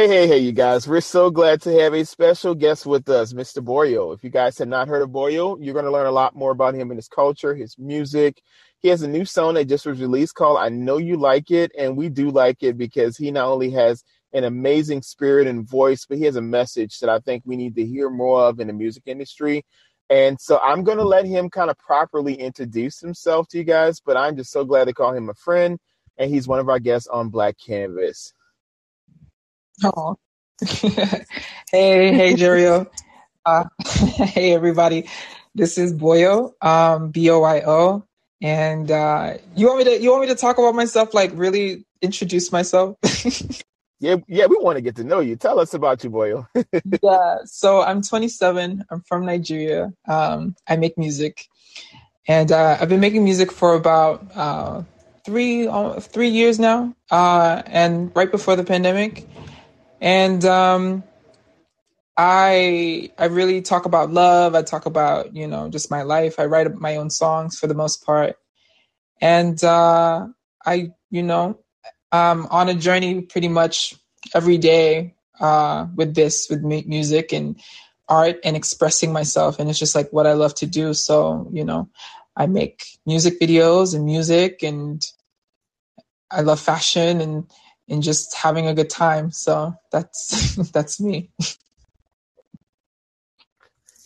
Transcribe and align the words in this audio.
Hey, 0.00 0.08
hey, 0.08 0.26
hey, 0.26 0.38
you 0.38 0.52
guys. 0.52 0.88
We're 0.88 1.02
so 1.02 1.28
glad 1.28 1.60
to 1.60 1.78
have 1.78 1.92
a 1.92 2.06
special 2.06 2.54
guest 2.54 2.86
with 2.86 3.06
us, 3.10 3.34
Mr. 3.34 3.62
Boio. 3.62 4.14
If 4.14 4.24
you 4.24 4.30
guys 4.30 4.56
have 4.56 4.68
not 4.68 4.88
heard 4.88 5.02
of 5.02 5.10
Boio, 5.10 5.58
you're 5.60 5.74
going 5.74 5.84
to 5.84 5.90
learn 5.90 6.06
a 6.06 6.10
lot 6.10 6.34
more 6.34 6.52
about 6.52 6.74
him 6.74 6.90
and 6.90 6.96
his 6.96 7.06
culture, 7.06 7.54
his 7.54 7.76
music. 7.78 8.40
He 8.78 8.88
has 8.88 9.02
a 9.02 9.08
new 9.08 9.26
song 9.26 9.52
that 9.54 9.66
just 9.66 9.84
was 9.84 10.00
released 10.00 10.36
called 10.36 10.56
I 10.56 10.70
Know 10.70 10.96
You 10.96 11.18
Like 11.18 11.50
It, 11.50 11.70
and 11.78 11.98
we 11.98 12.08
do 12.08 12.30
like 12.30 12.62
it 12.62 12.78
because 12.78 13.18
he 13.18 13.30
not 13.30 13.48
only 13.48 13.72
has 13.72 14.02
an 14.32 14.44
amazing 14.44 15.02
spirit 15.02 15.46
and 15.46 15.68
voice, 15.68 16.06
but 16.06 16.16
he 16.16 16.24
has 16.24 16.36
a 16.36 16.40
message 16.40 16.98
that 17.00 17.10
I 17.10 17.18
think 17.18 17.42
we 17.44 17.56
need 17.56 17.74
to 17.74 17.84
hear 17.84 18.08
more 18.08 18.44
of 18.44 18.58
in 18.58 18.68
the 18.68 18.72
music 18.72 19.02
industry. 19.04 19.66
And 20.08 20.40
so 20.40 20.58
I'm 20.60 20.82
going 20.82 20.96
to 20.96 21.04
let 21.04 21.26
him 21.26 21.50
kind 21.50 21.68
of 21.68 21.76
properly 21.76 22.36
introduce 22.36 23.00
himself 23.00 23.48
to 23.48 23.58
you 23.58 23.64
guys, 23.64 24.00
but 24.00 24.16
I'm 24.16 24.34
just 24.34 24.50
so 24.50 24.64
glad 24.64 24.86
to 24.86 24.94
call 24.94 25.12
him 25.12 25.28
a 25.28 25.34
friend, 25.34 25.78
and 26.16 26.30
he's 26.30 26.48
one 26.48 26.58
of 26.58 26.70
our 26.70 26.78
guests 26.78 27.06
on 27.06 27.28
Black 27.28 27.56
Canvas. 27.58 28.32
Oh. 29.84 30.16
hey, 30.60 31.24
hey, 31.72 32.34
Jerio. 32.34 32.86
Uh, 33.46 33.64
hey, 33.86 34.52
everybody. 34.52 35.08
This 35.54 35.78
is 35.78 35.94
Boio, 35.94 36.52
um, 36.64 37.10
B 37.10 37.30
O 37.30 37.42
I 37.42 37.62
O. 37.62 38.04
And 38.42 38.90
uh, 38.90 39.34
you 39.56 39.66
want 39.66 39.78
me 39.78 39.84
to 39.84 40.02
you 40.02 40.10
want 40.10 40.22
me 40.22 40.28
to 40.28 40.34
talk 40.34 40.58
about 40.58 40.74
myself, 40.74 41.14
like 41.14 41.30
really 41.34 41.84
introduce 42.02 42.52
myself? 42.52 42.96
yeah, 44.00 44.16
yeah, 44.28 44.46
we 44.46 44.58
want 44.60 44.76
to 44.76 44.82
get 44.82 44.96
to 44.96 45.04
know 45.04 45.20
you. 45.20 45.36
Tell 45.36 45.58
us 45.58 45.74
about 45.74 46.04
you, 46.04 46.10
Boio. 46.10 46.46
yeah, 47.02 47.38
so 47.44 47.82
I'm 47.82 48.02
27. 48.02 48.84
I'm 48.90 49.00
from 49.02 49.26
Nigeria. 49.26 49.92
Um, 50.08 50.56
I 50.68 50.76
make 50.76 50.96
music, 50.96 51.46
and 52.26 52.50
uh, 52.52 52.78
I've 52.80 52.88
been 52.88 53.00
making 53.00 53.24
music 53.24 53.52
for 53.52 53.74
about 53.74 54.24
uh, 54.34 54.82
three 55.26 55.66
uh, 55.66 56.00
three 56.00 56.28
years 56.28 56.58
now. 56.58 56.94
Uh, 57.10 57.62
and 57.66 58.10
right 58.14 58.30
before 58.30 58.56
the 58.56 58.64
pandemic, 58.64 59.26
and 60.00 60.44
um, 60.44 61.04
I 62.16 63.10
I 63.18 63.26
really 63.26 63.62
talk 63.62 63.84
about 63.84 64.10
love. 64.10 64.54
I 64.54 64.62
talk 64.62 64.86
about 64.86 65.34
you 65.34 65.46
know 65.46 65.68
just 65.68 65.90
my 65.90 66.02
life. 66.02 66.38
I 66.38 66.46
write 66.46 66.74
my 66.74 66.96
own 66.96 67.10
songs 67.10 67.58
for 67.58 67.66
the 67.66 67.74
most 67.74 68.04
part, 68.04 68.36
and 69.20 69.62
uh, 69.62 70.26
I 70.64 70.90
you 71.10 71.22
know 71.22 71.60
I'm 72.12 72.46
on 72.46 72.68
a 72.68 72.74
journey 72.74 73.22
pretty 73.22 73.48
much 73.48 73.94
every 74.34 74.58
day 74.58 75.14
uh, 75.40 75.86
with 75.94 76.14
this 76.14 76.48
with 76.50 76.62
music 76.62 77.32
and 77.32 77.60
art 78.08 78.38
and 78.44 78.56
expressing 78.56 79.12
myself, 79.12 79.58
and 79.58 79.70
it's 79.70 79.78
just 79.78 79.94
like 79.94 80.10
what 80.12 80.26
I 80.26 80.32
love 80.32 80.54
to 80.56 80.66
do. 80.66 80.94
So 80.94 81.48
you 81.52 81.64
know, 81.64 81.88
I 82.36 82.46
make 82.46 82.84
music 83.06 83.40
videos 83.40 83.94
and 83.94 84.04
music, 84.04 84.62
and 84.62 85.02
I 86.30 86.40
love 86.42 86.60
fashion 86.60 87.20
and 87.20 87.50
and 87.90 88.02
just 88.02 88.34
having 88.34 88.68
a 88.68 88.74
good 88.74 88.88
time. 88.88 89.30
So 89.32 89.74
that's 89.92 90.54
that's 90.72 91.00
me. 91.00 91.30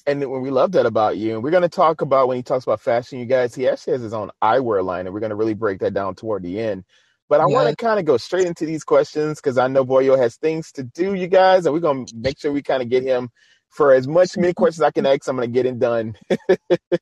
And 0.07 0.21
we 0.31 0.51
love 0.51 0.73
that 0.73 0.85
about 0.85 1.17
you. 1.17 1.35
And 1.35 1.43
we're 1.43 1.51
going 1.51 1.63
to 1.63 1.69
talk 1.69 2.03
about 2.03 2.29
when 2.29 2.37
he 2.37 2.43
talks 2.43 2.65
about 2.65 2.81
fashion, 2.81 3.19
you 3.19 3.25
guys, 3.25 3.55
he 3.55 3.69
actually 3.69 3.95
has 3.95 4.03
his 4.03 4.13
own 4.13 4.31
eyewear 4.43 4.85
line, 4.85 5.07
and 5.07 5.15
we're 5.15 5.21
going 5.21 5.31
to 5.31 5.37
really 5.37 5.55
break 5.55 5.81
that 5.81 5.95
down 5.95 6.15
toward 6.15 6.43
the 6.43 6.61
end. 6.61 6.85
But 7.29 7.41
I 7.41 7.49
yeah. 7.49 7.55
want 7.55 7.71
to 7.71 7.77
kind 7.77 7.99
of 7.99 8.05
go 8.05 8.19
straight 8.19 8.47
into 8.47 8.67
these 8.67 8.85
questions 8.85 9.41
because 9.41 9.57
I 9.57 9.67
know 9.69 9.83
Boio 9.83 10.19
has 10.19 10.37
things 10.37 10.73
to 10.73 10.83
do, 10.83 11.15
you 11.15 11.27
guys, 11.27 11.65
and 11.65 11.73
we're 11.73 11.81
going 11.81 12.05
to 12.05 12.17
make 12.17 12.39
sure 12.39 12.53
we 12.53 12.63
kind 12.63 12.83
of 12.83 12.91
get 12.91 13.03
him 13.03 13.31
for 13.71 13.95
as 13.95 14.07
much 14.07 14.37
many 14.37 14.53
questions 14.53 14.83
I 14.83 14.91
can 14.91 15.07
ask. 15.07 15.27
I'm 15.27 15.37
going 15.37 15.51
to 15.51 15.53
get 15.53 15.65
it 15.65 15.79
done. 15.79 16.17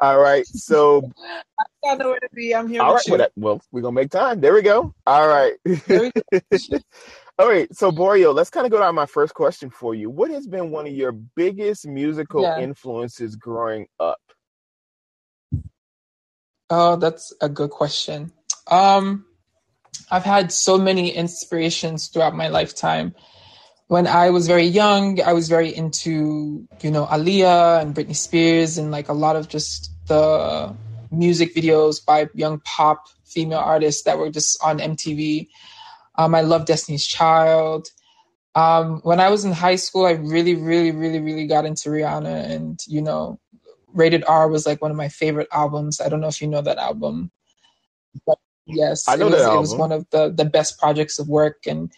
All 0.00 0.18
right. 0.18 0.46
So 0.46 1.10
I 1.58 1.64
got 1.84 1.98
nowhere 1.98 2.20
to 2.20 2.28
be. 2.32 2.54
I'm 2.54 2.68
here. 2.68 2.80
All 2.82 2.94
right. 2.94 3.04
Well, 3.08 3.28
well, 3.36 3.62
we're 3.70 3.82
gonna 3.82 3.92
make 3.92 4.10
time. 4.10 4.40
There 4.40 4.54
we 4.54 4.62
go. 4.62 4.94
All 5.06 5.28
right. 5.28 5.54
Go. 5.86 6.10
All 7.38 7.48
right. 7.48 7.74
So 7.74 7.90
Boio, 7.90 8.34
let's 8.34 8.50
kind 8.50 8.64
of 8.64 8.72
go 8.72 8.78
down 8.78 8.94
my 8.94 9.06
first 9.06 9.34
question 9.34 9.68
for 9.68 9.94
you. 9.94 10.08
What 10.08 10.30
has 10.30 10.46
been 10.46 10.70
one 10.70 10.86
of 10.86 10.92
your 10.92 11.12
biggest 11.12 11.86
musical 11.86 12.42
yeah. 12.42 12.60
influences 12.60 13.36
growing 13.36 13.88
up? 13.98 14.20
Oh, 16.70 16.96
that's 16.96 17.34
a 17.40 17.48
good 17.48 17.70
question. 17.70 18.32
Um, 18.68 19.26
I've 20.10 20.24
had 20.24 20.52
so 20.52 20.78
many 20.78 21.10
inspirations 21.10 22.08
throughout 22.08 22.34
my 22.34 22.48
lifetime 22.48 23.14
when 23.90 24.06
I 24.06 24.30
was 24.30 24.46
very 24.46 24.66
young, 24.66 25.20
I 25.20 25.32
was 25.32 25.48
very 25.48 25.74
into, 25.74 26.64
you 26.80 26.92
know, 26.92 27.06
Aaliyah 27.06 27.82
and 27.82 27.92
Britney 27.92 28.14
Spears 28.14 28.78
and 28.78 28.92
like 28.92 29.08
a 29.08 29.12
lot 29.12 29.34
of 29.34 29.48
just 29.48 29.90
the 30.06 30.72
music 31.10 31.56
videos 31.56 32.06
by 32.06 32.28
young 32.32 32.60
pop 32.60 33.08
female 33.24 33.58
artists 33.58 34.04
that 34.04 34.16
were 34.16 34.30
just 34.30 34.62
on 34.62 34.78
MTV. 34.78 35.48
Um, 36.14 36.36
I 36.36 36.42
love 36.42 36.66
Destiny's 36.66 37.04
Child. 37.04 37.88
Um, 38.54 39.00
when 39.02 39.18
I 39.18 39.28
was 39.28 39.44
in 39.44 39.50
high 39.50 39.74
school, 39.74 40.06
I 40.06 40.12
really, 40.12 40.54
really, 40.54 40.92
really, 40.92 41.18
really 41.18 41.48
got 41.48 41.66
into 41.66 41.88
Rihanna 41.88 42.48
and, 42.48 42.78
you 42.86 43.02
know, 43.02 43.40
Rated 43.92 44.22
R 44.22 44.46
was 44.46 44.66
like 44.66 44.80
one 44.80 44.92
of 44.92 44.96
my 44.96 45.08
favorite 45.08 45.48
albums. 45.50 46.00
I 46.00 46.08
don't 46.08 46.20
know 46.20 46.28
if 46.28 46.40
you 46.40 46.46
know 46.46 46.62
that 46.62 46.78
album. 46.78 47.32
But 48.24 48.38
yes, 48.66 49.08
I 49.08 49.16
know 49.16 49.26
it 49.26 49.30
was, 49.30 49.40
that 49.40 49.46
album. 49.46 49.56
it 49.56 49.60
was 49.62 49.74
one 49.74 49.90
of 49.90 50.06
the, 50.10 50.32
the 50.32 50.44
best 50.44 50.78
projects 50.78 51.18
of 51.18 51.28
work 51.28 51.66
and 51.66 51.90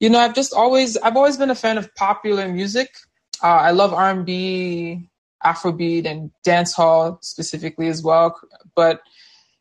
you 0.00 0.10
know, 0.10 0.18
I've 0.18 0.34
just 0.34 0.52
always 0.52 0.96
I've 0.98 1.16
always 1.16 1.36
been 1.36 1.50
a 1.50 1.54
fan 1.54 1.78
of 1.78 1.94
popular 1.94 2.48
music. 2.48 2.94
Uh, 3.42 3.46
I 3.46 3.70
love 3.70 3.92
R 3.92 4.10
and 4.10 4.26
B, 4.26 5.08
Afrobeat, 5.44 6.06
and 6.06 6.30
dancehall 6.46 7.22
specifically 7.24 7.88
as 7.88 8.02
well. 8.02 8.38
But 8.74 9.00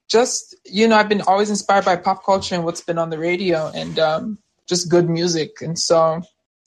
just 0.10 0.56
you 0.66 0.88
know, 0.88 0.98
I've 0.98 1.10
been 1.10 1.22
always 1.22 1.50
inspired 1.50 1.86
by 1.86 1.96
pop 1.96 2.26
culture 2.26 2.56
and 2.56 2.66
what's 2.66 2.82
been 2.82 2.98
on 2.98 3.10
the 3.10 3.20
radio 3.20 3.72
and 3.74 3.98
um, 4.00 4.38
just 4.68 4.90
good 4.90 5.10
music. 5.10 5.62
And 5.62 5.80
so 5.80 6.22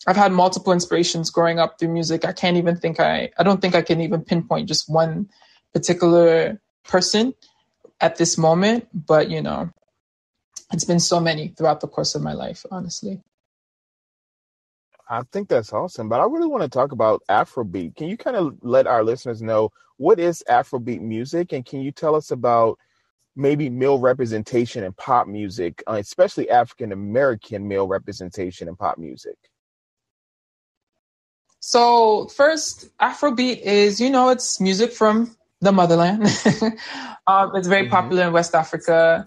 I've 0.07 0.17
had 0.17 0.33
multiple 0.33 0.73
inspirations 0.73 1.31
growing 1.31 1.59
up 1.59 1.79
through 1.79 1.93
music. 1.93 2.25
I 2.25 2.33
can't 2.33 2.57
even 2.57 2.77
think 2.77 3.01
I 3.01 3.31
I 3.39 3.43
don't 3.43 3.61
think 3.61 3.75
I 3.75 3.83
can 3.83 4.01
even 4.01 4.23
pinpoint 4.23 4.69
just 4.69 4.89
one 4.89 5.29
particular 5.75 6.59
person 6.85 7.35
at 8.01 8.17
this 8.17 8.39
moment. 8.39 8.89
But 8.95 9.29
you 9.29 9.43
know, 9.43 9.71
it's 10.73 10.85
been 10.85 11.01
so 11.01 11.21
many 11.21 11.49
throughout 11.49 11.81
the 11.81 11.89
course 11.89 12.15
of 12.15 12.23
my 12.23 12.33
life, 12.33 12.65
honestly. 12.71 13.21
I 15.09 15.23
think 15.33 15.49
that's 15.49 15.73
awesome. 15.73 16.09
But 16.09 16.21
I 16.21 16.25
really 16.25 16.49
want 16.49 16.63
to 16.63 16.69
talk 16.69 16.93
about 16.93 17.23
Afrobeat. 17.31 17.97
Can 17.97 18.09
you 18.09 18.17
kind 18.17 18.37
of 18.37 18.57
let 18.63 18.87
our 18.87 19.03
listeners 19.03 19.41
know 19.41 19.71
what 19.97 20.21
is 20.21 20.45
Afrobeat 20.49 21.01
music? 21.01 21.53
And 21.53 21.65
can 21.65 21.81
you 21.81 21.93
tell 21.93 22.15
us 22.15 22.31
about 22.31 22.79
maybe 23.35 23.71
male 23.71 23.99
representation 23.99 24.85
in 24.85 24.93
pop 24.93 25.27
music, 25.27 25.83
uh, 25.89 25.95
especially 25.95 26.51
African 26.51 26.93
American 26.93 27.67
male 27.67 27.87
representation 27.87 28.69
in 28.69 28.77
pop 28.77 28.99
music? 28.99 29.37
So, 31.61 32.27
first, 32.27 32.89
Afrobeat 32.99 33.61
is, 33.61 34.01
you 34.01 34.11
know, 34.11 34.29
it's 34.29 34.61
music 34.61 34.93
from 34.93 35.35
the 35.61 35.73
motherland. 35.73 36.23
um, 37.27 37.57
it's 37.57 37.67
very 37.67 37.85
mm-hmm. 37.85 37.91
popular 37.91 38.27
in 38.27 38.33
West 38.33 38.55
Africa. 38.55 39.27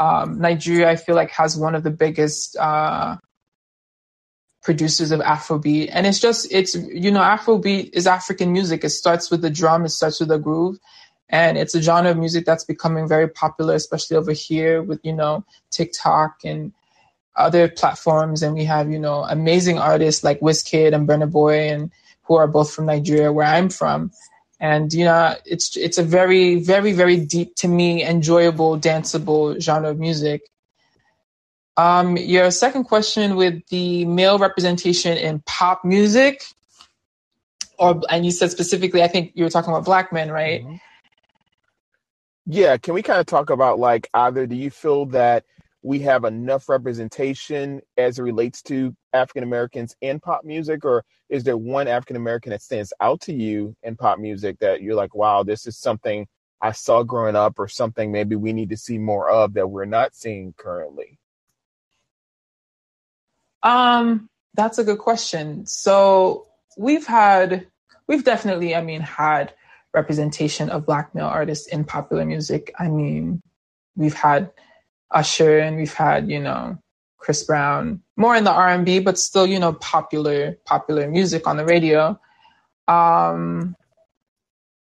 Um, 0.00 0.40
Nigeria, 0.40 0.90
I 0.90 0.96
feel 0.96 1.14
like, 1.14 1.30
has 1.30 1.56
one 1.56 1.74
of 1.74 1.84
the 1.84 1.90
biggest 1.90 2.56
uh, 2.56 3.16
producers 4.64 5.12
of 5.12 5.20
Afrobeat. 5.20 5.90
And 5.92 6.06
it's 6.06 6.18
just, 6.18 6.50
it's, 6.50 6.74
you 6.74 7.12
know, 7.12 7.20
Afrobeat 7.20 7.90
is 7.92 8.06
African 8.06 8.52
music. 8.52 8.82
It 8.82 8.90
starts 8.90 9.30
with 9.30 9.42
the 9.42 9.50
drum, 9.50 9.84
it 9.84 9.90
starts 9.90 10.18
with 10.18 10.30
the 10.30 10.38
groove. 10.38 10.78
And 11.28 11.56
it's 11.56 11.74
a 11.74 11.82
genre 11.82 12.10
of 12.10 12.16
music 12.16 12.44
that's 12.44 12.64
becoming 12.64 13.06
very 13.06 13.28
popular, 13.28 13.74
especially 13.74 14.16
over 14.16 14.32
here 14.32 14.82
with, 14.82 15.00
you 15.04 15.12
know, 15.12 15.44
TikTok 15.70 16.40
and 16.44 16.72
other 17.36 17.68
platforms. 17.68 18.42
And 18.42 18.54
we 18.54 18.64
have, 18.64 18.90
you 18.90 18.98
know, 18.98 19.24
amazing 19.24 19.78
artists 19.78 20.24
like 20.24 20.40
Wizkid 20.40 20.94
and 20.94 21.06
Burna 21.06 21.30
Boy 21.30 21.70
and 21.70 21.90
who 22.22 22.34
are 22.36 22.46
both 22.46 22.72
from 22.72 22.86
Nigeria, 22.86 23.32
where 23.32 23.46
I'm 23.46 23.68
from. 23.68 24.12
And, 24.60 24.92
you 24.94 25.04
know, 25.04 25.34
it's, 25.44 25.76
it's 25.76 25.98
a 25.98 26.02
very, 26.02 26.56
very, 26.56 26.92
very 26.92 27.18
deep 27.18 27.54
to 27.56 27.68
me, 27.68 28.02
enjoyable, 28.02 28.78
danceable 28.78 29.60
genre 29.60 29.90
of 29.90 29.98
music. 29.98 30.42
Um, 31.76 32.16
your 32.16 32.50
second 32.50 32.84
question 32.84 33.34
with 33.34 33.66
the 33.68 34.04
male 34.04 34.38
representation 34.38 35.18
in 35.18 35.40
pop 35.40 35.84
music, 35.84 36.44
or 37.78 38.00
and 38.10 38.24
you 38.24 38.30
said 38.30 38.50
specifically, 38.50 39.02
I 39.02 39.08
think 39.08 39.32
you 39.34 39.44
were 39.44 39.50
talking 39.50 39.70
about 39.70 39.84
black 39.84 40.12
men, 40.12 40.30
right? 40.30 40.62
Mm-hmm. 40.62 40.76
Yeah, 42.46 42.76
can 42.76 42.94
we 42.94 43.02
kind 43.02 43.20
of 43.20 43.26
talk 43.26 43.50
about 43.50 43.78
like 43.78 44.08
either 44.14 44.46
do 44.46 44.54
you 44.54 44.70
feel 44.70 45.06
that 45.06 45.44
we 45.82 45.98
have 46.00 46.24
enough 46.24 46.68
representation 46.68 47.80
as 47.96 48.18
it 48.18 48.22
relates 48.22 48.62
to 48.62 48.94
African 49.12 49.42
Americans 49.42 49.96
in 50.00 50.20
pop 50.20 50.44
music, 50.44 50.84
or 50.84 51.04
is 51.28 51.42
there 51.42 51.56
one 51.56 51.88
African 51.88 52.16
American 52.16 52.50
that 52.50 52.62
stands 52.62 52.92
out 53.00 53.20
to 53.22 53.34
you 53.34 53.74
in 53.82 53.96
pop 53.96 54.18
music 54.18 54.58
that 54.60 54.80
you're 54.80 54.94
like, 54.94 55.14
wow, 55.14 55.42
this 55.42 55.66
is 55.66 55.76
something 55.76 56.26
I 56.60 56.72
saw 56.72 57.02
growing 57.02 57.34
up, 57.36 57.58
or 57.58 57.66
something 57.66 58.12
maybe 58.12 58.36
we 58.36 58.52
need 58.52 58.70
to 58.70 58.76
see 58.76 58.98
more 58.98 59.28
of 59.28 59.54
that 59.54 59.68
we're 59.68 59.84
not 59.86 60.14
seeing 60.14 60.54
currently? 60.56 61.18
Um, 63.64 64.28
that's 64.54 64.78
a 64.78 64.84
good 64.84 64.98
question. 64.98 65.66
So 65.66 66.46
we've 66.78 67.06
had, 67.06 67.66
we've 68.06 68.22
definitely, 68.22 68.76
I 68.76 68.82
mean, 68.82 69.00
had 69.00 69.52
representation 69.92 70.70
of 70.70 70.86
black 70.86 71.14
male 71.14 71.26
artists 71.26 71.66
in 71.66 71.84
popular 71.84 72.24
music. 72.24 72.72
I 72.78 72.88
mean, 72.88 73.42
we've 73.96 74.14
had 74.14 74.50
Usher 75.10 75.58
and 75.58 75.76
we've 75.76 75.94
had, 75.94 76.28
you 76.28 76.40
know, 76.40 76.78
Chris 77.18 77.42
Brown, 77.42 78.02
more 78.16 78.36
in 78.36 78.44
the 78.44 78.52
R 78.52 78.68
and 78.68 78.84
B, 78.84 79.00
but 79.00 79.18
still, 79.18 79.46
you 79.46 79.58
know, 79.58 79.72
popular 79.72 80.58
popular 80.66 81.10
music 81.10 81.46
on 81.46 81.56
the 81.56 81.64
radio. 81.64 82.20
Um, 82.86 83.74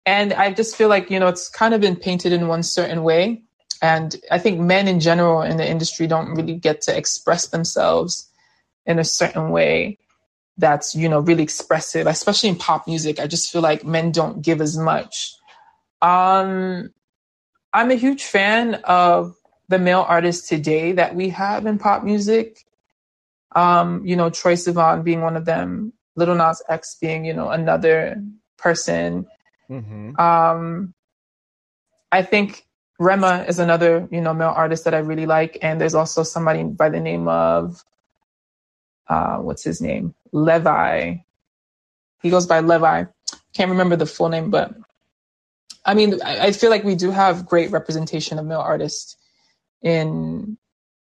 and 0.05 0.33
I 0.33 0.51
just 0.53 0.75
feel 0.75 0.89
like 0.89 1.09
you 1.09 1.19
know 1.19 1.27
it's 1.27 1.49
kind 1.49 1.73
of 1.73 1.79
been 1.79 1.95
painted 1.95 2.33
in 2.33 2.49
one 2.49 2.61
certain 2.61 3.03
way, 3.03 3.43
and 3.81 4.15
I 4.31 4.37
think 4.37 4.59
men 4.59 4.89
in 4.89 4.99
general 4.99 5.41
in 5.43 5.55
the 5.55 5.67
industry 5.67 6.07
don't 6.07 6.35
really 6.35 6.55
get 6.55 6.81
to 6.81 6.97
express 6.97 7.47
themselves 7.47 8.29
in 8.85 8.99
a 8.99 9.03
certain 9.03 9.49
way 9.49 9.97
that's 10.57 10.95
you 10.95 11.09
know 11.09 11.19
really 11.19 11.43
expressive 11.43 12.07
especially 12.07 12.49
in 12.49 12.55
pop 12.55 12.87
music. 12.87 13.19
I 13.19 13.27
just 13.27 13.51
feel 13.51 13.61
like 13.61 13.83
men 13.85 14.11
don't 14.11 14.41
give 14.41 14.61
as 14.61 14.77
much. 14.77 15.35
Um 16.01 16.91
i'm 17.73 17.91
a 17.91 17.95
huge 17.95 18.23
fan 18.23 18.75
of 18.85 19.35
the 19.67 19.79
male 19.79 20.05
artists 20.07 20.47
today 20.47 20.93
that 20.93 21.15
we 21.15 21.29
have 21.29 21.65
in 21.65 21.77
pop 21.77 22.03
music. 22.03 22.65
Um 23.55 24.05
you 24.05 24.15
know 24.15 24.29
troye 24.29 24.55
sivan 24.55 25.03
being 25.03 25.21
one 25.21 25.35
of 25.35 25.45
them 25.45 25.93
Lil 26.15 26.35
Nas 26.35 26.61
X 26.69 26.97
being 27.01 27.25
you 27.25 27.33
know 27.33 27.49
another 27.49 28.21
person. 28.57 29.27
Mm-hmm. 29.67 30.15
um 30.19 30.93
i 32.11 32.21
think 32.21 32.67
rema 32.99 33.43
is 33.47 33.57
another 33.57 34.07
you 34.11 34.21
know 34.21 34.31
male 34.31 34.53
artist 34.55 34.83
that 34.83 34.93
i 34.93 34.99
really 34.99 35.25
like 35.25 35.57
and 35.63 35.81
there's 35.81 35.95
also 35.95 36.21
somebody 36.21 36.61
by 36.63 36.87
the 36.87 36.99
name 36.99 37.27
of 37.27 37.83
uh, 39.07 39.37
what's 39.37 39.63
his 39.63 39.81
name? 39.81 40.13
Levi. 40.31 41.15
He 42.21 42.29
goes 42.29 42.47
by 42.47 42.59
Levi. 42.61 43.05
Can't 43.53 43.71
remember 43.71 43.95
the 43.95 44.05
full 44.05 44.29
name, 44.29 44.49
but 44.49 44.73
I 45.85 45.93
mean, 45.93 46.19
I, 46.23 46.47
I 46.47 46.51
feel 46.51 46.69
like 46.69 46.83
we 46.83 46.95
do 46.95 47.11
have 47.11 47.45
great 47.45 47.71
representation 47.71 48.39
of 48.39 48.45
male 48.45 48.59
artists 48.59 49.17
in 49.81 50.57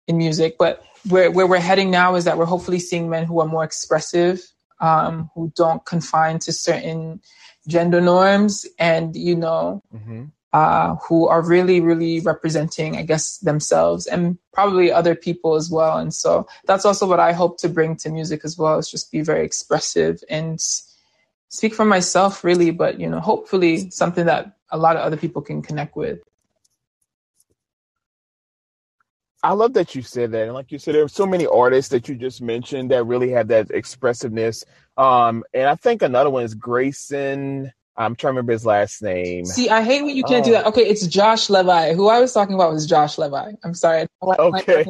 in 0.06 0.18
music, 0.18 0.56
but 0.58 0.84
where 1.08 1.30
where 1.30 1.46
we're 1.46 1.58
heading 1.58 1.90
now 1.90 2.14
is 2.14 2.24
that 2.24 2.36
we're 2.36 2.44
hopefully 2.44 2.78
seeing 2.78 3.08
men 3.08 3.24
who 3.24 3.40
are 3.40 3.46
more 3.46 3.64
expressive, 3.64 4.42
um, 4.80 5.30
who 5.34 5.52
don't 5.56 5.84
confine 5.86 6.38
to 6.40 6.52
certain 6.52 7.20
gender 7.66 8.00
norms, 8.00 8.66
and 8.78 9.16
you 9.16 9.34
know, 9.34 9.82
mm-hmm 9.94 10.24
uh, 10.54 10.94
who 11.02 11.26
are 11.26 11.42
really, 11.42 11.80
really 11.80 12.20
representing, 12.20 12.96
I 12.96 13.02
guess, 13.02 13.38
themselves 13.38 14.06
and 14.06 14.38
probably 14.52 14.92
other 14.92 15.16
people 15.16 15.56
as 15.56 15.68
well. 15.68 15.98
And 15.98 16.14
so 16.14 16.46
that's 16.64 16.84
also 16.84 17.08
what 17.08 17.18
I 17.18 17.32
hope 17.32 17.58
to 17.58 17.68
bring 17.68 17.96
to 17.96 18.08
music 18.08 18.42
as 18.44 18.56
well, 18.56 18.78
is 18.78 18.88
just 18.88 19.10
be 19.10 19.22
very 19.22 19.44
expressive 19.44 20.22
and 20.30 20.60
speak 21.48 21.74
for 21.74 21.84
myself, 21.84 22.44
really, 22.44 22.70
but, 22.70 23.00
you 23.00 23.10
know, 23.10 23.18
hopefully 23.18 23.90
something 23.90 24.26
that 24.26 24.56
a 24.70 24.78
lot 24.78 24.94
of 24.96 25.02
other 25.02 25.16
people 25.16 25.42
can 25.42 25.60
connect 25.60 25.96
with. 25.96 26.20
I 29.42 29.54
love 29.54 29.72
that 29.74 29.96
you 29.96 30.02
said 30.02 30.30
that. 30.32 30.44
And 30.44 30.54
like 30.54 30.70
you 30.70 30.78
said, 30.78 30.94
there 30.94 31.02
are 31.02 31.08
so 31.08 31.26
many 31.26 31.46
artists 31.46 31.90
that 31.90 32.08
you 32.08 32.14
just 32.14 32.40
mentioned 32.40 32.92
that 32.92 33.04
really 33.04 33.30
have 33.30 33.48
that 33.48 33.72
expressiveness. 33.72 34.64
Um, 34.96 35.42
and 35.52 35.66
I 35.66 35.74
think 35.74 36.02
another 36.02 36.30
one 36.30 36.44
is 36.44 36.54
Greyson. 36.54 37.72
I'm 37.96 38.16
trying 38.16 38.30
to 38.30 38.34
remember 38.34 38.52
his 38.52 38.66
last 38.66 39.02
name. 39.02 39.44
See, 39.44 39.68
I 39.68 39.82
hate 39.82 40.02
when 40.02 40.16
you 40.16 40.24
can't 40.24 40.42
oh. 40.42 40.46
do 40.46 40.52
that. 40.52 40.66
Okay, 40.66 40.82
it's 40.82 41.06
Josh 41.06 41.48
Levi. 41.48 41.94
Who 41.94 42.08
I 42.08 42.20
was 42.20 42.32
talking 42.32 42.54
about 42.54 42.72
was 42.72 42.86
Josh 42.86 43.18
Levi. 43.18 43.52
I'm 43.62 43.74
sorry. 43.74 44.06
I 44.22 44.34
okay. 44.38 44.84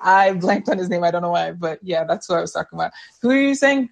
I 0.00 0.32
blanked 0.34 0.68
on 0.68 0.78
his 0.78 0.88
name. 0.88 1.02
I 1.02 1.10
don't 1.10 1.22
know 1.22 1.30
why, 1.30 1.52
but 1.52 1.80
yeah, 1.82 2.04
that's 2.04 2.28
what 2.28 2.38
I 2.38 2.40
was 2.40 2.52
talking 2.52 2.78
about. 2.78 2.92
Who 3.22 3.30
are 3.30 3.36
you 3.36 3.54
saying? 3.54 3.88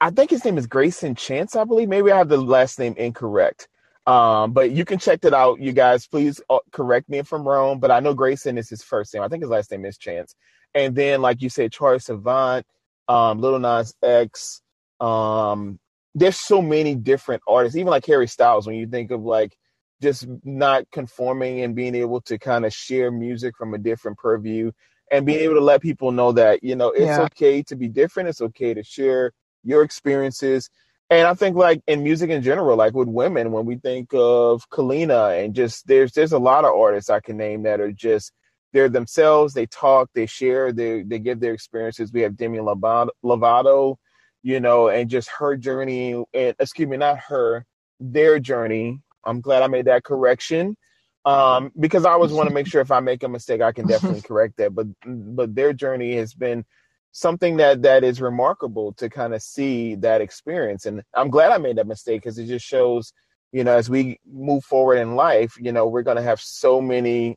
I 0.00 0.10
think 0.10 0.30
his 0.30 0.44
name 0.44 0.58
is 0.58 0.66
Greyson 0.66 1.16
Chance, 1.16 1.56
I 1.56 1.64
believe. 1.64 1.88
Maybe 1.88 2.10
I 2.10 2.18
have 2.18 2.28
the 2.28 2.36
last 2.36 2.78
name 2.78 2.94
incorrect. 2.96 3.68
Um, 4.06 4.52
but 4.52 4.70
you 4.70 4.84
can 4.84 4.98
check 4.98 5.20
that 5.20 5.34
out, 5.34 5.60
you 5.60 5.72
guys. 5.72 6.06
Please 6.06 6.40
uh, 6.48 6.58
correct 6.72 7.08
me 7.08 7.18
if 7.18 7.32
I'm 7.32 7.46
wrong, 7.46 7.78
but 7.78 7.90
I 7.90 8.00
know 8.00 8.14
Greyson 8.14 8.58
is 8.58 8.68
his 8.68 8.82
first 8.82 9.12
name. 9.12 9.22
I 9.22 9.28
think 9.28 9.42
his 9.42 9.50
last 9.50 9.70
name 9.70 9.84
is 9.84 9.98
Chance. 9.98 10.34
And 10.74 10.96
then, 10.96 11.20
like 11.20 11.42
you 11.42 11.50
said, 11.50 11.72
Troye 11.72 11.98
Sivan, 11.98 12.62
um, 13.06 13.40
Lil 13.40 13.58
Nas 13.58 13.94
X, 14.02 14.62
um, 15.00 15.78
there's 16.18 16.36
so 16.36 16.60
many 16.60 16.94
different 16.94 17.42
artists, 17.46 17.76
even 17.76 17.90
like 17.90 18.06
Harry 18.06 18.26
Styles, 18.26 18.66
when 18.66 18.76
you 18.76 18.86
think 18.86 19.10
of 19.10 19.22
like 19.22 19.56
just 20.00 20.26
not 20.44 20.84
conforming 20.90 21.60
and 21.60 21.74
being 21.74 21.94
able 21.94 22.20
to 22.22 22.38
kind 22.38 22.64
of 22.64 22.72
share 22.72 23.10
music 23.10 23.56
from 23.56 23.74
a 23.74 23.78
different 23.78 24.18
purview 24.18 24.70
and 25.10 25.26
being 25.26 25.40
able 25.40 25.54
to 25.54 25.60
let 25.60 25.80
people 25.80 26.12
know 26.12 26.32
that, 26.32 26.62
you 26.62 26.76
know, 26.76 26.90
it's 26.90 27.06
yeah. 27.06 27.22
okay 27.22 27.62
to 27.62 27.76
be 27.76 27.88
different. 27.88 28.28
It's 28.28 28.40
okay 28.40 28.74
to 28.74 28.82
share 28.82 29.32
your 29.64 29.82
experiences. 29.82 30.70
And 31.10 31.26
I 31.26 31.34
think 31.34 31.56
like 31.56 31.82
in 31.86 32.02
music 32.02 32.30
in 32.30 32.42
general, 32.42 32.76
like 32.76 32.94
with 32.94 33.08
women, 33.08 33.50
when 33.50 33.64
we 33.64 33.76
think 33.76 34.10
of 34.12 34.68
Kalina 34.70 35.42
and 35.42 35.54
just 35.54 35.86
there's 35.86 36.12
there's 36.12 36.32
a 36.32 36.38
lot 36.38 36.64
of 36.64 36.74
artists 36.74 37.08
I 37.08 37.20
can 37.20 37.38
name 37.38 37.62
that 37.62 37.80
are 37.80 37.92
just 37.92 38.32
they're 38.74 38.90
themselves, 38.90 39.54
they 39.54 39.66
talk, 39.66 40.10
they 40.12 40.26
share, 40.26 40.72
they 40.72 41.02
they 41.02 41.18
give 41.18 41.40
their 41.40 41.54
experiences. 41.54 42.12
We 42.12 42.20
have 42.20 42.36
Demi 42.36 42.58
Lovato, 42.58 43.96
you 44.42 44.60
know, 44.60 44.88
and 44.88 45.10
just 45.10 45.28
her 45.38 45.56
journey 45.56 46.12
and 46.34 46.54
excuse 46.58 46.88
me, 46.88 46.96
not 46.96 47.18
her, 47.18 47.64
their 48.00 48.38
journey. 48.38 49.00
I'm 49.24 49.40
glad 49.40 49.62
I 49.62 49.66
made 49.66 49.86
that 49.86 50.04
correction. 50.04 50.76
Um, 51.24 51.72
because 51.78 52.06
I 52.06 52.12
always 52.12 52.32
want 52.32 52.48
to 52.48 52.54
make 52.54 52.66
sure 52.66 52.80
if 52.80 52.90
I 52.90 53.00
make 53.00 53.22
a 53.22 53.28
mistake, 53.28 53.60
I 53.60 53.72
can 53.72 53.86
definitely 53.86 54.22
correct 54.26 54.56
that. 54.58 54.74
But 54.74 54.86
but 55.04 55.54
their 55.54 55.72
journey 55.72 56.16
has 56.16 56.32
been 56.32 56.64
something 57.12 57.56
that 57.56 57.82
that 57.82 58.04
is 58.04 58.20
remarkable 58.20 58.92
to 58.94 59.10
kind 59.10 59.34
of 59.34 59.42
see 59.42 59.96
that 59.96 60.20
experience. 60.20 60.86
And 60.86 61.02
I'm 61.14 61.30
glad 61.30 61.52
I 61.52 61.58
made 61.58 61.76
that 61.76 61.86
mistake 61.86 62.22
because 62.22 62.38
it 62.38 62.46
just 62.46 62.64
shows, 62.64 63.12
you 63.52 63.64
know, 63.64 63.76
as 63.76 63.90
we 63.90 64.20
move 64.30 64.64
forward 64.64 64.98
in 64.98 65.16
life, 65.16 65.54
you 65.58 65.72
know, 65.72 65.86
we're 65.86 66.02
gonna 66.02 66.22
have 66.22 66.40
so 66.40 66.80
many 66.80 67.36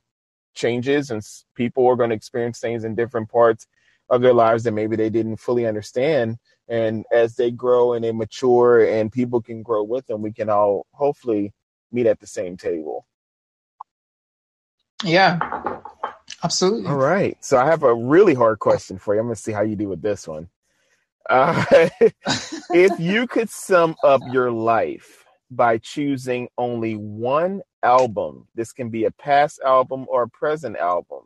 changes 0.53 1.11
and 1.11 1.21
people 1.55 1.87
are 1.87 1.95
going 1.95 2.09
to 2.09 2.15
experience 2.15 2.59
things 2.59 2.83
in 2.83 2.95
different 2.95 3.29
parts 3.29 3.67
of 4.09 4.21
their 4.21 4.33
lives 4.33 4.63
that 4.63 4.73
maybe 4.73 4.95
they 4.95 5.09
didn't 5.09 5.37
fully 5.37 5.65
understand 5.65 6.37
and 6.67 7.05
as 7.11 7.35
they 7.35 7.51
grow 7.51 7.93
and 7.93 8.03
they 8.03 8.11
mature 8.11 8.85
and 8.85 9.11
people 9.11 9.41
can 9.41 9.63
grow 9.63 9.83
with 9.83 10.05
them 10.07 10.21
we 10.21 10.31
can 10.31 10.49
all 10.49 10.85
hopefully 10.91 11.53
meet 11.91 12.05
at 12.05 12.19
the 12.19 12.27
same 12.27 12.55
table. 12.55 13.05
Yeah 15.03 15.39
absolutely. 16.43 16.87
All 16.87 16.97
right. 16.97 17.37
So 17.43 17.57
i 17.57 17.65
have 17.65 17.83
a 17.83 17.93
really 17.93 18.33
hard 18.33 18.59
question 18.59 18.97
for 18.97 19.13
you. 19.13 19.19
I'm 19.19 19.27
going 19.27 19.35
to 19.35 19.41
see 19.41 19.51
how 19.51 19.61
you 19.61 19.75
do 19.75 19.89
with 19.89 20.01
this 20.01 20.27
one. 20.27 20.49
Uh, 21.29 21.65
if 22.71 22.99
you 22.99 23.27
could 23.27 23.49
sum 23.49 23.95
up 24.03 24.21
your 24.31 24.51
life 24.51 25.25
by 25.51 25.77
choosing 25.77 26.47
only 26.57 26.95
one 26.95 27.61
album 27.83 28.47
this 28.53 28.71
can 28.71 28.89
be 28.89 29.05
a 29.05 29.11
past 29.11 29.59
album 29.65 30.05
or 30.07 30.23
a 30.23 30.29
present 30.29 30.77
album 30.77 31.23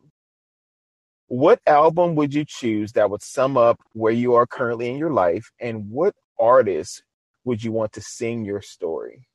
what 1.27 1.60
album 1.65 2.15
would 2.15 2.34
you 2.34 2.46
choose 2.46 2.91
that 2.94 3.10
would 3.10 3.24
sum 3.24 3.58
up 3.58 3.79
where 3.94 4.13
you 4.13 4.36
are 4.36 4.46
currently 4.46 4.89
in 4.89 4.98
your 4.98 5.12
life, 5.12 5.51
and 5.60 5.89
what 5.89 6.15
artist 6.39 7.03
would 7.44 7.63
you 7.63 7.72
want 7.72 7.94
to 7.94 8.01
sing 8.01 8.46
your 8.46 8.62
story? 8.62 9.27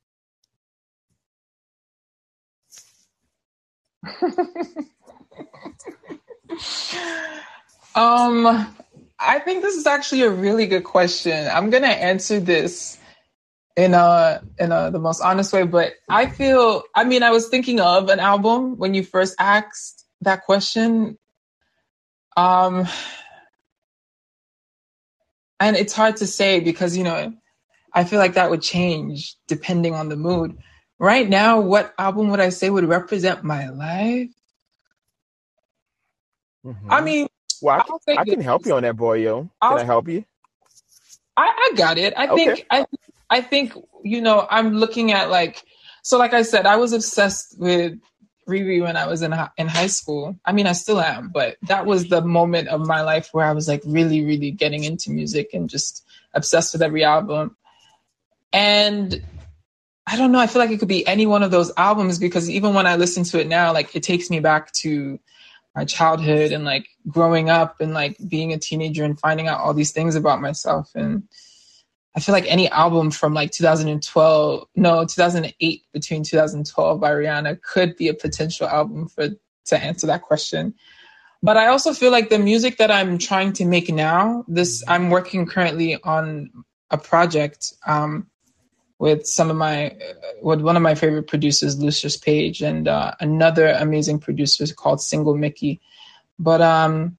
um, 7.94 8.74
I 9.18 9.38
think 9.40 9.62
this 9.62 9.76
is 9.76 9.86
actually 9.86 10.22
a 10.22 10.30
really 10.30 10.66
good 10.66 10.84
question. 10.84 11.48
I'm 11.48 11.70
gonna 11.70 11.88
answer 11.88 12.40
this 12.40 12.98
in 13.76 13.94
a 13.94 14.42
in 14.58 14.72
a 14.72 14.90
the 14.90 14.98
most 14.98 15.20
honest 15.20 15.52
way, 15.52 15.64
but 15.64 15.92
I 16.08 16.26
feel 16.26 16.82
I 16.94 17.04
mean 17.04 17.22
I 17.22 17.30
was 17.30 17.48
thinking 17.48 17.80
of 17.80 18.08
an 18.08 18.20
album 18.20 18.78
when 18.78 18.94
you 18.94 19.04
first 19.04 19.34
asked 19.38 20.06
that 20.22 20.44
question 20.44 21.18
um, 22.40 22.88
and 25.58 25.76
it's 25.76 25.92
hard 25.92 26.16
to 26.16 26.26
say 26.26 26.60
because, 26.60 26.96
you 26.96 27.04
know, 27.04 27.34
I 27.92 28.04
feel 28.04 28.18
like 28.18 28.34
that 28.34 28.50
would 28.50 28.62
change 28.62 29.36
depending 29.46 29.94
on 29.94 30.08
the 30.08 30.16
mood. 30.16 30.56
Right 30.98 31.28
now, 31.28 31.60
what 31.60 31.94
album 31.98 32.30
would 32.30 32.40
I 32.40 32.48
say 32.48 32.70
would 32.70 32.84
represent 32.84 33.44
my 33.44 33.68
life? 33.68 34.30
Mm-hmm. 36.64 36.92
I 36.92 37.00
mean, 37.00 37.26
well, 37.62 37.84
I, 38.08 38.16
I 38.16 38.24
can 38.24 38.40
help 38.40 38.64
you 38.64 38.74
on 38.74 38.82
that, 38.84 38.96
boy, 38.96 39.18
yo. 39.18 39.40
Can 39.42 39.50
I'll, 39.60 39.78
i 39.78 39.84
help 39.84 40.08
you? 40.08 40.24
I, 41.36 41.70
I 41.72 41.76
got 41.76 41.98
it. 41.98 42.14
I 42.16 42.28
okay. 42.28 42.44
think 42.44 42.66
I, 42.70 42.86
I 43.28 43.40
think 43.40 43.72
you 44.02 44.20
know 44.20 44.46
I'm 44.50 44.74
looking 44.74 45.12
at 45.12 45.30
like 45.30 45.62
so. 46.02 46.18
Like 46.18 46.34
I 46.34 46.42
said, 46.42 46.66
I 46.66 46.76
was 46.76 46.92
obsessed 46.92 47.56
with 47.58 47.98
Riri 48.48 48.82
when 48.82 48.96
I 48.96 49.06
was 49.06 49.22
in 49.22 49.34
in 49.56 49.68
high 49.68 49.86
school. 49.86 50.36
I 50.44 50.52
mean, 50.52 50.66
I 50.66 50.72
still 50.72 51.00
am, 51.00 51.30
but 51.32 51.56
that 51.62 51.86
was 51.86 52.08
the 52.08 52.22
moment 52.22 52.68
of 52.68 52.86
my 52.86 53.02
life 53.02 53.30
where 53.32 53.46
I 53.46 53.52
was 53.52 53.68
like 53.68 53.82
really, 53.86 54.24
really 54.24 54.50
getting 54.50 54.84
into 54.84 55.10
music 55.10 55.50
and 55.52 55.68
just 55.68 56.04
obsessed 56.34 56.72
with 56.72 56.82
every 56.82 57.04
album. 57.04 57.56
And 58.52 59.22
I 60.06 60.16
don't 60.16 60.32
know. 60.32 60.40
I 60.40 60.46
feel 60.48 60.60
like 60.60 60.70
it 60.70 60.78
could 60.78 60.88
be 60.88 61.06
any 61.06 61.26
one 61.26 61.42
of 61.42 61.50
those 61.50 61.72
albums 61.76 62.18
because 62.18 62.50
even 62.50 62.74
when 62.74 62.86
I 62.86 62.96
listen 62.96 63.24
to 63.24 63.40
it 63.40 63.46
now, 63.46 63.72
like 63.72 63.94
it 63.94 64.02
takes 64.02 64.30
me 64.30 64.40
back 64.40 64.72
to 64.72 65.20
my 65.76 65.84
childhood 65.84 66.50
and 66.52 66.64
like 66.64 66.88
growing 67.08 67.48
up 67.48 67.80
and 67.80 67.94
like 67.94 68.16
being 68.28 68.52
a 68.52 68.58
teenager 68.58 69.04
and 69.04 69.20
finding 69.20 69.46
out 69.46 69.60
all 69.60 69.72
these 69.72 69.92
things 69.92 70.16
about 70.16 70.40
myself 70.40 70.90
and 70.94 71.22
I 72.14 72.20
feel 72.20 72.32
like 72.32 72.46
any 72.48 72.68
album 72.68 73.10
from 73.10 73.34
like 73.34 73.52
2012, 73.52 74.68
no, 74.74 75.04
2008 75.04 75.82
between 75.92 76.24
2012 76.24 77.00
by 77.00 77.10
Rihanna 77.10 77.62
could 77.62 77.96
be 77.96 78.08
a 78.08 78.14
potential 78.14 78.66
album 78.66 79.08
for 79.08 79.28
to 79.66 79.78
answer 79.78 80.06
that 80.08 80.22
question. 80.22 80.74
but 81.42 81.56
I 81.56 81.68
also 81.68 81.92
feel 81.92 82.10
like 82.10 82.28
the 82.28 82.38
music 82.38 82.78
that 82.78 82.90
I'm 82.90 83.16
trying 83.16 83.52
to 83.54 83.64
make 83.64 83.88
now, 83.90 84.44
this 84.48 84.82
I'm 84.88 85.10
working 85.10 85.46
currently 85.46 85.96
on 86.02 86.50
a 86.90 86.98
project 86.98 87.72
um, 87.86 88.26
with 88.98 89.26
some 89.26 89.48
of 89.48 89.56
my 89.56 89.96
with 90.42 90.60
one 90.60 90.76
of 90.76 90.82
my 90.82 90.94
favorite 90.94 91.28
producers, 91.28 91.80
Lucius 91.80 92.16
Page, 92.16 92.60
and 92.60 92.88
uh, 92.88 93.12
another 93.20 93.68
amazing 93.68 94.18
producer 94.18 94.66
called 94.74 95.00
Single 95.00 95.36
Mickey. 95.36 95.80
But 96.38 96.60
um, 96.60 97.16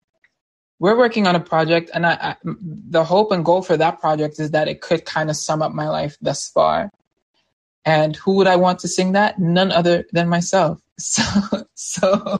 we're 0.82 0.98
working 0.98 1.28
on 1.28 1.36
a 1.36 1.40
project, 1.40 1.92
and 1.94 2.08
I, 2.08 2.14
I, 2.14 2.36
the 2.44 3.04
hope 3.04 3.32
and 3.32 3.46
goal 3.46 3.62
for 3.62 3.78
that 3.78 4.00
project 4.00 4.40
is 4.40 4.50
that 4.50 4.68
it 4.68 4.82
could 4.82 5.06
kind 5.06 5.30
of 5.30 5.36
sum 5.36 5.62
up 5.62 5.74
my 5.74 5.88
life 5.88 6.18
thus 6.24 6.50
far. 6.50 6.90
And 7.86 8.16
who 8.16 8.34
would 8.38 8.48
I 8.48 8.56
want 8.56 8.80
to 8.80 8.88
sing 8.88 9.12
that? 9.12 9.38
None 9.38 9.72
other 9.72 10.06
than 10.12 10.28
myself. 10.28 10.82
So, 11.04 11.24
so 11.74 12.38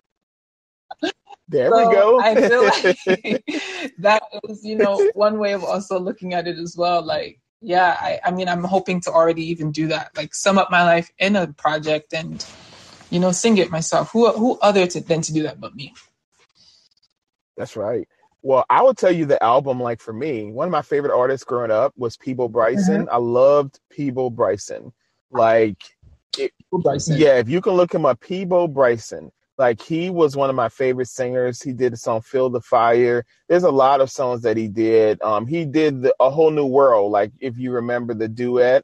there 1.48 1.72
so 1.72 1.78
we 1.78 1.96
go. 1.96 2.20
I 2.20 2.36
feel 2.36 2.64
like 2.64 3.94
that 3.98 4.22
is, 4.48 4.64
you 4.64 4.76
know, 4.76 5.10
one 5.16 5.40
way 5.40 5.54
of 5.54 5.64
also 5.64 6.00
looking 6.00 6.36
at 6.36 6.48
it 6.48 6.60
as 6.60 6.78
well. 6.78 7.04
Like, 7.04 7.40
yeah, 7.60 7.98
I, 8.00 8.20
I 8.24 8.30
mean, 8.30 8.48
I'm 8.48 8.64
hoping 8.64 9.02
to 9.02 9.12
already 9.12 9.44
even 9.50 9.72
do 9.72 9.88
that, 9.88 10.16
like 10.16 10.36
sum 10.36 10.60
up 10.60 10.70
my 10.70 10.84
life 10.84 11.12
in 11.18 11.36
a 11.36 11.48
project 11.54 12.14
and, 12.14 12.46
you 13.10 13.20
know, 13.20 13.32
sing 13.32 13.58
it 13.58 13.72
myself. 13.72 14.12
Who, 14.12 14.32
who 14.32 14.60
other 14.62 14.86
to, 14.86 15.02
than 15.02 15.22
to 15.24 15.34
do 15.34 15.42
that 15.44 15.60
but 15.60 15.76
me? 15.76 15.96
That's 17.58 17.76
right. 17.76 18.08
Well, 18.44 18.66
I 18.70 18.82
will 18.82 18.94
tell 18.94 19.12
you 19.12 19.26
the 19.26 19.42
album, 19.44 19.80
like 19.80 20.02
for 20.02 20.14
me, 20.14 20.52
one 20.52 20.68
of 20.68 20.72
my 20.72 20.82
favorite 20.82 21.16
artists 21.16 21.44
growing 21.44 21.72
up 21.72 21.94
was 21.96 22.18
Peabo 22.18 22.48
Bryson. 22.48 23.06
Mm-hmm. 23.06 23.14
I 23.14 23.18
loved 23.18 23.80
Peabo 23.90 24.30
Bryson. 24.30 24.92
Like, 25.30 25.78
it, 26.38 26.52
Bryson. 26.72 27.18
yeah, 27.18 27.38
if 27.38 27.50
you 27.50 27.62
can 27.62 27.74
look 27.74 27.94
him 27.94 28.06
up, 28.06 28.20
Peabo 28.20 28.68
Bryson. 28.68 29.32
Like 29.58 29.80
he 29.80 30.10
was 30.10 30.36
one 30.36 30.50
of 30.50 30.56
my 30.56 30.70
favorite 30.70 31.08
singers. 31.08 31.62
He 31.62 31.72
did 31.72 31.94
the 31.94 31.98
song 31.98 32.22
"Feel 32.22 32.50
the 32.50 32.62
Fire." 32.62 33.24
There's 33.48 33.62
a 33.62 33.70
lot 33.70 34.02
of 34.02 34.10
songs 34.10 34.42
that 34.42 34.58
he 34.58 34.68
did. 34.68 35.22
Um, 35.22 35.46
he 35.46 35.66
did 35.66 36.02
the, 36.02 36.16
a 36.20 36.32
whole 36.32 36.50
new 36.50 36.66
world. 36.66 37.12
Like 37.12 37.32
if 37.40 37.60
you 37.60 37.72
remember 37.72 38.16
the 38.16 38.28
duet, 38.28 38.84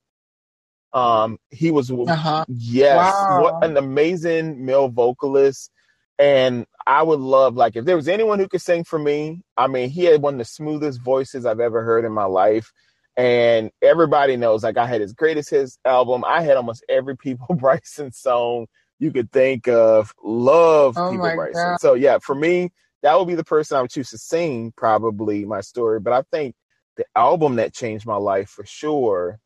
um, 0.93 1.39
he 1.49 1.71
was 1.71 1.89
uh-huh. 1.89 2.45
yes, 2.47 2.95
wow. 2.95 3.41
what 3.41 3.63
an 3.63 3.77
amazing 3.77 4.63
male 4.63 4.87
vocalist. 4.87 5.71
And 6.19 6.65
I 6.85 7.03
would 7.03 7.19
love 7.19 7.55
like 7.55 7.75
if 7.75 7.85
there 7.85 7.95
was 7.95 8.07
anyone 8.07 8.39
who 8.39 8.47
could 8.47 8.61
sing 8.61 8.83
for 8.83 8.97
me. 8.97 9.41
I 9.55 9.67
mean, 9.67 9.89
he 9.89 10.05
had 10.05 10.21
one 10.21 10.35
of 10.35 10.39
the 10.39 10.45
smoothest 10.45 11.01
voices 11.01 11.45
I've 11.45 11.59
ever 11.59 11.83
heard 11.83 12.05
in 12.05 12.11
my 12.11 12.25
life. 12.25 12.71
And 13.15 13.71
everybody 13.81 14.35
knows, 14.35 14.63
like 14.63 14.77
I 14.77 14.85
had 14.85 15.01
his 15.01 15.13
greatest 15.13 15.49
hits 15.49 15.79
album. 15.85 16.23
I 16.25 16.41
had 16.41 16.57
almost 16.57 16.85
every 16.87 17.17
Peabo 17.17 17.45
Bryson 17.55 18.11
song 18.11 18.67
you 18.99 19.11
could 19.11 19.31
think 19.31 19.67
of. 19.67 20.13
Love 20.23 20.95
oh 20.97 21.11
Peabo 21.11 21.35
Bryson. 21.35 21.53
God. 21.53 21.79
So 21.79 21.93
yeah, 21.93 22.19
for 22.19 22.35
me, 22.35 22.71
that 23.03 23.17
would 23.17 23.27
be 23.27 23.35
the 23.35 23.43
person 23.43 23.77
I 23.77 23.81
would 23.81 23.91
choose 23.91 24.09
to 24.11 24.17
sing 24.17 24.73
probably 24.75 25.45
my 25.45 25.61
story. 25.61 25.99
But 25.99 26.13
I 26.13 26.23
think 26.31 26.55
the 26.95 27.05
album 27.15 27.55
that 27.55 27.73
changed 27.73 28.05
my 28.05 28.17
life 28.17 28.49
for 28.49 28.65
sure. 28.65 29.39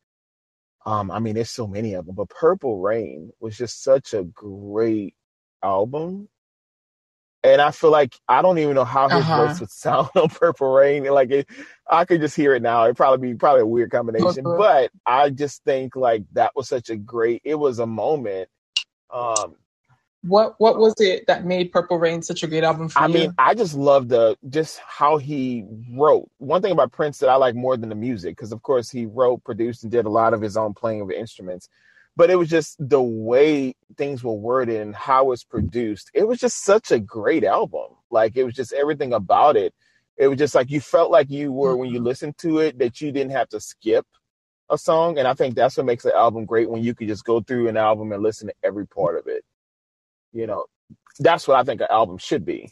Um, 0.85 1.11
I 1.11 1.19
mean, 1.19 1.35
there's 1.35 1.51
so 1.51 1.67
many 1.67 1.93
of 1.93 2.07
them, 2.07 2.15
but 2.15 2.29
Purple 2.29 2.79
Rain 2.79 3.31
was 3.39 3.55
just 3.55 3.83
such 3.83 4.13
a 4.13 4.23
great 4.23 5.13
album. 5.61 6.27
And 7.43 7.59
I 7.59 7.71
feel 7.71 7.91
like 7.91 8.15
I 8.27 8.41
don't 8.41 8.59
even 8.59 8.75
know 8.75 8.85
how 8.85 9.09
his 9.09 9.21
uh-huh. 9.21 9.47
voice 9.47 9.59
would 9.59 9.71
sound 9.71 10.09
on 10.15 10.29
Purple 10.29 10.71
Rain. 10.71 11.05
Like 11.05 11.31
it, 11.31 11.47
I 11.89 12.05
could 12.05 12.21
just 12.21 12.35
hear 12.35 12.53
it 12.53 12.61
now. 12.61 12.83
It'd 12.83 12.97
probably 12.97 13.31
be 13.31 13.35
probably 13.35 13.61
a 13.61 13.65
weird 13.65 13.91
combination, 13.91 14.45
uh-huh. 14.45 14.57
but 14.57 14.91
I 15.05 15.29
just 15.31 15.63
think 15.63 15.95
like 15.95 16.23
that 16.33 16.55
was 16.55 16.69
such 16.69 16.89
a 16.89 16.95
great. 16.95 17.41
It 17.43 17.55
was 17.55 17.79
a 17.79 17.87
moment 17.87 18.49
um, 19.11 19.55
what 20.23 20.53
what 20.59 20.77
was 20.77 20.93
it 20.99 21.25
that 21.27 21.45
made 21.45 21.71
Purple 21.71 21.97
Rain 21.97 22.21
such 22.21 22.43
a 22.43 22.47
great 22.47 22.63
album 22.63 22.89
for 22.89 22.99
I 22.99 23.07
you? 23.07 23.13
I 23.13 23.17
mean, 23.17 23.33
I 23.39 23.55
just 23.55 23.73
love 23.73 24.07
the 24.07 24.37
just 24.49 24.79
how 24.79 25.17
he 25.17 25.65
wrote. 25.91 26.29
One 26.37 26.61
thing 26.61 26.71
about 26.71 26.91
Prince 26.91 27.17
that 27.19 27.29
I 27.29 27.35
like 27.35 27.55
more 27.55 27.75
than 27.75 27.89
the 27.89 27.95
music, 27.95 28.35
because 28.35 28.51
of 28.51 28.61
course 28.61 28.89
he 28.89 29.07
wrote, 29.07 29.43
produced, 29.43 29.83
and 29.83 29.91
did 29.91 30.05
a 30.05 30.09
lot 30.09 30.33
of 30.33 30.41
his 30.41 30.57
own 30.57 30.73
playing 30.73 31.01
of 31.01 31.09
instruments. 31.09 31.69
But 32.15 32.29
it 32.29 32.35
was 32.35 32.49
just 32.49 32.75
the 32.79 33.01
way 33.01 33.73
things 33.97 34.23
were 34.23 34.33
worded 34.33 34.81
and 34.81 34.95
how 34.95 35.31
it's 35.31 35.43
produced. 35.43 36.11
It 36.13 36.27
was 36.27 36.39
just 36.39 36.63
such 36.63 36.91
a 36.91 36.99
great 36.99 37.43
album. 37.43 37.95
Like 38.09 38.35
it 38.35 38.43
was 38.43 38.53
just 38.53 38.73
everything 38.73 39.13
about 39.13 39.55
it. 39.55 39.73
It 40.17 40.27
was 40.27 40.37
just 40.37 40.53
like 40.53 40.69
you 40.69 40.81
felt 40.81 41.09
like 41.09 41.29
you 41.29 41.51
were 41.51 41.75
when 41.75 41.89
you 41.89 41.95
mm-hmm. 41.95 42.07
listened 42.07 42.37
to 42.39 42.59
it 42.59 42.77
that 42.79 43.01
you 43.01 43.11
didn't 43.11 43.31
have 43.31 43.49
to 43.49 43.59
skip 43.59 44.05
a 44.69 44.77
song, 44.77 45.17
and 45.17 45.27
I 45.27 45.33
think 45.33 45.55
that's 45.55 45.77
what 45.77 45.85
makes 45.85 46.03
the 46.03 46.15
album 46.15 46.45
great 46.45 46.69
when 46.69 46.83
you 46.83 46.95
can 46.95 47.07
just 47.07 47.25
go 47.25 47.41
through 47.41 47.67
an 47.67 47.77
album 47.77 48.11
and 48.11 48.23
listen 48.23 48.47
to 48.47 48.53
every 48.63 48.87
part 48.87 49.17
of 49.17 49.27
it. 49.27 49.43
You 50.31 50.47
know, 50.47 50.65
that's 51.19 51.47
what 51.47 51.59
I 51.59 51.63
think 51.63 51.81
an 51.81 51.87
album 51.89 52.17
should 52.17 52.45
be. 52.45 52.71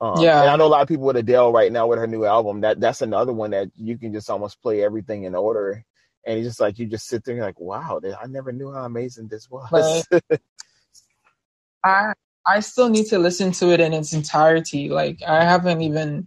Um, 0.00 0.20
yeah, 0.20 0.40
and 0.42 0.50
I 0.50 0.56
know 0.56 0.66
a 0.66 0.68
lot 0.68 0.82
of 0.82 0.88
people 0.88 1.06
with 1.06 1.16
Adele 1.16 1.52
right 1.52 1.70
now 1.70 1.86
with 1.86 1.98
her 1.98 2.08
new 2.08 2.24
album. 2.24 2.60
That 2.62 2.80
that's 2.80 3.02
another 3.02 3.32
one 3.32 3.52
that 3.52 3.68
you 3.76 3.96
can 3.96 4.12
just 4.12 4.28
almost 4.28 4.60
play 4.60 4.82
everything 4.82 5.24
in 5.24 5.34
order, 5.34 5.84
and 6.24 6.38
it's 6.38 6.46
just 6.46 6.60
like 6.60 6.78
you 6.78 6.86
just 6.86 7.06
sit 7.06 7.24
there 7.24 7.34
and 7.34 7.44
like, 7.44 7.60
wow, 7.60 8.00
I 8.20 8.26
never 8.26 8.52
knew 8.52 8.72
how 8.72 8.84
amazing 8.84 9.28
this 9.28 9.50
was. 9.50 10.06
I 11.84 12.12
I 12.46 12.60
still 12.60 12.88
need 12.88 13.06
to 13.06 13.18
listen 13.18 13.52
to 13.52 13.70
it 13.70 13.80
in 13.80 13.92
its 13.92 14.12
entirety. 14.12 14.88
Like 14.88 15.22
I 15.26 15.44
haven't 15.44 15.82
even 15.82 16.26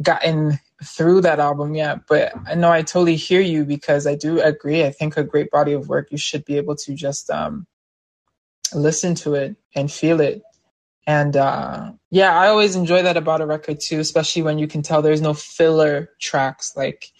gotten 0.00 0.58
through 0.84 1.22
that 1.22 1.40
album 1.40 1.74
yet, 1.74 2.06
but 2.08 2.32
I 2.46 2.54
know 2.54 2.70
I 2.70 2.82
totally 2.82 3.16
hear 3.16 3.40
you 3.40 3.64
because 3.64 4.06
I 4.06 4.14
do 4.14 4.40
agree. 4.40 4.84
I 4.84 4.90
think 4.90 5.16
a 5.16 5.24
great 5.24 5.50
body 5.50 5.72
of 5.72 5.88
work, 5.88 6.08
you 6.10 6.18
should 6.18 6.44
be 6.44 6.56
able 6.56 6.76
to 6.76 6.94
just 6.94 7.30
um, 7.30 7.66
listen 8.72 9.14
to 9.16 9.34
it 9.34 9.56
and 9.74 9.90
feel 9.90 10.20
it. 10.20 10.42
And 11.06 11.36
uh, 11.36 11.92
yeah, 12.10 12.38
I 12.38 12.48
always 12.48 12.76
enjoy 12.76 13.02
that 13.02 13.16
about 13.16 13.40
a 13.40 13.46
record 13.46 13.80
too, 13.80 14.00
especially 14.00 14.42
when 14.42 14.58
you 14.58 14.68
can 14.68 14.82
tell 14.82 15.02
there's 15.02 15.20
no 15.20 15.34
filler 15.34 16.10
tracks. 16.20 16.76
Like 16.76 17.10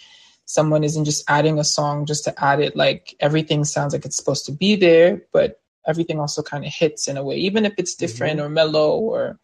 someone 0.52 0.85
isn't 0.85 1.04
just 1.04 1.25
adding 1.28 1.59
a 1.59 1.64
song 1.64 2.07
just 2.07 2.25
to 2.25 2.45
add 2.45 2.61
it. 2.61 2.76
Like 2.76 3.14
everything 3.21 3.64
sounds 3.64 3.92
like 3.92 4.04
it's 4.04 4.16
supposed 4.16 4.47
to 4.47 4.52
be 4.52 4.76
there, 4.76 5.23
but 5.33 5.61
everything 5.87 6.21
also 6.21 6.42
kind 6.42 6.64
of 6.64 6.73
hits 6.73 7.09
in 7.09 7.16
a 7.16 7.25
way, 7.25 7.37
even 7.37 7.64
if 7.64 7.75
it's 7.78 7.95
different 7.95 8.38
mm-hmm. 8.38 8.47
or 8.47 8.50
mellow 8.50 8.99
or 8.99 9.38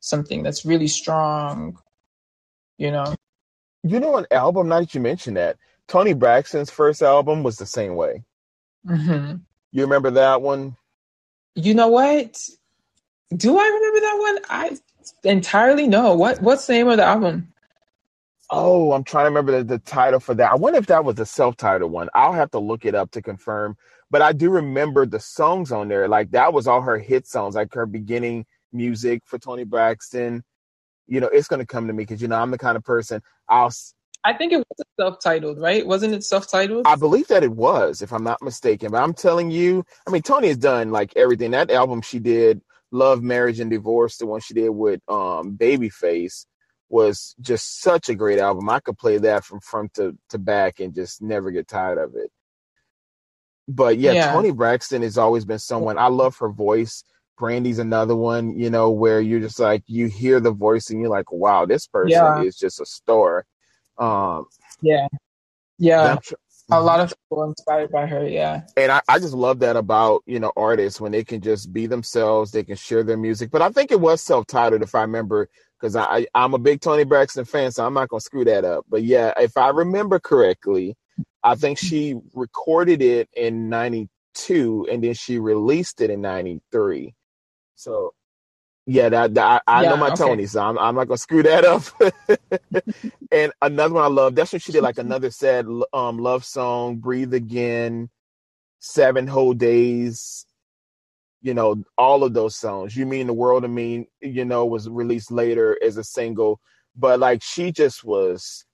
something 0.00 0.42
that's 0.42 0.66
really 0.66 0.86
strong 0.86 1.78
you 2.76 2.90
know 2.90 3.14
you 3.84 4.00
know, 4.00 4.16
an 4.16 4.26
album. 4.30 4.68
Now 4.68 4.80
that 4.80 4.94
you 4.94 5.00
mentioned 5.00 5.36
that, 5.36 5.58
Toni 5.86 6.14
Braxton's 6.14 6.70
first 6.70 7.02
album 7.02 7.42
was 7.42 7.56
the 7.56 7.66
same 7.66 7.94
way. 7.94 8.24
Mm-hmm. 8.88 9.36
You 9.72 9.82
remember 9.82 10.10
that 10.12 10.40
one? 10.40 10.76
You 11.54 11.74
know 11.74 11.88
what? 11.88 12.48
Do 13.36 13.58
I 13.58 13.64
remember 13.64 14.00
that 14.00 14.18
one? 14.18 14.38
I 14.48 14.78
entirely 15.22 15.86
know. 15.86 16.14
What 16.14 16.40
What's 16.40 16.66
the 16.66 16.72
name 16.72 16.88
of 16.88 16.96
the 16.96 17.04
album? 17.04 17.52
Oh, 18.56 18.92
I'm 18.92 19.04
trying 19.04 19.24
to 19.24 19.30
remember 19.30 19.58
the, 19.58 19.64
the 19.64 19.78
title 19.78 20.20
for 20.20 20.34
that. 20.34 20.52
I 20.52 20.54
wonder 20.54 20.78
if 20.78 20.86
that 20.86 21.04
was 21.04 21.16
the 21.16 21.26
self-titled 21.26 21.90
one. 21.90 22.08
I'll 22.14 22.32
have 22.32 22.50
to 22.52 22.58
look 22.58 22.84
it 22.84 22.94
up 22.94 23.10
to 23.12 23.22
confirm. 23.22 23.76
But 24.10 24.22
I 24.22 24.32
do 24.32 24.50
remember 24.50 25.06
the 25.06 25.18
songs 25.18 25.72
on 25.72 25.88
there. 25.88 26.08
Like 26.08 26.30
that 26.30 26.52
was 26.52 26.68
all 26.68 26.82
her 26.82 26.98
hit 26.98 27.26
songs, 27.26 27.56
like 27.56 27.74
her 27.74 27.86
beginning 27.86 28.46
music 28.72 29.22
for 29.26 29.38
Toni 29.38 29.64
Braxton 29.64 30.44
you 31.06 31.20
know, 31.20 31.28
it's 31.28 31.48
going 31.48 31.60
to 31.60 31.66
come 31.66 31.86
to 31.86 31.92
me 31.92 32.02
because, 32.04 32.22
you 32.22 32.28
know, 32.28 32.36
I'm 32.36 32.50
the 32.50 32.58
kind 32.58 32.76
of 32.76 32.84
person 32.84 33.22
I'll. 33.48 33.72
I 34.26 34.32
think 34.32 34.52
it 34.52 34.56
was 34.56 34.86
self-titled, 34.98 35.58
right? 35.58 35.86
Wasn't 35.86 36.14
it 36.14 36.24
self-titled? 36.24 36.86
I 36.86 36.96
believe 36.96 37.28
that 37.28 37.42
it 37.42 37.52
was, 37.52 38.00
if 38.00 38.10
I'm 38.10 38.24
not 38.24 38.40
mistaken. 38.40 38.90
But 38.90 39.02
I'm 39.02 39.12
telling 39.12 39.50
you, 39.50 39.84
I 40.06 40.10
mean, 40.10 40.22
Toni 40.22 40.48
has 40.48 40.56
done 40.56 40.90
like 40.90 41.12
everything. 41.14 41.50
That 41.50 41.70
album 41.70 42.00
she 42.00 42.20
did, 42.20 42.62
Love, 42.90 43.22
Marriage, 43.22 43.60
and 43.60 43.70
Divorce, 43.70 44.16
the 44.16 44.26
one 44.26 44.40
she 44.40 44.54
did 44.54 44.70
with 44.70 45.00
um, 45.08 45.58
Babyface, 45.58 46.46
was 46.88 47.34
just 47.40 47.80
such 47.80 48.08
a 48.08 48.14
great 48.14 48.38
album. 48.38 48.68
I 48.68 48.80
could 48.80 48.98
play 48.98 49.18
that 49.18 49.44
from 49.44 49.60
front 49.60 49.94
to, 49.94 50.16
to 50.30 50.38
back 50.38 50.80
and 50.80 50.94
just 50.94 51.22
never 51.22 51.50
get 51.50 51.68
tired 51.68 51.98
of 51.98 52.14
it. 52.14 52.30
But 53.66 53.98
yeah, 53.98 54.12
yeah. 54.12 54.32
Toni 54.32 54.50
Braxton 54.50 55.02
has 55.02 55.16
always 55.16 55.44
been 55.44 55.58
someone 55.58 55.98
I 55.98 56.08
love 56.08 56.36
her 56.38 56.50
voice. 56.50 57.04
Brandy's 57.36 57.78
another 57.78 58.14
one, 58.14 58.56
you 58.56 58.70
know, 58.70 58.90
where 58.90 59.20
you're 59.20 59.40
just 59.40 59.58
like 59.58 59.82
you 59.86 60.06
hear 60.06 60.38
the 60.38 60.52
voice 60.52 60.90
and 60.90 61.00
you're 61.00 61.10
like, 61.10 61.32
wow, 61.32 61.66
this 61.66 61.86
person 61.86 62.10
yeah. 62.10 62.42
is 62.42 62.56
just 62.56 62.80
a 62.80 62.86
star. 62.86 63.44
Um, 63.98 64.46
yeah, 64.82 65.08
yeah. 65.78 66.16
Tr- 66.22 66.34
a 66.70 66.80
lot 66.80 67.00
of 67.00 67.10
people 67.10 67.44
inspired 67.44 67.90
by 67.90 68.06
her, 68.06 68.26
yeah. 68.26 68.62
And 68.76 68.90
I, 68.90 69.00
I 69.08 69.18
just 69.18 69.34
love 69.34 69.58
that 69.60 69.76
about 69.76 70.22
you 70.26 70.40
know 70.40 70.52
artists 70.56 71.00
when 71.00 71.12
they 71.12 71.24
can 71.24 71.40
just 71.40 71.72
be 71.72 71.86
themselves, 71.86 72.50
they 72.50 72.64
can 72.64 72.76
share 72.76 73.02
their 73.02 73.16
music. 73.16 73.50
But 73.50 73.62
I 73.62 73.70
think 73.70 73.90
it 73.90 74.00
was 74.00 74.22
self-titled, 74.22 74.82
if 74.82 74.94
I 74.94 75.02
remember, 75.02 75.48
because 75.84 75.96
I, 75.96 76.26
I'm 76.34 76.54
a 76.54 76.58
big 76.58 76.80
Toni 76.80 77.04
Braxton 77.04 77.44
fan, 77.44 77.70
so 77.70 77.84
I'm 77.84 77.92
not 77.92 78.08
gonna 78.08 78.20
screw 78.20 78.44
that 78.46 78.64
up. 78.64 78.86
But 78.88 79.02
yeah, 79.02 79.34
if 79.38 79.58
I 79.58 79.68
remember 79.68 80.18
correctly, 80.18 80.96
I 81.42 81.56
think 81.56 81.76
she 81.76 82.14
recorded 82.32 83.02
it 83.02 83.28
in 83.34 83.68
'92 83.68 84.88
and 84.90 85.04
then 85.04 85.12
she 85.12 85.38
released 85.38 86.00
it 86.00 86.08
in 86.08 86.22
'93. 86.22 87.14
So 87.74 88.14
yeah, 88.86 89.10
that, 89.10 89.34
that 89.34 89.62
I, 89.66 89.80
I 89.80 89.82
yeah, 89.82 89.90
know 89.90 89.96
my 89.98 90.08
okay. 90.08 90.16
Toni, 90.16 90.46
so 90.46 90.62
I'm, 90.62 90.78
I'm 90.78 90.94
not 90.94 91.06
gonna 91.08 91.18
screw 91.18 91.42
that 91.42 91.66
up. 91.66 91.82
and 93.30 93.52
another 93.60 93.94
one 93.94 94.04
I 94.04 94.08
love. 94.08 94.34
That's 94.34 94.52
when 94.52 94.60
she 94.60 94.72
did 94.72 94.82
like 94.82 94.96
another 94.96 95.30
sad 95.30 95.66
um 95.92 96.16
love 96.18 96.46
song, 96.46 96.96
"Breathe 96.96 97.34
Again," 97.34 98.08
seven 98.80 99.26
whole 99.26 99.52
days. 99.52 100.46
You 101.44 101.52
know, 101.52 101.84
all 101.98 102.24
of 102.24 102.32
those 102.32 102.56
songs. 102.56 102.96
You 102.96 103.04
Mean 103.04 103.26
the 103.26 103.34
World 103.34 103.62
to 103.62 103.68
Me, 103.68 104.08
you 104.22 104.46
know, 104.46 104.64
was 104.64 104.88
released 104.88 105.30
later 105.30 105.78
as 105.84 105.98
a 105.98 106.02
single. 106.02 106.58
But 106.96 107.20
like 107.20 107.42
she 107.42 107.70
just 107.70 108.02
was 108.02 108.64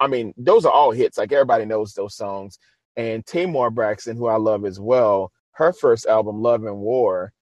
I 0.00 0.08
mean, 0.08 0.34
those 0.36 0.64
are 0.66 0.72
all 0.72 0.90
hits. 0.90 1.16
Like 1.16 1.30
everybody 1.30 1.64
knows 1.64 1.94
those 1.94 2.16
songs. 2.16 2.58
And 2.96 3.24
Tamar 3.24 3.70
Braxton, 3.70 4.16
who 4.16 4.26
I 4.26 4.36
love 4.36 4.64
as 4.64 4.80
well, 4.80 5.30
her 5.52 5.72
first 5.72 6.06
album, 6.06 6.42
Love 6.42 6.64
and 6.64 6.78
War, 6.78 7.32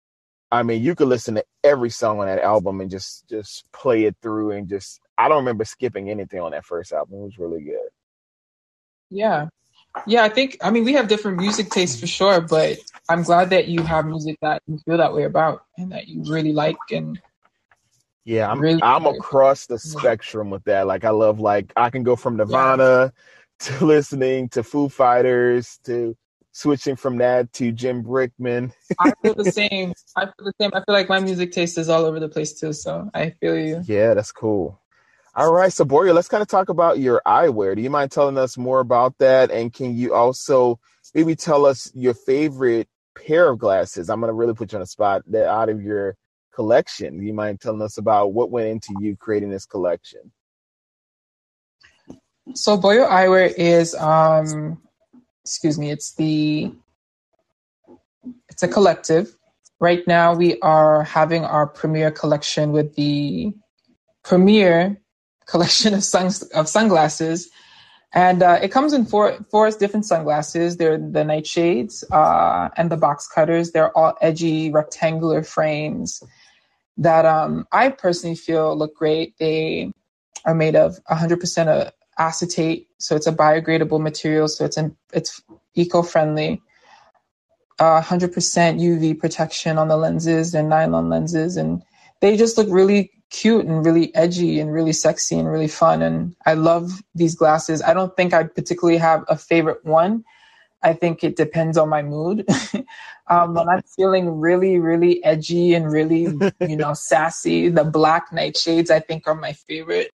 I 0.53 0.63
mean, 0.63 0.83
you 0.83 0.95
could 0.95 1.09
listen 1.09 1.37
to 1.37 1.45
every 1.65 1.89
song 1.89 2.21
on 2.21 2.27
that 2.27 2.41
album 2.41 2.83
and 2.83 2.91
just 2.91 3.27
just 3.31 3.65
play 3.73 4.05
it 4.05 4.17
through 4.21 4.51
and 4.51 4.69
just 4.69 5.01
I 5.17 5.29
don't 5.29 5.39
remember 5.39 5.65
skipping 5.65 6.11
anything 6.11 6.41
on 6.41 6.51
that 6.51 6.67
first 6.67 6.93
album. 6.93 7.21
It 7.21 7.23
was 7.23 7.39
really 7.39 7.63
good. 7.63 7.89
Yeah. 9.09 9.49
Yeah, 10.07 10.23
I 10.23 10.29
think 10.29 10.57
I 10.63 10.71
mean 10.71 10.85
we 10.85 10.93
have 10.95 11.09
different 11.09 11.39
music 11.39 11.71
tastes 11.71 11.99
for 12.01 12.07
sure, 12.07 12.41
but 12.41 12.79
I'm 13.09 13.23
glad 13.23 13.51
that 13.51 13.69
you 13.69 13.83
have 13.83 14.07
music 14.07 14.39
that 14.43 14.63
you 14.67 14.79
feel 14.79 14.99
that 14.99 15.15
way 15.15 15.25
about 15.25 15.65
and 15.77 15.93
that 15.93 16.09
you 16.09 16.23
really 16.31 16.53
like 16.53 16.77
and 16.91 17.21
yeah, 18.25 18.51
I'm 18.51 18.61
really 18.61 18.83
I'm 18.83 19.07
across 19.07 19.67
the 19.67 19.79
spectrum 19.79 20.51
with 20.51 20.65
that. 20.65 20.87
Like 20.87 21.05
I 21.05 21.11
love 21.11 21.41
like 21.41 21.73
I 21.77 21.91
can 21.91 22.03
go 22.03 22.17
from 22.17 22.37
Nirvana 22.37 23.13
yeah. 23.63 23.79
to 23.79 23.85
listening 23.85 24.49
to 24.51 24.63
Foo 24.63 24.89
Fighters 24.89 25.79
to 25.85 26.17
switching 26.53 26.97
from 26.97 27.19
that 27.19 27.53
to 27.55 27.73
Jim 27.73 28.03
Brickman. 28.03 28.73
I 28.99 29.13
feel 29.23 29.35
the 29.35 29.45
same. 29.53 29.95
I 30.17 30.27
feel 30.27 30.33
the 30.39 30.53
same. 30.61 30.71
I 30.75 30.81
feel 30.85 30.95
like 30.95 31.09
my 31.09 31.21
music 31.21 31.53
taste 31.53 31.79
is 31.79 31.89
all 31.89 32.05
over 32.05 32.21
the 32.21 32.29
place 32.29 32.59
too. 32.59 32.73
So 32.73 33.11
I 33.15 33.31
feel 33.41 33.57
you. 33.57 33.83
Yeah, 33.87 34.15
that's 34.15 34.33
cool. 34.33 34.80
All 35.41 35.55
right, 35.55 35.73
so 35.73 35.87
Boio, 35.87 36.13
let's 36.13 36.29
kind 36.29 36.43
of 36.43 36.49
talk 36.49 36.69
about 36.69 36.99
your 36.99 37.23
eyewear. 37.27 37.75
Do 37.75 37.81
you 37.81 37.89
mind 37.89 38.11
telling 38.11 38.37
us 38.37 38.59
more 38.59 38.81
about 38.81 39.17
that? 39.21 39.51
And 39.51 39.73
can 39.73 39.97
you 39.97 40.13
also 40.13 40.79
maybe 41.15 41.35
tell 41.35 41.65
us 41.65 41.91
your 41.95 42.13
favorite 42.13 42.89
pair 43.17 43.49
of 43.49 43.59
glasses? 43.59 44.11
I'm 44.11 44.21
going 44.21 44.29
to 44.29 44.35
really 44.35 44.53
put 44.53 44.71
you 44.71 44.77
on 44.77 44.83
a 44.83 44.87
spot 44.87 45.23
that 45.29 45.47
out 45.49 45.71
of 45.71 45.81
your 45.81 46.15
collection. 46.55 47.19
Do 47.19 47.25
you 47.25 47.33
mind 47.33 47.59
telling 47.59 47.81
us 47.81 47.97
about 47.97 48.35
what 48.35 48.51
went 48.51 48.69
into 48.69 49.03
you 49.03 49.17
creating 49.17 49.49
this 49.49 49.65
collection? 49.65 50.31
So 52.53 52.77
Boio 52.77 53.09
Eyewear 53.09 53.51
is 53.57 53.95
um 53.95 54.79
excuse 55.43 55.79
me, 55.79 55.91
it's 55.91 56.15
the 56.17 56.71
it's 58.51 58.63
a 58.63 58.69
collective. 58.69 59.35
Right 59.81 60.07
now 60.07 60.35
we 60.35 60.61
are 60.61 61.03
having 61.05 61.47
our 61.47 61.67
premiere 61.67 62.11
collection 62.11 62.73
with 62.73 62.95
the 62.95 63.55
premiere 64.23 65.00
collection 65.51 65.95
of 65.95 66.05
sun 66.05 66.31
of 66.55 66.69
sunglasses, 66.69 67.51
and 68.13 68.43
uh, 68.43 68.59
it 68.63 68.69
comes 68.69 68.93
in 68.93 69.05
four 69.05 69.39
four 69.51 69.71
different 69.71 70.07
sunglasses. 70.07 70.77
They're 70.77 70.99
the 70.99 71.25
nightshades 71.25 72.05
uh, 72.11 72.71
and 72.77 72.91
the 72.91 72.97
box 72.97 73.27
cutters. 73.27 73.73
They're 73.73 73.97
all 73.97 74.17
edgy 74.21 74.71
rectangular 74.71 75.43
frames 75.43 76.23
that 77.01 77.25
um, 77.25 77.67
I 77.73 77.89
personally 77.89 78.37
feel 78.37 78.77
look 78.77 78.95
great. 78.95 79.35
They 79.39 79.93
are 80.45 80.55
made 80.55 80.77
of 80.77 80.99
100% 81.11 81.69
of 81.69 81.93
acetate, 82.19 82.89
so 82.99 83.17
it's 83.17 83.27
a 83.27 83.33
biodegradable 83.33 84.01
material, 84.01 84.49
so 84.49 84.65
it's 84.65 84.77
in, 84.77 84.97
it's 85.13 85.43
eco-friendly. 85.75 86.63
Uh, 87.79 88.03
100% 88.03 88.29
UV 88.35 89.19
protection 89.19 89.79
on 89.79 89.89
the 89.89 89.97
lenses. 89.97 90.53
They're 90.53 90.63
nylon 90.63 91.09
lenses, 91.09 91.57
and 91.57 91.83
they 92.21 92.37
just 92.37 92.57
look 92.57 92.69
really 92.71 93.11
cute 93.31 93.65
and 93.65 93.85
really 93.85 94.15
edgy 94.15 94.61
and 94.61 94.73
really 94.73 94.93
sexy 94.93 95.39
and 95.39 95.51
really 95.51 95.69
fun. 95.69 96.03
And 96.03 96.35
I 96.47 96.55
love 96.55 97.03
these 97.15 97.35
glasses. 97.35 97.81
I 97.83 97.95
don't 97.95 98.15
think 98.17 98.35
I 98.35 98.45
particularly 98.45 98.99
have 98.99 99.25
a 99.29 99.37
favorite 99.37 99.85
one. 99.85 100.25
I 100.83 100.95
think 100.95 101.23
it 101.23 101.37
depends 101.37 101.77
on 101.77 101.89
my 101.89 102.03
mood. 102.03 102.47
um, 103.29 103.55
when 103.55 103.69
I'm 103.69 103.83
feeling 103.83 104.41
really, 104.41 104.79
really 104.79 105.23
edgy 105.25 105.75
and 105.75 105.91
really, 105.91 106.23
you 106.61 106.77
know, 106.77 106.95
sassy, 106.95 107.69
the 107.69 107.85
black 107.85 108.31
nightshades 108.31 108.91
I 108.91 109.01
think 109.01 109.27
are 109.27 109.35
my 109.35 109.53
favorite. 109.53 110.13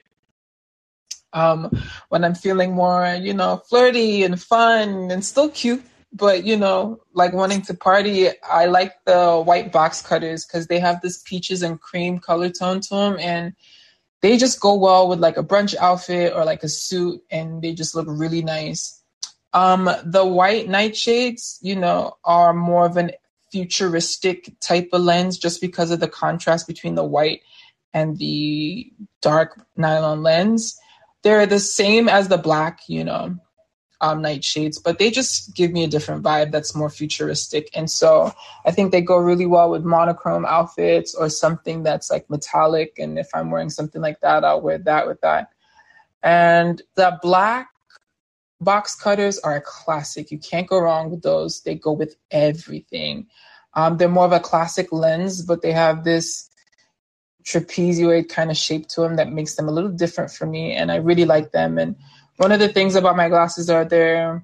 Um, 1.33 1.71
when 2.09 2.25
I'm 2.25 2.35
feeling 2.35 2.73
more, 2.73 3.15
you 3.21 3.35
know, 3.35 3.63
flirty 3.69 4.25
and 4.25 4.41
fun 4.41 5.11
and 5.11 5.25
still 5.25 5.51
cute, 5.51 5.85
but 6.17 6.45
you 6.45 6.57
know, 6.57 7.01
like 7.13 7.33
wanting 7.33 7.63
to 7.63 7.75
party, 7.75 8.29
I 8.43 8.67
like 8.67 8.93
the 9.05 9.41
white 9.41 9.73
box 9.73 10.03
cutters 10.03 10.45
because 10.45 10.67
they 10.67 10.79
have 10.79 11.01
this 11.01 11.23
peaches 11.23 11.63
and 11.63 11.81
cream 11.81 12.19
color 12.19 12.51
tone 12.51 12.81
to 12.81 12.95
them, 12.95 13.17
and 13.21 13.55
they 14.23 14.37
just 14.37 14.61
go 14.61 14.75
well 14.75 15.09
with 15.09 15.21
like 15.21 15.37
a 15.37 15.45
brunch 15.45 15.77
outfit 15.77 16.33
or 16.35 16.45
like 16.45 16.63
a 16.63 16.69
suit, 16.69 17.21
and 17.31 17.63
they 17.63 17.73
just 17.75 17.95
look 17.95 18.07
really 18.09 18.43
nice. 18.43 19.01
Um, 19.53 19.91
the 20.05 20.25
white 20.25 20.69
nightshades, 20.69 21.59
you 21.63 21.77
know, 21.77 22.17
are 22.25 22.53
more 22.53 22.87
of 22.87 22.97
an 22.97 23.13
futuristic 23.53 24.53
type 24.61 24.89
of 24.93 25.03
lens 25.03 25.39
just 25.39 25.61
because 25.61 25.91
of 25.91 26.01
the 26.01 26.09
contrast 26.09 26.67
between 26.67 26.95
the 26.95 27.05
white 27.05 27.41
and 27.95 28.19
the 28.19 28.93
dark 29.23 29.65
nylon 29.77 30.23
lens. 30.23 30.79
They're 31.23 31.47
the 31.47 31.61
same 31.61 32.09
as 32.09 32.29
the 32.29 32.39
black, 32.39 32.81
you 32.89 33.05
know, 33.05 33.37
um, 34.01 34.23
nightshades, 34.23 34.83
but 34.83 34.99
they 34.99 35.11
just 35.11 35.55
give 35.55 35.73
me 35.73 35.85
a 35.85 35.89
different 35.89 36.23
vibe 36.23 36.51
that's 36.51 36.75
more 36.75 36.91
futuristic. 36.91 37.71
And 37.75 37.91
so 37.91 38.33
I 38.65 38.71
think 38.71 38.93
they 38.93 39.01
go 39.01 39.17
really 39.17 39.47
well 39.47 39.71
with 39.71 39.85
monochrome 39.85 40.45
outfits 40.45 41.15
or 41.15 41.29
something 41.29 41.83
that's 41.83 42.11
like 42.11 42.29
metallic. 42.29 42.99
And 42.99 43.19
if 43.19 43.29
I'm 43.35 43.51
wearing 43.51 43.71
something 43.71 44.03
like 44.03 44.21
that, 44.21 44.45
I'll 44.45 44.61
wear 44.61 44.79
that 44.79 45.07
with 45.07 45.21
that. 45.23 45.51
And 46.23 46.83
the 46.97 47.19
black 47.23 47.69
box 48.61 48.95
cutters 48.95 49.39
are 49.39 49.57
a 49.57 49.61
classic. 49.61 50.31
You 50.31 50.39
can't 50.39 50.67
go 50.67 50.79
wrong 50.79 51.11
with 51.11 51.23
those. 51.23 51.61
They 51.63 51.75
go 51.75 51.93
with 51.93 52.17
everything. 52.31 53.27
Um, 53.75 53.97
they're 53.97 54.09
more 54.09 54.25
of 54.25 54.33
a 54.33 54.41
classic 54.41 54.93
lens, 54.93 55.43
but 55.43 55.63
they 55.63 55.73
have 55.73 56.05
this 56.05 56.49
trapezoid 57.45 58.29
kind 58.29 58.51
of 58.51 58.57
shape 58.57 58.89
to 58.89 59.03
them 59.03 59.17
that 59.17 59.33
makes 59.33 59.55
them 59.55 59.69
a 59.69 59.73
little 59.73 59.91
different 59.91 60.33
for 60.33 60.47
me, 60.47 60.73
and 60.73 60.91
I 60.91 60.97
really 60.97 61.25
like 61.25 61.53
them. 61.53 61.79
And 61.79 61.97
one 62.37 62.53
of 62.53 62.61
the 62.61 62.69
things 62.69 62.95
about 62.95 63.17
my 63.17 63.29
glasses 63.29 63.71
are 63.71 63.85
they're 63.85 64.43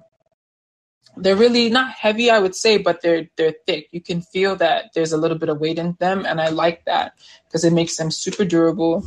they're 1.15 1.35
really 1.35 1.69
not 1.69 1.91
heavy, 1.91 2.31
I 2.31 2.39
would 2.39 2.55
say, 2.55 2.77
but 2.77 3.01
they're 3.01 3.29
they're 3.37 3.55
thick. 3.67 3.87
You 3.91 4.01
can 4.01 4.21
feel 4.21 4.55
that 4.57 4.91
there's 4.95 5.13
a 5.13 5.17
little 5.17 5.37
bit 5.37 5.49
of 5.49 5.59
weight 5.59 5.77
in 5.77 5.95
them, 5.99 6.25
and 6.25 6.41
I 6.41 6.49
like 6.49 6.85
that 6.85 7.13
because 7.47 7.63
it 7.63 7.73
makes 7.73 7.97
them 7.97 8.11
super 8.11 8.45
durable. 8.45 9.05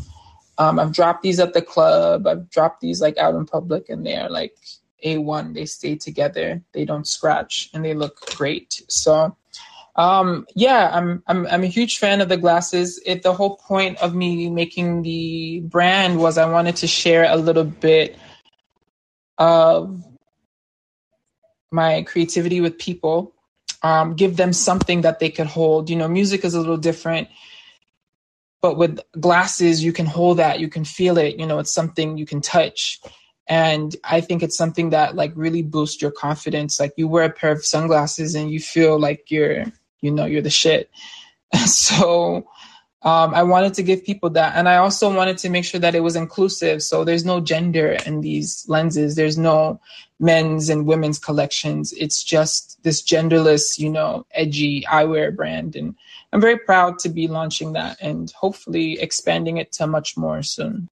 Um, 0.58 0.78
I've 0.78 0.92
dropped 0.92 1.22
these 1.22 1.40
at 1.40 1.52
the 1.52 1.62
club. 1.62 2.26
I've 2.26 2.48
dropped 2.48 2.80
these 2.80 3.00
like 3.00 3.18
out 3.18 3.34
in 3.34 3.44
public, 3.44 3.88
and 3.88 4.06
they're 4.06 4.30
like 4.30 4.54
a1. 5.04 5.54
They 5.54 5.66
stay 5.66 5.96
together. 5.96 6.62
They 6.72 6.84
don't 6.84 7.06
scratch 7.06 7.70
and 7.74 7.84
they 7.84 7.94
look 7.94 8.20
great. 8.36 8.82
So 8.88 9.36
um, 9.96 10.46
yeah, 10.54 10.90
I'm, 10.92 11.22
I'm 11.26 11.46
I'm 11.46 11.62
a 11.64 11.68
huge 11.68 11.98
fan 11.98 12.20
of 12.20 12.28
the 12.28 12.36
glasses. 12.36 13.00
It 13.06 13.22
the 13.22 13.32
whole 13.32 13.56
point 13.56 13.98
of 13.98 14.14
me 14.14 14.50
making 14.50 15.02
the 15.02 15.60
brand 15.60 16.18
was 16.18 16.36
I 16.38 16.50
wanted 16.50 16.76
to 16.76 16.86
share 16.86 17.24
a 17.24 17.36
little 17.36 17.64
bit 17.64 18.18
of 19.38 20.04
my 21.70 22.02
creativity 22.02 22.60
with 22.60 22.78
people, 22.78 23.34
um, 23.82 24.14
give 24.14 24.36
them 24.36 24.52
something 24.52 25.02
that 25.02 25.18
they 25.18 25.30
could 25.30 25.46
hold. 25.46 25.90
You 25.90 25.96
know, 25.96 26.08
music 26.08 26.44
is 26.44 26.54
a 26.54 26.60
little 26.60 26.76
different, 26.76 27.28
but 28.62 28.76
with 28.76 29.00
glasses, 29.18 29.84
you 29.84 29.92
can 29.92 30.06
hold 30.06 30.38
that, 30.38 30.60
you 30.60 30.68
can 30.68 30.84
feel 30.84 31.18
it. 31.18 31.38
You 31.38 31.46
know, 31.46 31.58
it's 31.58 31.72
something 31.72 32.16
you 32.16 32.26
can 32.26 32.40
touch 32.40 33.00
and 33.48 33.96
i 34.04 34.20
think 34.20 34.42
it's 34.42 34.56
something 34.56 34.90
that 34.90 35.14
like 35.14 35.32
really 35.34 35.62
boosts 35.62 36.02
your 36.02 36.10
confidence 36.10 36.80
like 36.80 36.92
you 36.96 37.06
wear 37.06 37.24
a 37.24 37.30
pair 37.30 37.52
of 37.52 37.64
sunglasses 37.64 38.34
and 38.34 38.50
you 38.50 38.60
feel 38.60 38.98
like 38.98 39.30
you're 39.30 39.64
you 40.00 40.10
know 40.10 40.24
you're 40.24 40.42
the 40.42 40.50
shit 40.50 40.90
so 41.66 42.46
um, 43.06 43.32
i 43.34 43.42
wanted 43.42 43.72
to 43.72 43.82
give 43.82 44.04
people 44.04 44.28
that 44.30 44.56
and 44.56 44.68
i 44.68 44.76
also 44.76 45.06
wanted 45.14 45.38
to 45.38 45.48
make 45.48 45.64
sure 45.64 45.80
that 45.80 45.94
it 45.94 46.00
was 46.00 46.16
inclusive. 46.16 46.82
So 46.82 47.04
there's 47.04 47.24
no 47.24 47.40
gender 47.40 47.96
in 48.04 48.20
these 48.20 48.64
lenses. 48.68 49.14
There's 49.14 49.38
no 49.38 49.80
men's 50.18 50.68
and 50.68 50.86
women's 50.86 51.18
collections. 51.18 51.92
It's 51.92 52.24
just 52.24 52.82
this 52.82 53.02
genderless 53.02 53.78
you 53.78 53.90
know 53.90 54.26
edgy 54.32 54.82
eyewear 54.82 55.34
brand. 55.34 55.76
And 55.76 55.94
i'm 56.32 56.40
very 56.40 56.58
proud 56.58 56.98
to 57.00 57.08
be 57.08 57.28
launching 57.28 57.72
that 57.74 57.96
and 58.02 58.30
hopefully 58.32 58.98
expanding 59.00 59.56
it 59.58 59.72
to 59.72 59.86
much 59.86 60.16
more 60.16 60.42
soon. 60.42 60.88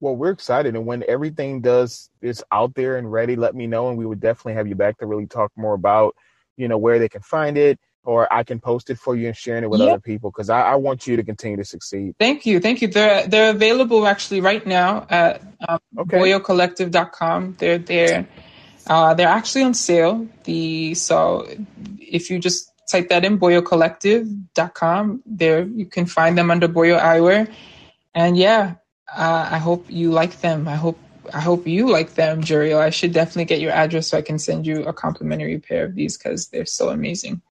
Well, 0.00 0.14
we're 0.14 0.30
excited, 0.30 0.76
and 0.76 0.84
when 0.84 1.02
everything 1.08 1.62
does 1.62 2.10
is 2.20 2.44
out 2.52 2.74
there 2.74 2.98
and 2.98 3.10
ready, 3.10 3.34
let 3.34 3.54
me 3.54 3.66
know, 3.66 3.88
and 3.88 3.96
we 3.96 4.04
would 4.04 4.20
definitely 4.20 4.52
have 4.54 4.68
you 4.68 4.74
back 4.74 4.98
to 4.98 5.06
really 5.06 5.26
talk 5.26 5.50
more 5.56 5.72
about, 5.72 6.14
you 6.58 6.68
know, 6.68 6.76
where 6.76 6.98
they 6.98 7.08
can 7.08 7.22
find 7.22 7.56
it, 7.56 7.80
or 8.06 8.32
I 8.32 8.44
can 8.44 8.60
post 8.60 8.88
it 8.88 8.98
for 8.98 9.16
you 9.16 9.26
and 9.26 9.36
sharing 9.36 9.64
it 9.64 9.70
with 9.70 9.80
other 9.80 9.98
people 9.98 10.30
because 10.30 10.48
I, 10.48 10.62
I, 10.62 10.74
want 10.76 11.06
you 11.06 11.16
to 11.16 11.24
continue 11.24 11.56
to 11.56 11.64
succeed. 11.64 12.14
Thank 12.18 12.46
you, 12.46 12.60
thank 12.60 12.80
you. 12.80 12.88
They're 12.88 13.26
they're 13.26 13.50
available 13.50 14.06
actually 14.06 14.40
right 14.40 14.64
now 14.64 15.06
at 15.10 15.42
um, 15.68 15.80
okay. 15.98 16.18
boiocollective.com. 16.18 17.56
They're 17.58 17.78
there. 17.78 18.28
Uh, 18.86 19.14
they're 19.14 19.28
actually 19.28 19.64
on 19.64 19.74
sale. 19.74 20.28
The 20.44 20.94
so 20.94 21.48
if 21.98 22.30
you 22.30 22.38
just 22.38 22.70
type 22.90 23.08
that 23.08 23.24
in 23.24 23.38
boiocollective.com, 23.38 25.22
there 25.26 25.64
you 25.64 25.86
can 25.86 26.06
find 26.06 26.38
them 26.38 26.50
under 26.50 26.68
Boio 26.68 27.00
Eyewear. 27.00 27.52
And 28.14 28.36
yeah, 28.36 28.76
uh, 29.14 29.48
I 29.50 29.58
hope 29.58 29.86
you 29.90 30.12
like 30.12 30.40
them. 30.40 30.68
I 30.68 30.76
hope 30.76 30.98
I 31.34 31.40
hope 31.40 31.66
you 31.66 31.90
like 31.90 32.14
them, 32.14 32.42
Juriel. 32.42 32.78
I 32.78 32.90
should 32.90 33.12
definitely 33.12 33.46
get 33.46 33.60
your 33.60 33.72
address 33.72 34.08
so 34.08 34.18
I 34.18 34.22
can 34.22 34.38
send 34.38 34.64
you 34.64 34.84
a 34.84 34.92
complimentary 34.92 35.58
pair 35.58 35.84
of 35.84 35.96
these 35.96 36.16
because 36.16 36.48
they're 36.48 36.66
so 36.66 36.90
amazing. 36.90 37.42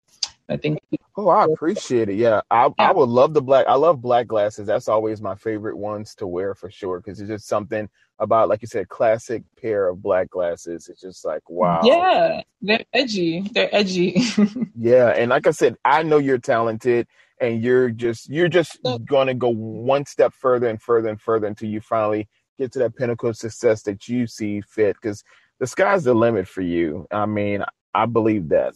I 0.47 0.57
think. 0.57 0.79
Oh, 1.17 1.29
I 1.29 1.45
appreciate 1.45 2.09
it. 2.09 2.15
Yeah, 2.15 2.41
I 2.51 2.69
I 2.77 2.91
would 2.91 3.09
love 3.09 3.33
the 3.33 3.41
black. 3.41 3.65
I 3.67 3.75
love 3.75 4.01
black 4.01 4.27
glasses. 4.27 4.67
That's 4.67 4.87
always 4.87 5.21
my 5.21 5.35
favorite 5.35 5.77
ones 5.77 6.13
to 6.15 6.27
wear 6.27 6.53
for 6.53 6.69
sure 6.69 6.99
because 6.99 7.19
it's 7.19 7.29
just 7.29 7.47
something 7.47 7.89
about, 8.19 8.49
like 8.49 8.61
you 8.61 8.67
said, 8.67 8.87
classic 8.89 9.43
pair 9.59 9.89
of 9.89 10.01
black 10.01 10.29
glasses. 10.29 10.87
It's 10.87 11.01
just 11.01 11.25
like 11.25 11.49
wow. 11.49 11.81
Yeah, 11.83 12.41
they're 12.61 12.85
edgy. 12.93 13.49
They're 13.53 13.73
edgy. 13.73 14.21
yeah, 14.77 15.09
and 15.09 15.29
like 15.29 15.47
I 15.47 15.51
said, 15.51 15.77
I 15.83 16.03
know 16.03 16.17
you're 16.19 16.37
talented, 16.37 17.07
and 17.39 17.63
you're 17.63 17.89
just 17.89 18.29
you're 18.29 18.49
just 18.49 18.77
going 19.05 19.27
to 19.27 19.33
go 19.33 19.49
one 19.49 20.05
step 20.05 20.33
further 20.33 20.67
and 20.67 20.81
further 20.81 21.09
and 21.09 21.21
further 21.21 21.47
until 21.47 21.69
you 21.69 21.81
finally 21.81 22.27
get 22.59 22.71
to 22.73 22.79
that 22.79 22.95
pinnacle 22.95 23.29
of 23.29 23.37
success 23.37 23.81
that 23.83 24.07
you 24.07 24.27
see 24.27 24.61
fit. 24.61 24.95
Because 25.01 25.23
the 25.59 25.65
sky's 25.65 26.03
the 26.03 26.13
limit 26.13 26.47
for 26.47 26.61
you. 26.61 27.07
I 27.09 27.25
mean, 27.25 27.63
I 27.93 28.05
believe 28.05 28.49
that. 28.49 28.75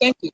Thank 0.00 0.16
you. 0.22 0.30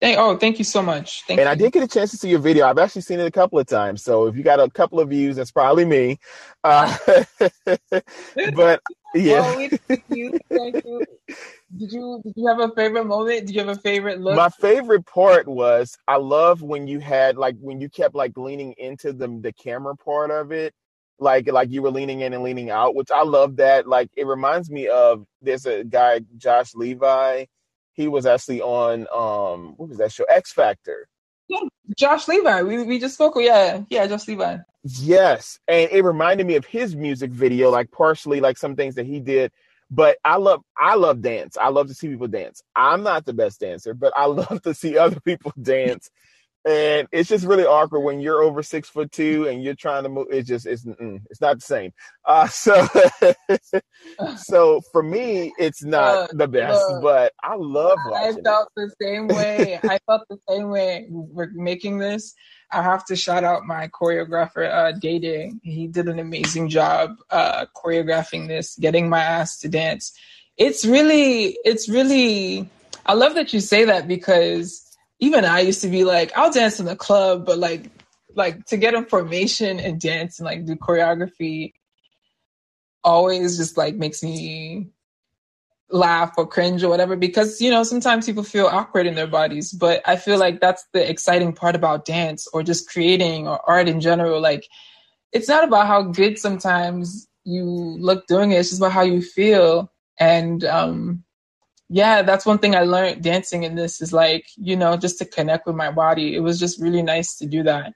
Thank, 0.00 0.18
oh, 0.18 0.36
thank 0.36 0.58
you 0.58 0.64
so 0.64 0.82
much. 0.82 1.22
Thank 1.26 1.40
and 1.40 1.46
you. 1.46 1.50
I 1.50 1.54
did 1.54 1.72
get 1.72 1.82
a 1.82 1.88
chance 1.88 2.10
to 2.10 2.18
see 2.18 2.28
your 2.28 2.38
video. 2.38 2.66
I've 2.66 2.78
actually 2.78 3.00
seen 3.02 3.18
it 3.18 3.26
a 3.26 3.30
couple 3.30 3.58
of 3.58 3.66
times. 3.66 4.02
So 4.02 4.26
if 4.26 4.36
you 4.36 4.42
got 4.42 4.60
a 4.60 4.68
couple 4.68 5.00
of 5.00 5.08
views, 5.08 5.36
that's 5.36 5.50
probably 5.50 5.86
me. 5.86 6.18
Uh, 6.62 6.94
but 8.54 8.82
yeah. 9.14 9.40
Well, 9.40 9.68
thank 9.88 10.04
you. 10.10 10.38
Thank 10.50 10.84
you. 10.84 11.02
Did 11.78 11.92
you 11.92 12.20
did 12.22 12.34
you 12.36 12.46
have 12.46 12.60
a 12.60 12.74
favorite 12.74 13.06
moment? 13.06 13.46
Did 13.46 13.54
you 13.54 13.60
have 13.64 13.76
a 13.76 13.80
favorite 13.80 14.20
look? 14.20 14.36
My 14.36 14.50
favorite 14.50 15.06
part 15.06 15.48
was 15.48 15.96
I 16.06 16.16
love 16.16 16.60
when 16.60 16.86
you 16.86 16.98
had 16.98 17.38
like 17.38 17.56
when 17.58 17.80
you 17.80 17.88
kept 17.88 18.14
like 18.14 18.36
leaning 18.36 18.74
into 18.76 19.14
the 19.14 19.28
the 19.40 19.52
camera 19.52 19.96
part 19.96 20.30
of 20.30 20.52
it. 20.52 20.74
Like 21.18 21.50
like 21.50 21.70
you 21.70 21.80
were 21.80 21.90
leaning 21.90 22.20
in 22.20 22.34
and 22.34 22.44
leaning 22.44 22.68
out, 22.68 22.94
which 22.94 23.10
I 23.10 23.22
love 23.22 23.56
that. 23.56 23.88
Like 23.88 24.10
it 24.14 24.26
reminds 24.26 24.70
me 24.70 24.88
of 24.88 25.24
there's 25.40 25.64
a 25.64 25.84
guy, 25.84 26.20
Josh 26.36 26.74
Levi 26.74 27.46
he 27.96 28.08
was 28.08 28.26
actually 28.26 28.60
on 28.60 29.06
um 29.14 29.74
what 29.76 29.88
was 29.88 29.98
that 29.98 30.12
show 30.12 30.24
X 30.24 30.52
Factor. 30.52 31.08
Yeah, 31.48 31.60
Josh 31.96 32.28
Levi. 32.28 32.62
We 32.62 32.84
we 32.84 32.98
just 32.98 33.14
spoke. 33.14 33.34
Yeah, 33.38 33.82
yeah, 33.88 34.06
Josh 34.06 34.28
Levi. 34.28 34.58
Yes, 34.84 35.58
and 35.66 35.90
it 35.90 36.04
reminded 36.04 36.46
me 36.46 36.56
of 36.56 36.64
his 36.64 36.94
music 36.94 37.30
video, 37.30 37.70
like 37.70 37.90
partially 37.90 38.40
like 38.40 38.58
some 38.58 38.76
things 38.76 38.94
that 38.96 39.06
he 39.06 39.20
did. 39.20 39.50
But 39.90 40.18
I 40.24 40.36
love 40.36 40.62
I 40.76 40.96
love 40.96 41.22
dance. 41.22 41.56
I 41.56 41.68
love 41.68 41.88
to 41.88 41.94
see 41.94 42.08
people 42.08 42.28
dance. 42.28 42.62
I'm 42.74 43.02
not 43.02 43.24
the 43.24 43.32
best 43.32 43.60
dancer, 43.60 43.94
but 43.94 44.12
I 44.16 44.26
love 44.26 44.60
to 44.62 44.74
see 44.74 44.98
other 44.98 45.20
people 45.20 45.52
dance 45.60 46.10
and 46.66 47.06
it's 47.12 47.28
just 47.28 47.46
really 47.46 47.64
awkward 47.64 48.00
when 48.00 48.20
you're 48.20 48.42
over 48.42 48.60
six 48.62 48.88
foot 48.88 49.12
two 49.12 49.46
and 49.46 49.62
you're 49.62 49.74
trying 49.74 50.02
to 50.02 50.08
move. 50.08 50.26
It's 50.30 50.48
just 50.48 50.66
it's 50.66 50.84
it's 51.30 51.40
not 51.40 51.56
the 51.56 51.62
same. 51.62 51.92
Uh, 52.24 52.48
so 52.48 52.88
so 54.36 54.80
for 54.92 55.02
me, 55.02 55.52
it's 55.58 55.84
not 55.84 56.04
uh, 56.04 56.28
the 56.32 56.48
best, 56.48 56.82
but 57.00 57.32
I 57.42 57.54
love 57.54 57.98
watching. 58.06 58.40
I 58.40 58.42
felt 58.42 58.68
it. 58.76 58.90
the 58.98 59.06
same 59.06 59.28
way. 59.28 59.78
I 59.82 59.98
felt 60.06 60.22
the 60.28 60.38
same 60.48 60.68
way. 60.68 61.06
We're 61.08 61.50
making 61.54 61.98
this. 61.98 62.34
I 62.72 62.82
have 62.82 63.04
to 63.06 63.16
shout 63.16 63.44
out 63.44 63.62
my 63.64 63.86
choreographer, 63.88 64.68
uh, 64.68 64.90
Day 64.90 65.20
Day. 65.20 65.52
He 65.62 65.86
did 65.86 66.08
an 66.08 66.18
amazing 66.18 66.68
job 66.68 67.14
uh, 67.30 67.66
choreographing 67.76 68.48
this, 68.48 68.74
getting 68.76 69.08
my 69.08 69.20
ass 69.20 69.60
to 69.60 69.68
dance. 69.68 70.12
It's 70.56 70.84
really, 70.84 71.56
it's 71.64 71.88
really. 71.88 72.68
I 73.04 73.12
love 73.12 73.36
that 73.36 73.52
you 73.52 73.60
say 73.60 73.84
that 73.84 74.08
because 74.08 74.85
even 75.20 75.44
I 75.44 75.60
used 75.60 75.82
to 75.82 75.88
be 75.88 76.04
like, 76.04 76.32
I'll 76.36 76.52
dance 76.52 76.80
in 76.80 76.86
the 76.86 76.96
club, 76.96 77.46
but 77.46 77.58
like 77.58 77.90
like 78.34 78.64
to 78.66 78.76
get 78.76 78.94
in 78.94 79.06
formation 79.06 79.80
and 79.80 80.00
dance 80.00 80.38
and 80.38 80.44
like 80.44 80.66
do 80.66 80.76
choreography 80.76 81.72
always 83.02 83.56
just 83.56 83.78
like 83.78 83.94
makes 83.94 84.22
me 84.22 84.90
laugh 85.90 86.34
or 86.36 86.46
cringe 86.46 86.82
or 86.82 86.88
whatever 86.88 87.14
because 87.16 87.60
you 87.60 87.70
know 87.70 87.84
sometimes 87.84 88.26
people 88.26 88.42
feel 88.42 88.66
awkward 88.66 89.06
in 89.06 89.14
their 89.14 89.26
bodies 89.26 89.72
but 89.72 90.02
i 90.04 90.16
feel 90.16 90.36
like 90.36 90.60
that's 90.60 90.84
the 90.92 91.08
exciting 91.08 91.52
part 91.52 91.76
about 91.76 92.04
dance 92.04 92.48
or 92.52 92.62
just 92.64 92.88
creating 92.90 93.46
or 93.46 93.60
art 93.70 93.88
in 93.88 94.00
general. 94.00 94.40
Like 94.40 94.66
it's 95.32 95.48
not 95.48 95.64
about 95.64 95.86
how 95.86 96.02
good 96.02 96.38
sometimes 96.38 97.28
you 97.44 97.64
look 97.64 98.26
doing 98.26 98.52
it 98.52 98.56
it's 98.56 98.70
just 98.70 98.80
about 98.80 98.92
how 98.92 99.02
you 99.02 99.22
feel. 99.22 99.92
And 100.18 100.64
um 100.64 101.24
yeah, 101.88 102.22
that's 102.22 102.46
one 102.46 102.58
thing 102.58 102.74
I 102.74 102.82
learned 102.82 103.22
dancing 103.22 103.62
in 103.62 103.76
this 103.76 104.00
is 104.00 104.12
like, 104.12 104.46
you 104.56 104.76
know, 104.76 104.96
just 104.96 105.18
to 105.18 105.24
connect 105.24 105.66
with 105.66 105.76
my 105.76 105.90
body. 105.90 106.34
It 106.34 106.40
was 106.40 106.58
just 106.58 106.80
really 106.80 107.02
nice 107.02 107.36
to 107.36 107.46
do 107.46 107.62
that. 107.62 107.94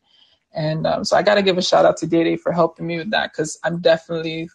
And 0.53 0.87
um, 0.87 1.05
so 1.05 1.17
I 1.17 1.23
got 1.23 1.37
to 1.37 1.43
give 1.43 1.59
a 1.59 1.63
shout 1.63 1.85
out 1.85 1.97
to 1.99 2.07
Dede 2.07 2.41
for 2.41 2.53
helping 2.53 2.87
me 2.87 2.99
with 2.99 3.11
that 3.11 3.33
because 3.33 3.59
I'm 3.65 3.81
definitely, 3.81 4.49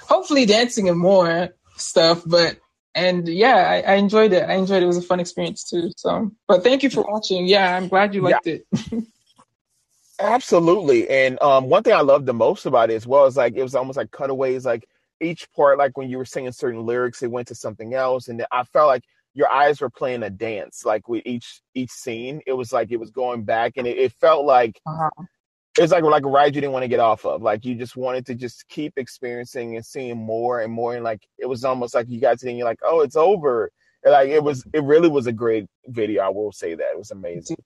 hopefully, 0.00 0.46
dancing 0.46 0.86
in 0.88 0.98
more 0.98 1.50
stuff. 1.76 2.22
But, 2.26 2.58
and 2.94 3.26
yeah, 3.28 3.82
I, 3.86 3.92
I, 3.92 3.94
enjoyed 3.96 4.32
it. 4.32 4.48
I 4.48 4.54
enjoyed 4.54 4.82
it. 4.82 4.84
It 4.84 4.88
was 4.88 4.96
a 4.98 5.02
fun 5.02 5.20
experience 5.20 5.68
too. 5.68 5.90
So, 5.96 6.30
but 6.46 6.62
thank 6.62 6.82
you 6.82 6.90
for 6.90 7.02
watching. 7.02 7.46
Yeah, 7.46 7.76
I'm 7.76 7.88
glad 7.88 8.14
you 8.14 8.22
liked 8.22 8.46
yeah. 8.46 8.56
it. 8.72 9.04
Absolutely. 10.18 11.08
And 11.08 11.40
um, 11.42 11.68
one 11.68 11.82
thing 11.82 11.92
I 11.92 12.00
loved 12.00 12.24
the 12.26 12.32
most 12.32 12.64
about 12.64 12.90
it 12.90 12.94
as 12.94 13.06
well 13.06 13.26
is 13.26 13.36
like, 13.36 13.54
it 13.54 13.62
was 13.62 13.74
almost 13.74 13.98
like 13.98 14.10
cutaways, 14.10 14.64
like, 14.64 14.88
each 15.20 15.50
part, 15.52 15.78
like 15.78 15.96
when 15.96 16.08
you 16.08 16.18
were 16.18 16.24
singing 16.24 16.52
certain 16.52 16.84
lyrics, 16.84 17.22
it 17.22 17.30
went 17.30 17.48
to 17.48 17.54
something 17.54 17.94
else, 17.94 18.28
and 18.28 18.44
I 18.52 18.64
felt 18.64 18.88
like 18.88 19.04
your 19.36 19.50
eyes 19.50 19.82
were 19.82 19.90
playing 19.90 20.22
a 20.22 20.30
dance, 20.30 20.84
like 20.84 21.08
with 21.08 21.22
each 21.26 21.60
each 21.74 21.90
scene. 21.90 22.40
It 22.46 22.54
was 22.54 22.72
like 22.72 22.90
it 22.90 22.96
was 22.96 23.10
going 23.10 23.44
back, 23.44 23.74
and 23.76 23.86
it, 23.86 23.98
it 23.98 24.12
felt 24.12 24.46
like 24.46 24.80
uh-huh. 24.86 25.10
it 25.78 25.82
was 25.82 25.92
like 25.92 26.04
like 26.04 26.24
a 26.24 26.28
ride 26.28 26.54
you 26.54 26.60
didn't 26.62 26.72
want 26.72 26.84
to 26.84 26.88
get 26.88 27.00
off 27.00 27.26
of. 27.26 27.42
Like 27.42 27.64
you 27.64 27.74
just 27.74 27.96
wanted 27.96 28.24
to 28.26 28.34
just 28.34 28.66
keep 28.68 28.94
experiencing 28.96 29.76
and 29.76 29.84
seeing 29.84 30.16
more 30.16 30.60
and 30.60 30.72
more, 30.72 30.94
and 30.94 31.04
like 31.04 31.20
it 31.38 31.46
was 31.46 31.64
almost 31.64 31.94
like 31.94 32.08
you 32.08 32.18
got 32.18 32.38
to 32.38 32.48
and 32.48 32.56
you're 32.56 32.66
like, 32.66 32.80
oh, 32.82 33.00
it's 33.00 33.16
over. 33.16 33.70
And 34.04 34.12
like 34.12 34.30
it 34.30 34.42
was, 34.42 34.64
it 34.72 34.82
really 34.84 35.08
was 35.08 35.26
a 35.26 35.32
great 35.32 35.66
video. 35.86 36.22
I 36.22 36.28
will 36.28 36.52
say 36.52 36.74
that 36.74 36.90
it 36.92 36.98
was 36.98 37.10
amazing. 37.10 37.58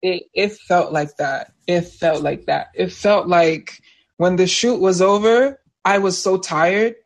It 0.00 0.22
it 0.32 0.52
felt 0.52 0.90
like 0.90 1.16
that. 1.18 1.52
It 1.66 1.82
felt 1.82 2.22
like 2.22 2.46
that. 2.46 2.68
It 2.74 2.92
felt 2.92 3.28
like 3.28 3.82
when 4.16 4.36
the 4.36 4.46
shoot 4.46 4.80
was 4.80 5.02
over, 5.02 5.59
I 5.84 5.98
was 5.98 6.20
so 6.20 6.38
tired, 6.38 6.96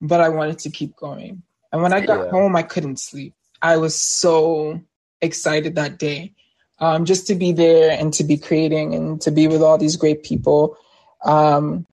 but 0.00 0.20
I 0.20 0.28
wanted 0.28 0.58
to 0.60 0.70
keep 0.70 0.96
going. 0.96 1.42
And 1.72 1.82
when 1.82 1.92
I 1.92 2.00
got 2.00 2.26
yeah. 2.26 2.30
home, 2.30 2.56
I 2.56 2.62
couldn't 2.62 2.98
sleep. 3.00 3.34
I 3.60 3.76
was 3.76 3.94
so 3.94 4.80
excited 5.20 5.74
that 5.74 5.98
day 5.98 6.34
um, 6.78 7.04
just 7.04 7.26
to 7.26 7.34
be 7.34 7.52
there 7.52 7.90
and 7.98 8.12
to 8.14 8.24
be 8.24 8.36
creating 8.36 8.94
and 8.94 9.20
to 9.22 9.30
be 9.30 9.48
with 9.48 9.62
all 9.62 9.78
these 9.78 9.96
great 9.96 10.22
people. 10.22 10.76
Um, 11.24 11.86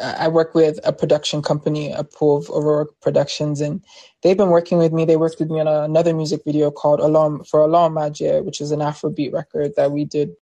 I 0.00 0.28
work 0.28 0.54
with 0.54 0.80
a 0.84 0.92
production 0.92 1.42
company, 1.42 1.92
a 1.92 2.02
pool 2.02 2.38
of 2.38 2.48
Aurora 2.48 2.86
Productions, 3.02 3.60
and 3.60 3.84
they've 4.22 4.36
been 4.36 4.48
working 4.48 4.78
with 4.78 4.92
me. 4.92 5.04
They 5.04 5.16
worked 5.16 5.38
with 5.38 5.50
me 5.50 5.60
on 5.60 5.66
another 5.66 6.14
music 6.14 6.42
video 6.46 6.70
called 6.70 7.00
Alom 7.00 7.46
for 7.46 7.60
Alom 7.60 7.92
Majia, 7.92 8.42
which 8.42 8.62
is 8.62 8.70
an 8.70 8.80
Afrobeat 8.80 9.34
record 9.34 9.72
that 9.76 9.92
we 9.92 10.06
did 10.06 10.34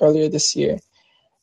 earlier 0.00 0.28
this 0.28 0.56
year. 0.56 0.78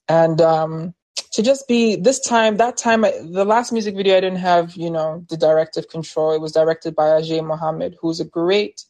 And 0.08 0.42
um, 0.42 0.96
to 1.32 1.42
just 1.42 1.68
be 1.68 1.96
this 1.96 2.20
time 2.20 2.58
that 2.58 2.78
time 2.78 3.06
I, 3.06 3.12
the 3.24 3.46
last 3.46 3.72
music 3.72 3.96
video 3.96 4.18
i 4.18 4.20
didn't 4.20 4.40
have 4.40 4.76
you 4.76 4.90
know 4.90 5.26
the 5.30 5.38
directive 5.38 5.88
control. 5.90 6.32
It 6.32 6.42
was 6.42 6.52
directed 6.52 6.96
by 6.96 7.06
ajay 7.06 7.46
mohammed 7.46 7.98
who's 8.02 8.20
a 8.20 8.26
great 8.26 8.84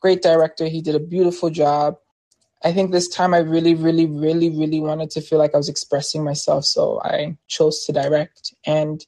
great 0.00 0.22
director. 0.22 0.66
He 0.66 0.82
did 0.82 0.94
a 0.94 1.00
beautiful 1.00 1.48
job. 1.48 1.96
I 2.62 2.72
think 2.72 2.90
this 2.90 3.08
time 3.08 3.34
i 3.34 3.38
really 3.38 3.74
really 3.74 4.06
really 4.06 4.50
really 4.50 4.80
wanted 4.80 5.10
to 5.10 5.20
feel 5.20 5.38
like 5.38 5.54
i 5.54 5.58
was 5.58 5.68
expressing 5.68 6.24
myself 6.24 6.64
so 6.64 7.00
i 7.02 7.36
chose 7.48 7.84
to 7.84 7.92
direct. 7.92 8.54
And 8.66 9.04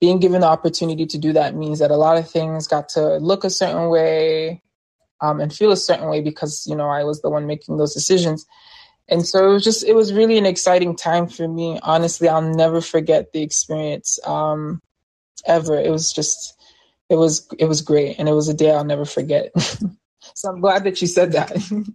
being 0.00 0.18
given 0.18 0.40
the 0.40 0.48
opportunity 0.48 1.06
to 1.06 1.18
do 1.18 1.32
that 1.32 1.54
means 1.54 1.78
that 1.78 1.92
a 1.92 1.96
lot 1.96 2.18
of 2.18 2.28
things 2.28 2.66
got 2.66 2.88
to 2.90 3.18
look 3.18 3.44
a 3.44 3.50
certain 3.50 3.88
way 3.88 4.60
um, 5.20 5.40
and 5.40 5.54
feel 5.54 5.70
a 5.70 5.76
certain 5.76 6.08
way 6.08 6.20
because 6.20 6.66
you 6.66 6.74
know 6.74 6.88
i 6.88 7.04
was 7.04 7.22
the 7.22 7.30
one 7.30 7.46
making 7.46 7.76
those 7.76 7.94
decisions 7.94 8.44
and 9.12 9.26
so 9.26 9.48
it 9.48 9.52
was 9.52 9.62
just 9.62 9.84
it 9.84 9.94
was 9.94 10.12
really 10.12 10.38
an 10.38 10.46
exciting 10.46 10.96
time 10.96 11.28
for 11.28 11.46
me. 11.46 11.78
Honestly 11.82 12.28
i'll 12.28 12.42
never 12.42 12.80
forget 12.80 13.32
the 13.32 13.42
experience 13.42 14.18
um, 14.26 14.80
ever. 15.44 15.78
It 15.78 15.90
was 15.90 16.12
just 16.12 16.58
it 17.10 17.16
was 17.16 17.46
it 17.58 17.66
was 17.66 17.82
great. 17.82 18.18
And 18.18 18.28
it 18.28 18.32
was 18.32 18.48
a 18.48 18.54
day 18.54 18.72
i'll 18.72 18.84
never 18.84 19.04
forget. 19.04 19.52
So 20.34 20.48
i'm 20.48 20.60
glad 20.60 20.84
that 20.84 21.00
you 21.00 21.08
said 21.08 21.32
that. 21.32 21.52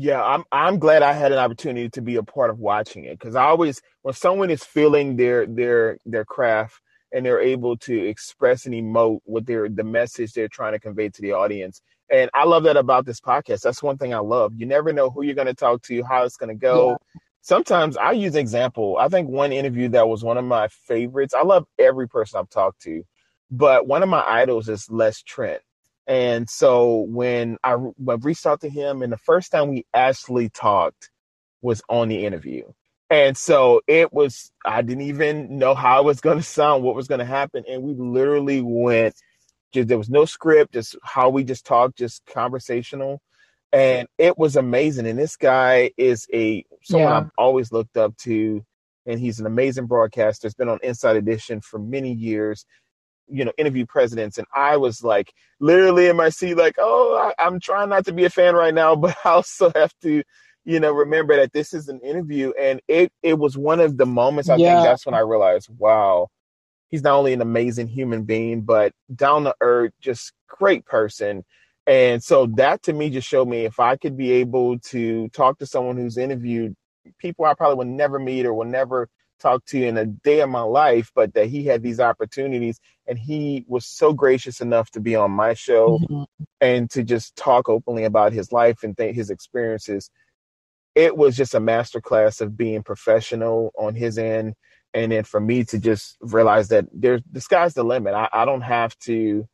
Yeah 0.00 0.22
i'm 0.22 0.44
i'm 0.52 0.78
glad 0.78 1.02
i 1.02 1.12
had 1.12 1.32
an 1.32 1.38
opportunity 1.38 1.88
to 1.90 2.00
be 2.00 2.14
a 2.14 2.22
part 2.22 2.50
of 2.50 2.60
watching 2.60 3.04
it. 3.04 3.18
Because 3.18 3.34
i 3.34 3.42
always 3.42 3.82
when 4.02 4.14
someone 4.14 4.48
is 4.48 4.62
feeling 4.62 5.16
their 5.16 5.44
their 5.46 5.98
their 6.06 6.24
craft 6.24 6.80
and 7.12 7.26
they're 7.26 7.40
able 7.40 7.76
to 7.78 8.06
express 8.06 8.66
and 8.66 8.74
emote 8.76 9.18
with 9.26 9.46
their 9.46 9.68
the 9.68 9.82
message 9.82 10.32
they're 10.32 10.48
trying 10.48 10.72
to 10.72 10.78
convey 10.78 11.08
to 11.08 11.20
the 11.20 11.32
audience 11.32 11.82
and 12.10 12.30
I 12.34 12.44
love 12.44 12.64
that 12.64 12.76
about 12.76 13.06
this 13.06 13.20
podcast. 13.20 13.62
That's 13.62 13.82
one 13.82 13.98
thing 13.98 14.14
I 14.14 14.18
love. 14.18 14.52
You 14.56 14.66
never 14.66 14.92
know 14.92 15.10
who 15.10 15.22
you're 15.22 15.34
going 15.34 15.46
to 15.46 15.54
talk 15.54 15.82
to, 15.82 16.02
how 16.04 16.24
it's 16.24 16.36
going 16.36 16.48
to 16.48 16.54
go. 16.54 16.90
Yeah. 16.90 17.20
Sometimes 17.42 17.96
I 17.96 18.12
use 18.12 18.34
example. 18.34 18.96
I 18.98 19.08
think 19.08 19.28
one 19.28 19.52
interview 19.52 19.88
that 19.90 20.08
was 20.08 20.22
one 20.22 20.38
of 20.38 20.44
my 20.44 20.68
favorites. 20.68 21.34
I 21.34 21.42
love 21.42 21.66
every 21.78 22.08
person 22.08 22.40
I've 22.40 22.50
talked 22.50 22.82
to, 22.82 23.04
but 23.50 23.86
one 23.86 24.02
of 24.02 24.08
my 24.08 24.22
idols 24.26 24.68
is 24.68 24.90
Les 24.90 25.22
Trent. 25.22 25.62
And 26.06 26.48
so 26.48 27.06
when 27.08 27.58
I, 27.62 27.74
when 27.74 27.92
I 28.08 28.20
reached 28.20 28.46
out 28.46 28.62
to 28.62 28.70
him, 28.70 29.02
and 29.02 29.12
the 29.12 29.18
first 29.18 29.52
time 29.52 29.68
we 29.68 29.86
actually 29.92 30.48
talked 30.48 31.10
was 31.60 31.82
on 31.88 32.08
the 32.08 32.24
interview. 32.24 32.64
And 33.10 33.36
so 33.36 33.80
it 33.86 34.12
was, 34.12 34.52
I 34.64 34.82
didn't 34.82 35.04
even 35.04 35.58
know 35.58 35.74
how 35.74 36.00
it 36.00 36.04
was 36.04 36.20
going 36.20 36.38
to 36.38 36.42
sound, 36.42 36.82
what 36.82 36.94
was 36.94 37.08
going 37.08 37.20
to 37.20 37.24
happen. 37.24 37.64
And 37.68 37.82
we 37.82 37.94
literally 37.94 38.60
went, 38.60 39.14
just, 39.72 39.88
there 39.88 39.98
was 39.98 40.10
no 40.10 40.24
script, 40.24 40.74
just 40.74 40.96
how 41.02 41.28
we 41.28 41.44
just 41.44 41.66
talked, 41.66 41.98
just 41.98 42.24
conversational. 42.26 43.20
And 43.72 44.08
it 44.16 44.38
was 44.38 44.56
amazing. 44.56 45.06
And 45.06 45.18
this 45.18 45.36
guy 45.36 45.90
is 45.96 46.26
a, 46.32 46.64
someone 46.82 47.10
yeah. 47.10 47.18
I've 47.18 47.30
always 47.36 47.72
looked 47.72 47.96
up 47.96 48.16
to. 48.18 48.64
And 49.06 49.18
he's 49.18 49.40
an 49.40 49.46
amazing 49.46 49.86
broadcaster. 49.86 50.46
Has 50.46 50.54
been 50.54 50.68
on 50.68 50.78
Inside 50.82 51.16
Edition 51.16 51.62
for 51.62 51.78
many 51.78 52.12
years 52.12 52.66
you 53.30 53.44
know 53.44 53.52
interview 53.58 53.86
presidents 53.86 54.38
and 54.38 54.46
i 54.54 54.76
was 54.76 55.02
like 55.02 55.32
literally 55.60 56.08
in 56.08 56.16
my 56.16 56.28
seat 56.28 56.54
like 56.54 56.76
oh 56.78 57.32
I, 57.38 57.46
am 57.46 57.60
trying 57.60 57.90
not 57.90 58.04
to 58.06 58.12
be 58.12 58.24
a 58.24 58.30
fan 58.30 58.54
right 58.54 58.74
now 58.74 58.96
but 58.96 59.16
i 59.24 59.30
also 59.30 59.70
have 59.74 59.92
to 60.02 60.22
you 60.64 60.80
know 60.80 60.92
remember 60.92 61.36
that 61.36 61.52
this 61.52 61.72
is 61.72 61.88
an 61.88 62.00
interview 62.00 62.52
and 62.58 62.80
it 62.88 63.12
it 63.22 63.38
was 63.38 63.56
one 63.56 63.80
of 63.80 63.96
the 63.96 64.06
moments 64.06 64.48
i 64.48 64.56
yeah. 64.56 64.76
think 64.76 64.86
that's 64.86 65.06
when 65.06 65.14
i 65.14 65.20
realized 65.20 65.68
wow 65.78 66.28
he's 66.88 67.02
not 67.02 67.16
only 67.16 67.32
an 67.32 67.40
amazing 67.40 67.88
human 67.88 68.24
being 68.24 68.62
but 68.62 68.92
down 69.14 69.44
to 69.44 69.54
earth 69.60 69.92
just 70.00 70.32
great 70.48 70.84
person 70.84 71.44
and 71.86 72.22
so 72.22 72.46
that 72.56 72.82
to 72.82 72.92
me 72.92 73.10
just 73.10 73.28
showed 73.28 73.48
me 73.48 73.64
if 73.64 73.80
i 73.80 73.96
could 73.96 74.16
be 74.16 74.32
able 74.32 74.78
to 74.78 75.28
talk 75.30 75.58
to 75.58 75.66
someone 75.66 75.96
who's 75.96 76.18
interviewed 76.18 76.74
people 77.18 77.44
i 77.44 77.54
probably 77.54 77.76
would 77.76 77.86
never 77.86 78.18
meet 78.18 78.46
or 78.46 78.54
will 78.54 78.64
never 78.64 79.08
talk 79.38 79.64
to 79.66 79.84
in 79.84 79.96
a 79.96 80.04
day 80.04 80.40
of 80.40 80.50
my 80.50 80.60
life, 80.60 81.10
but 81.14 81.34
that 81.34 81.46
he 81.46 81.64
had 81.64 81.82
these 81.82 82.00
opportunities 82.00 82.80
and 83.06 83.18
he 83.18 83.64
was 83.68 83.86
so 83.86 84.12
gracious 84.12 84.60
enough 84.60 84.90
to 84.90 85.00
be 85.00 85.16
on 85.16 85.30
my 85.30 85.54
show 85.54 85.98
mm-hmm. 85.98 86.24
and 86.60 86.90
to 86.90 87.02
just 87.02 87.36
talk 87.36 87.68
openly 87.68 88.04
about 88.04 88.32
his 88.32 88.52
life 88.52 88.82
and 88.82 88.96
th- 88.96 89.14
his 89.14 89.30
experiences. 89.30 90.10
It 90.94 91.16
was 91.16 91.36
just 91.36 91.54
a 91.54 91.60
masterclass 91.60 92.40
of 92.40 92.56
being 92.56 92.82
professional 92.82 93.72
on 93.78 93.94
his 93.94 94.18
end. 94.18 94.54
And 95.04 95.12
then 95.12 95.24
for 95.24 95.40
me 95.40 95.64
to 95.64 95.78
just 95.78 96.16
realize 96.20 96.68
that 96.68 96.86
there's 96.92 97.22
the 97.30 97.40
sky's 97.40 97.74
the 97.74 97.84
limit. 97.84 98.14
I, 98.14 98.28
I 98.32 98.44
don't 98.44 98.62
have 98.62 98.98
to, 99.00 99.46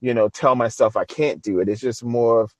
you 0.00 0.14
know, 0.14 0.28
tell 0.28 0.54
myself 0.54 0.96
I 0.96 1.04
can't 1.04 1.42
do 1.42 1.60
it. 1.60 1.68
It's 1.68 1.80
just 1.80 2.04
more 2.04 2.42
of 2.42 2.52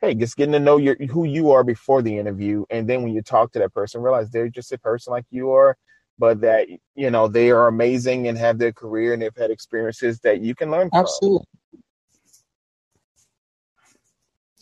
hey, 0.00 0.14
just 0.14 0.36
getting 0.36 0.52
to 0.52 0.60
know 0.60 0.76
your 0.76 0.96
who 1.10 1.24
you 1.24 1.50
are 1.50 1.64
before 1.64 2.02
the 2.02 2.16
interview, 2.16 2.64
and 2.70 2.88
then 2.88 3.02
when 3.02 3.12
you 3.12 3.22
talk 3.22 3.52
to 3.52 3.58
that 3.58 3.74
person, 3.74 4.00
realize 4.00 4.30
they're 4.30 4.48
just 4.48 4.72
a 4.72 4.78
person 4.78 5.12
like 5.12 5.24
you 5.30 5.50
are, 5.52 5.76
but 6.18 6.40
that 6.40 6.68
you 6.94 7.10
know 7.10 7.28
they 7.28 7.50
are 7.50 7.66
amazing 7.66 8.28
and 8.28 8.38
have 8.38 8.58
their 8.58 8.72
career 8.72 9.12
and 9.12 9.22
they've 9.22 9.36
had 9.36 9.50
experiences 9.50 10.20
that 10.20 10.40
you 10.40 10.54
can 10.54 10.70
learn 10.70 10.90
from. 10.90 11.00
Absolutely. 11.00 11.46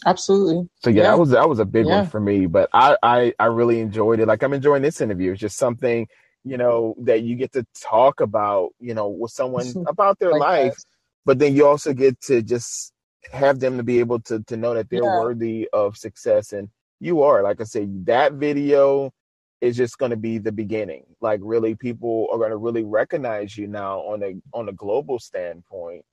Absolutely. 0.04 0.68
So 0.82 0.90
yeah, 0.90 1.02
yeah, 1.02 1.10
that 1.10 1.18
was 1.18 1.30
that 1.30 1.48
was 1.48 1.58
a 1.58 1.64
big 1.64 1.86
yeah. 1.86 1.98
one 1.98 2.06
for 2.06 2.20
me. 2.20 2.46
But 2.46 2.68
I, 2.72 2.96
I 3.02 3.34
I 3.38 3.46
really 3.46 3.80
enjoyed 3.80 4.20
it. 4.20 4.28
Like 4.28 4.42
I'm 4.42 4.52
enjoying 4.52 4.82
this 4.82 5.00
interview. 5.00 5.32
It's 5.32 5.40
just 5.40 5.56
something 5.56 6.06
you 6.46 6.56
know 6.56 6.94
that 6.98 7.22
you 7.22 7.34
get 7.34 7.52
to 7.52 7.66
talk 7.74 8.20
about 8.20 8.70
you 8.78 8.94
know 8.94 9.08
with 9.08 9.32
someone 9.32 9.66
about 9.88 10.18
their 10.18 10.30
like 10.30 10.40
life, 10.40 10.76
that. 10.76 10.84
but 11.24 11.38
then 11.38 11.56
you 11.56 11.66
also 11.66 11.92
get 11.92 12.18
to 12.20 12.40
just 12.40 12.92
have 13.32 13.58
them 13.58 13.76
to 13.76 13.82
be 13.82 13.98
able 13.98 14.20
to 14.20 14.42
to 14.44 14.56
know 14.56 14.72
that 14.74 14.88
they're 14.88 15.02
yeah. 15.02 15.20
worthy 15.20 15.68
of 15.72 15.96
success 15.96 16.52
and 16.52 16.68
you 17.00 17.22
are 17.22 17.42
like 17.42 17.60
i 17.60 17.64
said 17.64 18.06
that 18.06 18.34
video 18.34 19.10
is 19.60 19.76
just 19.76 19.98
going 19.98 20.10
to 20.10 20.16
be 20.16 20.38
the 20.38 20.52
beginning 20.52 21.04
like 21.20 21.40
really 21.42 21.74
people 21.74 22.28
are 22.30 22.38
going 22.38 22.50
to 22.50 22.56
really 22.56 22.84
recognize 22.84 23.56
you 23.56 23.66
now 23.66 23.98
on 24.00 24.22
a 24.22 24.34
on 24.56 24.68
a 24.68 24.72
global 24.72 25.18
standpoint 25.18 26.04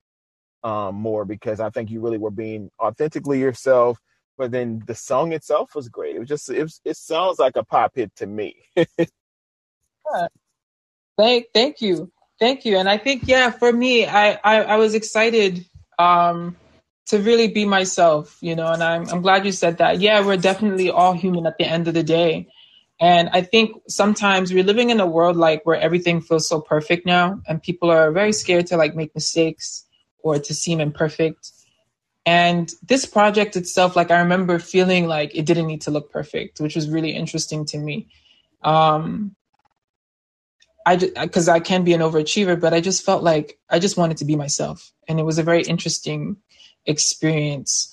um 0.64 0.96
more 0.96 1.24
because 1.26 1.60
i 1.60 1.70
think 1.70 1.92
you 1.92 2.02
really 2.02 2.18
were 2.18 2.32
being 2.32 2.72
authentically 2.82 3.40
yourself 3.40 4.00
but 4.38 4.50
then 4.50 4.82
the 4.88 4.96
song 4.96 5.32
itself 5.34 5.76
was 5.76 5.90
great 5.90 6.16
it 6.16 6.20
was 6.20 6.30
just 6.30 6.50
it, 6.50 6.64
was, 6.64 6.82
it 6.84 6.98
sounds 6.98 7.38
like 7.38 7.56
a 7.56 7.64
pop 7.64 7.92
hit 7.96 8.12
to 8.16 8.26
me 8.26 8.56
yeah. 10.12 10.28
thank 11.18 11.46
thank 11.54 11.82
you 11.82 12.12
thank 12.40 12.66
you 12.66 12.78
and 12.78 12.90
i 12.90 12.98
think 12.98 13.24
yeah 13.26 13.52
for 13.52 13.72
me 13.72 14.06
i 14.06 14.40
i, 14.44 14.62
I 14.64 14.76
was 14.78 14.96
excited 14.96 15.66
um 16.00 16.56
to 17.06 17.20
really 17.20 17.48
be 17.48 17.66
myself, 17.66 18.38
you 18.42 18.56
know, 18.56 18.72
and 18.72 18.82
I'm, 18.82 19.08
I'm 19.10 19.22
glad 19.22 19.46
you 19.46 19.52
said 19.52 19.78
that. 19.78 20.00
Yeah, 20.00 20.26
we're 20.26 20.38
definitely 20.38 20.90
all 20.90 21.14
human 21.14 21.46
at 21.46 21.58
the 21.58 21.66
end 21.66 21.88
of 21.88 21.94
the 21.94 22.04
day. 22.04 22.48
And 23.00 23.30
I 23.34 23.42
think 23.42 23.76
sometimes 23.90 24.54
we're 24.54 24.64
living 24.64 24.90
in 24.90 25.00
a 25.00 25.06
world 25.06 25.36
like 25.36 25.66
where 25.66 25.80
everything 25.80 26.22
feels 26.22 26.48
so 26.48 26.62
perfect 26.62 27.06
now 27.06 27.42
and 27.48 27.62
people 27.62 27.90
are 27.92 28.12
very 28.12 28.32
scared 28.32 28.68
to 28.68 28.78
like 28.78 28.96
make 28.96 29.14
mistakes 29.14 29.86
or 30.20 30.40
to 30.40 30.54
seem 30.54 30.80
imperfect. 30.80 31.52
And 32.26 32.72
this 32.88 33.06
project 33.06 33.58
itself, 33.58 33.98
like 33.98 34.10
I 34.10 34.20
remember 34.20 34.58
feeling 34.58 35.08
like 35.08 35.36
it 35.36 35.46
didn't 35.46 35.68
need 35.68 35.82
to 35.82 35.92
look 35.92 36.12
perfect, 36.12 36.62
which 36.62 36.76
was 36.76 36.90
really 36.90 37.12
interesting 37.12 37.66
to 37.66 37.78
me. 37.78 38.08
Um, 38.62 39.36
I 40.86 40.96
because 40.98 41.48
I 41.48 41.60
can 41.60 41.84
be 41.84 41.94
an 41.94 42.02
overachiever, 42.02 42.60
but 42.60 42.74
I 42.74 42.82
just 42.82 43.06
felt 43.06 43.24
like 43.24 43.58
I 43.70 43.80
just 43.80 43.98
wanted 43.98 44.18
to 44.18 44.26
be 44.26 44.36
myself, 44.36 44.92
and 45.08 45.20
it 45.20 45.24
was 45.24 45.38
a 45.38 45.44
very 45.44 45.64
interesting 45.64 46.38
experience 46.86 47.90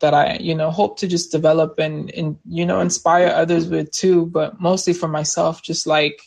that 0.00 0.12
I, 0.12 0.36
you 0.40 0.54
know, 0.54 0.70
hope 0.70 0.98
to 0.98 1.08
just 1.08 1.32
develop 1.32 1.78
and, 1.78 2.10
and, 2.10 2.36
you 2.46 2.66
know, 2.66 2.80
inspire 2.80 3.28
others 3.28 3.68
with 3.68 3.90
too, 3.90 4.26
but 4.26 4.60
mostly 4.60 4.92
for 4.92 5.08
myself, 5.08 5.62
just 5.62 5.86
like 5.86 6.20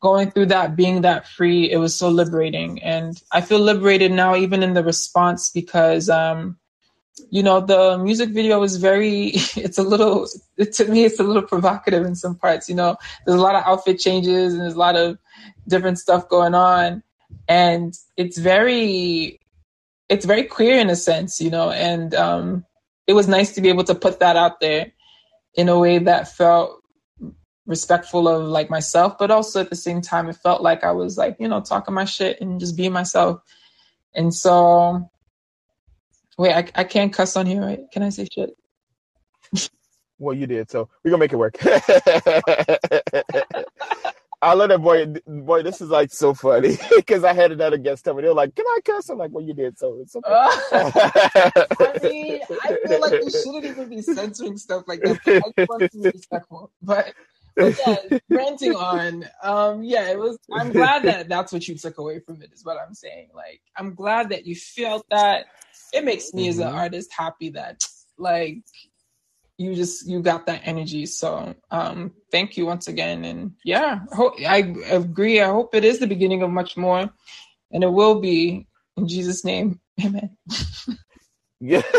going 0.00 0.30
through 0.30 0.46
that, 0.46 0.74
being 0.74 1.02
that 1.02 1.28
free, 1.28 1.70
it 1.70 1.76
was 1.76 1.94
so 1.94 2.08
liberating. 2.08 2.82
And 2.82 3.22
I 3.30 3.40
feel 3.40 3.60
liberated 3.60 4.10
now, 4.10 4.34
even 4.34 4.62
in 4.62 4.74
the 4.74 4.82
response, 4.82 5.50
because, 5.50 6.08
um, 6.08 6.58
you 7.30 7.42
know, 7.42 7.60
the 7.60 7.98
music 7.98 8.30
video 8.30 8.62
is 8.62 8.76
very, 8.76 9.28
it's 9.56 9.78
a 9.78 9.82
little, 9.82 10.26
to 10.72 10.84
me, 10.86 11.04
it's 11.04 11.20
a 11.20 11.24
little 11.24 11.42
provocative 11.42 12.04
in 12.04 12.14
some 12.14 12.34
parts, 12.36 12.68
you 12.68 12.74
know, 12.74 12.96
there's 13.24 13.38
a 13.38 13.42
lot 13.42 13.54
of 13.54 13.64
outfit 13.64 13.98
changes 13.98 14.52
and 14.52 14.62
there's 14.62 14.74
a 14.74 14.78
lot 14.78 14.96
of 14.96 15.18
different 15.68 15.98
stuff 15.98 16.28
going 16.28 16.54
on. 16.54 17.02
And 17.48 17.94
it's 18.16 18.38
very, 18.38 19.40
it's 20.08 20.24
very 20.24 20.44
queer 20.44 20.78
in 20.78 20.90
a 20.90 20.96
sense, 20.96 21.40
you 21.40 21.50
know, 21.50 21.70
and 21.70 22.14
um, 22.14 22.64
it 23.06 23.12
was 23.12 23.28
nice 23.28 23.54
to 23.54 23.60
be 23.60 23.68
able 23.68 23.84
to 23.84 23.94
put 23.94 24.20
that 24.20 24.36
out 24.36 24.60
there 24.60 24.92
in 25.54 25.68
a 25.68 25.78
way 25.78 25.98
that 25.98 26.34
felt 26.34 26.82
respectful 27.66 28.28
of 28.28 28.44
like 28.44 28.70
myself, 28.70 29.16
but 29.18 29.30
also 29.30 29.60
at 29.60 29.70
the 29.70 29.76
same 29.76 30.00
time, 30.00 30.28
it 30.28 30.36
felt 30.36 30.62
like 30.62 30.84
I 30.84 30.92
was 30.92 31.16
like, 31.16 31.36
you 31.40 31.48
know, 31.48 31.60
talking 31.60 31.94
my 31.94 32.04
shit 32.04 32.40
and 32.40 32.60
just 32.60 32.76
being 32.76 32.92
myself. 32.92 33.40
And 34.14 34.32
so, 34.32 35.10
wait, 36.38 36.54
I, 36.54 36.68
I 36.74 36.84
can't 36.84 37.12
cuss 37.12 37.36
on 37.36 37.46
here, 37.46 37.60
right? 37.60 37.80
Can 37.92 38.02
I 38.02 38.10
say 38.10 38.26
shit? 38.32 38.50
well, 40.18 40.36
you 40.36 40.46
did, 40.46 40.70
so 40.70 40.88
we're 41.02 41.10
gonna 41.10 41.20
make 41.20 41.32
it 41.32 41.36
work. 41.36 41.56
I 44.44 44.52
love 44.52 44.68
that 44.68 44.82
boy. 44.82 45.06
Boy, 45.26 45.62
this 45.62 45.80
is 45.80 45.88
like 45.88 46.12
so 46.12 46.34
funny 46.34 46.76
because 46.96 47.24
I 47.24 47.32
had 47.32 47.50
another 47.50 47.78
guest 47.78 48.04
tell 48.04 48.14
me 48.14 48.22
they 48.22 48.28
were 48.28 48.34
like, 48.34 48.54
"Can 48.54 48.66
I 48.66 48.78
cuss?" 48.84 49.08
I'm 49.08 49.16
like, 49.16 49.30
"Well, 49.32 49.42
you 49.42 49.54
did, 49.54 49.78
so 49.78 49.96
it's 50.00 50.14
okay." 50.14 50.28
I 50.30 51.98
mean, 52.02 52.40
I 52.62 52.76
feel 52.86 53.00
like 53.00 53.12
we 53.24 53.30
shouldn't 53.30 53.64
even 53.64 53.88
be 53.88 54.02
censoring 54.02 54.58
stuff 54.58 54.84
like 54.86 55.00
that. 55.00 55.18
But 55.24 55.62
I 55.62 55.66
want 55.66 55.90
to 55.90 55.98
be 55.98 56.10
respectful, 56.10 56.70
but, 56.82 57.14
but 57.56 57.78
yeah, 57.86 58.18
ranting 58.28 58.74
on. 58.74 59.24
Um, 59.42 59.82
yeah, 59.82 60.10
it 60.10 60.18
was. 60.18 60.38
I'm 60.52 60.72
glad 60.72 61.04
that 61.04 61.28
that's 61.30 61.50
what 61.50 61.66
you 61.66 61.78
took 61.78 61.96
away 61.96 62.20
from 62.20 62.42
it. 62.42 62.52
Is 62.52 62.66
what 62.66 62.76
I'm 62.76 62.92
saying. 62.92 63.30
Like, 63.34 63.62
I'm 63.78 63.94
glad 63.94 64.28
that 64.28 64.46
you 64.46 64.56
felt 64.56 65.06
that. 65.08 65.46
It 65.94 66.04
makes 66.04 66.34
me 66.34 66.42
mm-hmm. 66.42 66.50
as 66.50 66.58
an 66.58 66.66
mm-hmm. 66.66 66.76
artist 66.76 67.12
happy 67.12 67.50
that 67.50 67.84
like 68.18 68.58
you 69.56 69.76
just 69.76 70.08
you 70.08 70.20
got 70.20 70.46
that 70.46 70.62
energy. 70.64 71.06
So 71.06 71.54
um 71.70 72.12
thank 72.32 72.56
you 72.56 72.66
once 72.66 72.88
again. 72.88 73.24
And 73.24 73.52
yeah 73.64 74.00
I, 74.12 74.46
I 74.46 74.56
agree. 74.90 75.40
I 75.40 75.46
hope 75.46 75.72
it 75.74 75.84
is 75.84 76.00
the 76.00 76.08
beginning 76.08 76.42
of 76.42 76.50
much 76.50 76.76
more. 76.76 77.08
And 77.70 77.84
it 77.84 77.92
will 77.92 78.20
be. 78.20 78.66
In 78.96 79.08
jesus 79.08 79.44
name 79.44 79.80
amen. 80.04 80.36
Yeah. 81.60 81.82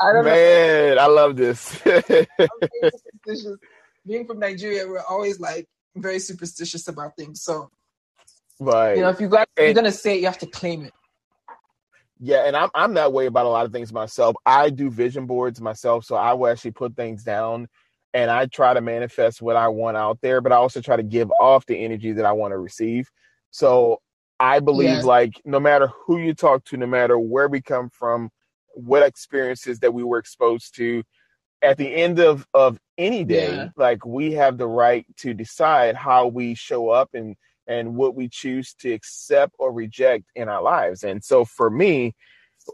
I 0.00 0.22
man 0.22 0.96
know. 0.96 1.02
i 1.02 1.06
love 1.06 1.36
this. 1.36 1.80
Being 4.06 4.26
from 4.26 4.40
nigeria 4.40 4.88
we're 4.88 5.04
always 5.08 5.38
like 5.38 5.68
very 5.94 6.18
superstitious 6.18 6.88
about 6.88 7.16
things. 7.16 7.42
So 7.42 7.70
right. 8.58 8.96
you 8.96 9.02
know 9.02 9.10
if 9.10 9.20
you 9.20 9.28
got 9.28 9.48
if 9.56 9.64
you're 9.64 9.74
gonna 9.74 9.92
say 9.92 10.16
it 10.16 10.20
you 10.20 10.26
have 10.26 10.38
to 10.38 10.46
claim 10.46 10.84
it 10.84 10.92
yeah, 12.18 12.46
and 12.46 12.56
I'm 12.56 12.70
I'm 12.74 12.94
that 12.94 13.12
way 13.12 13.26
about 13.26 13.46
a 13.46 13.50
lot 13.50 13.66
of 13.66 13.72
things 13.72 13.92
myself. 13.92 14.36
I 14.44 14.70
do 14.70 14.90
vision 14.90 15.26
boards 15.26 15.60
myself, 15.60 16.04
so 16.04 16.16
I 16.16 16.32
will 16.32 16.48
actually 16.48 16.72
put 16.72 16.96
things 16.96 17.22
down 17.22 17.68
and 18.16 18.30
I 18.30 18.46
try 18.46 18.72
to 18.72 18.80
manifest 18.80 19.42
what 19.42 19.56
I 19.56 19.68
want 19.68 19.98
out 19.98 20.22
there, 20.22 20.40
but 20.40 20.50
I 20.50 20.56
also 20.56 20.80
try 20.80 20.96
to 20.96 21.02
give 21.02 21.30
off 21.38 21.66
the 21.66 21.76
energy 21.76 22.12
that 22.12 22.24
I 22.24 22.32
want 22.32 22.52
to 22.52 22.58
receive. 22.58 23.10
So 23.50 24.00
I 24.40 24.60
believe 24.60 25.04
like 25.04 25.40
no 25.44 25.60
matter 25.60 25.88
who 25.88 26.18
you 26.18 26.32
talk 26.32 26.64
to, 26.66 26.78
no 26.78 26.86
matter 26.86 27.18
where 27.18 27.48
we 27.48 27.60
come 27.60 27.90
from, 27.90 28.30
what 28.72 29.02
experiences 29.02 29.80
that 29.80 29.92
we 29.92 30.02
were 30.02 30.16
exposed 30.16 30.74
to, 30.76 31.02
at 31.60 31.76
the 31.76 31.94
end 31.94 32.18
of 32.18 32.46
of 32.54 32.78
any 32.96 33.22
day, 33.24 33.54
yeah. 33.54 33.68
like 33.76 34.06
we 34.06 34.32
have 34.32 34.56
the 34.56 34.66
right 34.66 35.04
to 35.18 35.34
decide 35.34 35.94
how 35.94 36.26
we 36.26 36.54
show 36.54 36.88
up 36.88 37.10
and 37.12 37.36
and 37.66 37.96
what 37.96 38.14
we 38.14 38.28
choose 38.28 38.74
to 38.74 38.92
accept 38.92 39.54
or 39.58 39.72
reject 39.72 40.24
in 40.34 40.48
our 40.48 40.62
lives. 40.62 41.02
And 41.02 41.22
so 41.22 41.44
for 41.44 41.70
me, 41.70 42.14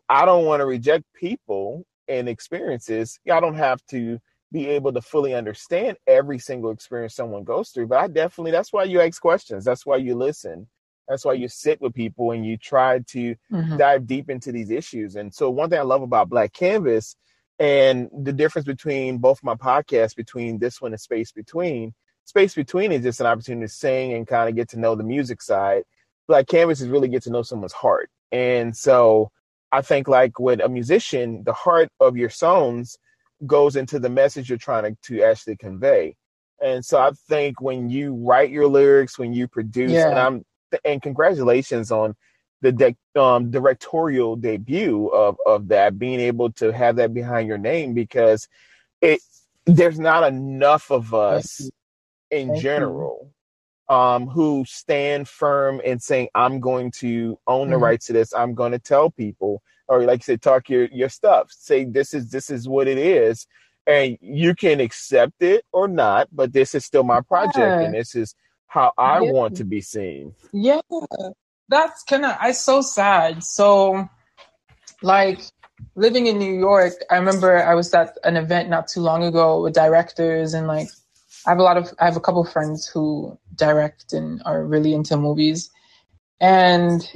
I 0.08 0.24
don't 0.24 0.44
want 0.44 0.60
to 0.60 0.66
reject 0.66 1.04
people 1.14 1.84
and 2.08 2.28
experiences. 2.28 3.18
I 3.30 3.40
don't 3.40 3.56
have 3.56 3.84
to 3.90 4.18
be 4.52 4.66
able 4.68 4.92
to 4.92 5.00
fully 5.00 5.34
understand 5.34 5.96
every 6.06 6.38
single 6.38 6.70
experience 6.70 7.14
someone 7.14 7.44
goes 7.44 7.70
through. 7.70 7.86
But 7.86 7.98
I 7.98 8.06
definitely, 8.06 8.50
that's 8.50 8.72
why 8.72 8.84
you 8.84 9.00
ask 9.00 9.20
questions. 9.20 9.64
That's 9.64 9.86
why 9.86 9.96
you 9.96 10.14
listen. 10.14 10.68
That's 11.08 11.24
why 11.24 11.32
you 11.32 11.48
sit 11.48 11.80
with 11.80 11.94
people 11.94 12.30
and 12.30 12.46
you 12.46 12.56
try 12.56 13.00
to 13.08 13.34
mm-hmm. 13.52 13.76
dive 13.76 14.06
deep 14.06 14.30
into 14.30 14.52
these 14.52 14.70
issues. 14.70 15.16
And 15.16 15.34
so, 15.34 15.50
one 15.50 15.68
thing 15.68 15.78
I 15.78 15.82
love 15.82 16.02
about 16.02 16.28
Black 16.28 16.52
Canvas 16.52 17.16
and 17.58 18.08
the 18.22 18.32
difference 18.32 18.66
between 18.66 19.18
both 19.18 19.42
my 19.42 19.54
podcasts, 19.54 20.14
between 20.14 20.58
this 20.58 20.80
one 20.80 20.92
and 20.92 21.00
Space 21.00 21.32
Between, 21.32 21.92
Space 22.24 22.54
Between 22.54 22.92
is 22.92 23.02
just 23.02 23.20
an 23.20 23.26
opportunity 23.26 23.66
to 23.66 23.72
sing 23.72 24.12
and 24.14 24.26
kind 24.26 24.48
of 24.48 24.56
get 24.56 24.68
to 24.70 24.78
know 24.78 24.94
the 24.94 25.04
music 25.04 25.42
side. 25.42 25.82
Like 26.28 26.46
Canvas 26.46 26.80
is 26.80 26.88
really 26.88 27.08
get 27.08 27.22
to 27.24 27.30
know 27.30 27.42
someone's 27.42 27.72
heart. 27.72 28.10
And 28.30 28.76
so, 28.76 29.30
I 29.70 29.82
think, 29.82 30.08
like 30.08 30.38
with 30.38 30.60
a 30.60 30.68
musician, 30.68 31.42
the 31.44 31.52
heart 31.52 31.88
of 32.00 32.16
your 32.16 32.30
songs 32.30 32.96
goes 33.46 33.76
into 33.76 33.98
the 33.98 34.08
message 34.08 34.48
you're 34.48 34.58
trying 34.58 34.84
to, 34.84 35.16
to 35.16 35.22
actually 35.22 35.56
convey. 35.56 36.14
And 36.62 36.84
so 36.84 36.98
I 37.00 37.10
think 37.28 37.60
when 37.60 37.90
you 37.90 38.14
write 38.14 38.50
your 38.50 38.68
lyrics, 38.68 39.18
when 39.18 39.32
you 39.32 39.48
produce, 39.48 39.90
yeah. 39.90 40.10
and 40.10 40.18
I'm 40.18 40.44
and 40.84 41.02
congratulations 41.02 41.90
on 41.90 42.14
the 42.60 42.72
de- 42.72 43.20
um, 43.20 43.50
directorial 43.50 44.36
debut 44.36 45.08
of 45.08 45.36
of 45.44 45.68
that, 45.68 45.98
being 45.98 46.20
able 46.20 46.52
to 46.52 46.72
have 46.72 46.96
that 46.96 47.12
behind 47.12 47.48
your 47.48 47.58
name 47.58 47.94
because 47.94 48.48
it 49.00 49.20
there's 49.66 49.98
not 49.98 50.22
enough 50.22 50.90
of 50.90 51.12
us 51.12 51.68
in 52.32 52.48
Thank 52.48 52.62
general 52.62 53.32
um, 53.88 54.26
who 54.26 54.64
stand 54.66 55.28
firm 55.28 55.80
and 55.84 56.02
saying, 56.02 56.28
"I'm 56.34 56.60
going 56.60 56.90
to 56.98 57.38
own 57.46 57.68
the 57.68 57.76
mm-hmm. 57.76 57.84
rights 57.84 58.06
to 58.06 58.14
this. 58.14 58.34
I'm 58.34 58.54
going 58.54 58.72
to 58.72 58.78
tell 58.78 59.10
people." 59.10 59.62
Or 59.88 60.04
like 60.04 60.20
you 60.20 60.24
said, 60.24 60.42
talk 60.42 60.68
your 60.68 60.86
your 60.86 61.08
stuff. 61.08 61.50
Say 61.50 61.84
this 61.84 62.14
is 62.14 62.30
this 62.30 62.50
is 62.50 62.68
what 62.68 62.88
it 62.88 62.98
is, 62.98 63.46
and 63.86 64.16
you 64.20 64.54
can 64.54 64.80
accept 64.80 65.42
it 65.42 65.64
or 65.72 65.86
not. 65.86 66.28
But 66.32 66.52
this 66.52 66.74
is 66.74 66.84
still 66.84 67.04
my 67.04 67.20
project, 67.20 67.58
yeah. 67.58 67.80
and 67.80 67.94
this 67.94 68.14
is 68.14 68.34
how 68.66 68.92
I 68.96 69.20
yeah. 69.20 69.30
want 69.32 69.56
to 69.58 69.64
be 69.64 69.82
seen. 69.82 70.34
Yeah, 70.52 70.80
that's 71.68 72.02
kind 72.04 72.24
of 72.24 72.36
I 72.40 72.52
so 72.52 72.80
sad. 72.80 73.44
So, 73.44 74.08
like 75.02 75.40
living 75.96 76.28
in 76.28 76.38
New 76.38 76.58
York, 76.58 76.94
I 77.10 77.16
remember 77.16 77.62
I 77.62 77.74
was 77.74 77.92
at 77.92 78.16
an 78.24 78.36
event 78.36 78.70
not 78.70 78.88
too 78.88 79.00
long 79.00 79.24
ago 79.24 79.60
with 79.62 79.74
directors 79.74 80.54
and 80.54 80.66
like 80.66 80.88
I 81.46 81.50
have 81.50 81.58
a 81.58 81.62
lot 81.62 81.76
of 81.76 81.92
I 82.00 82.04
have 82.04 82.16
a 82.16 82.20
couple 82.20 82.42
of 82.42 82.52
friends 82.52 82.86
who 82.86 83.38
direct 83.54 84.12
and 84.12 84.42
are 84.44 84.64
really 84.64 84.94
into 84.94 85.16
movies, 85.16 85.70
and 86.40 87.08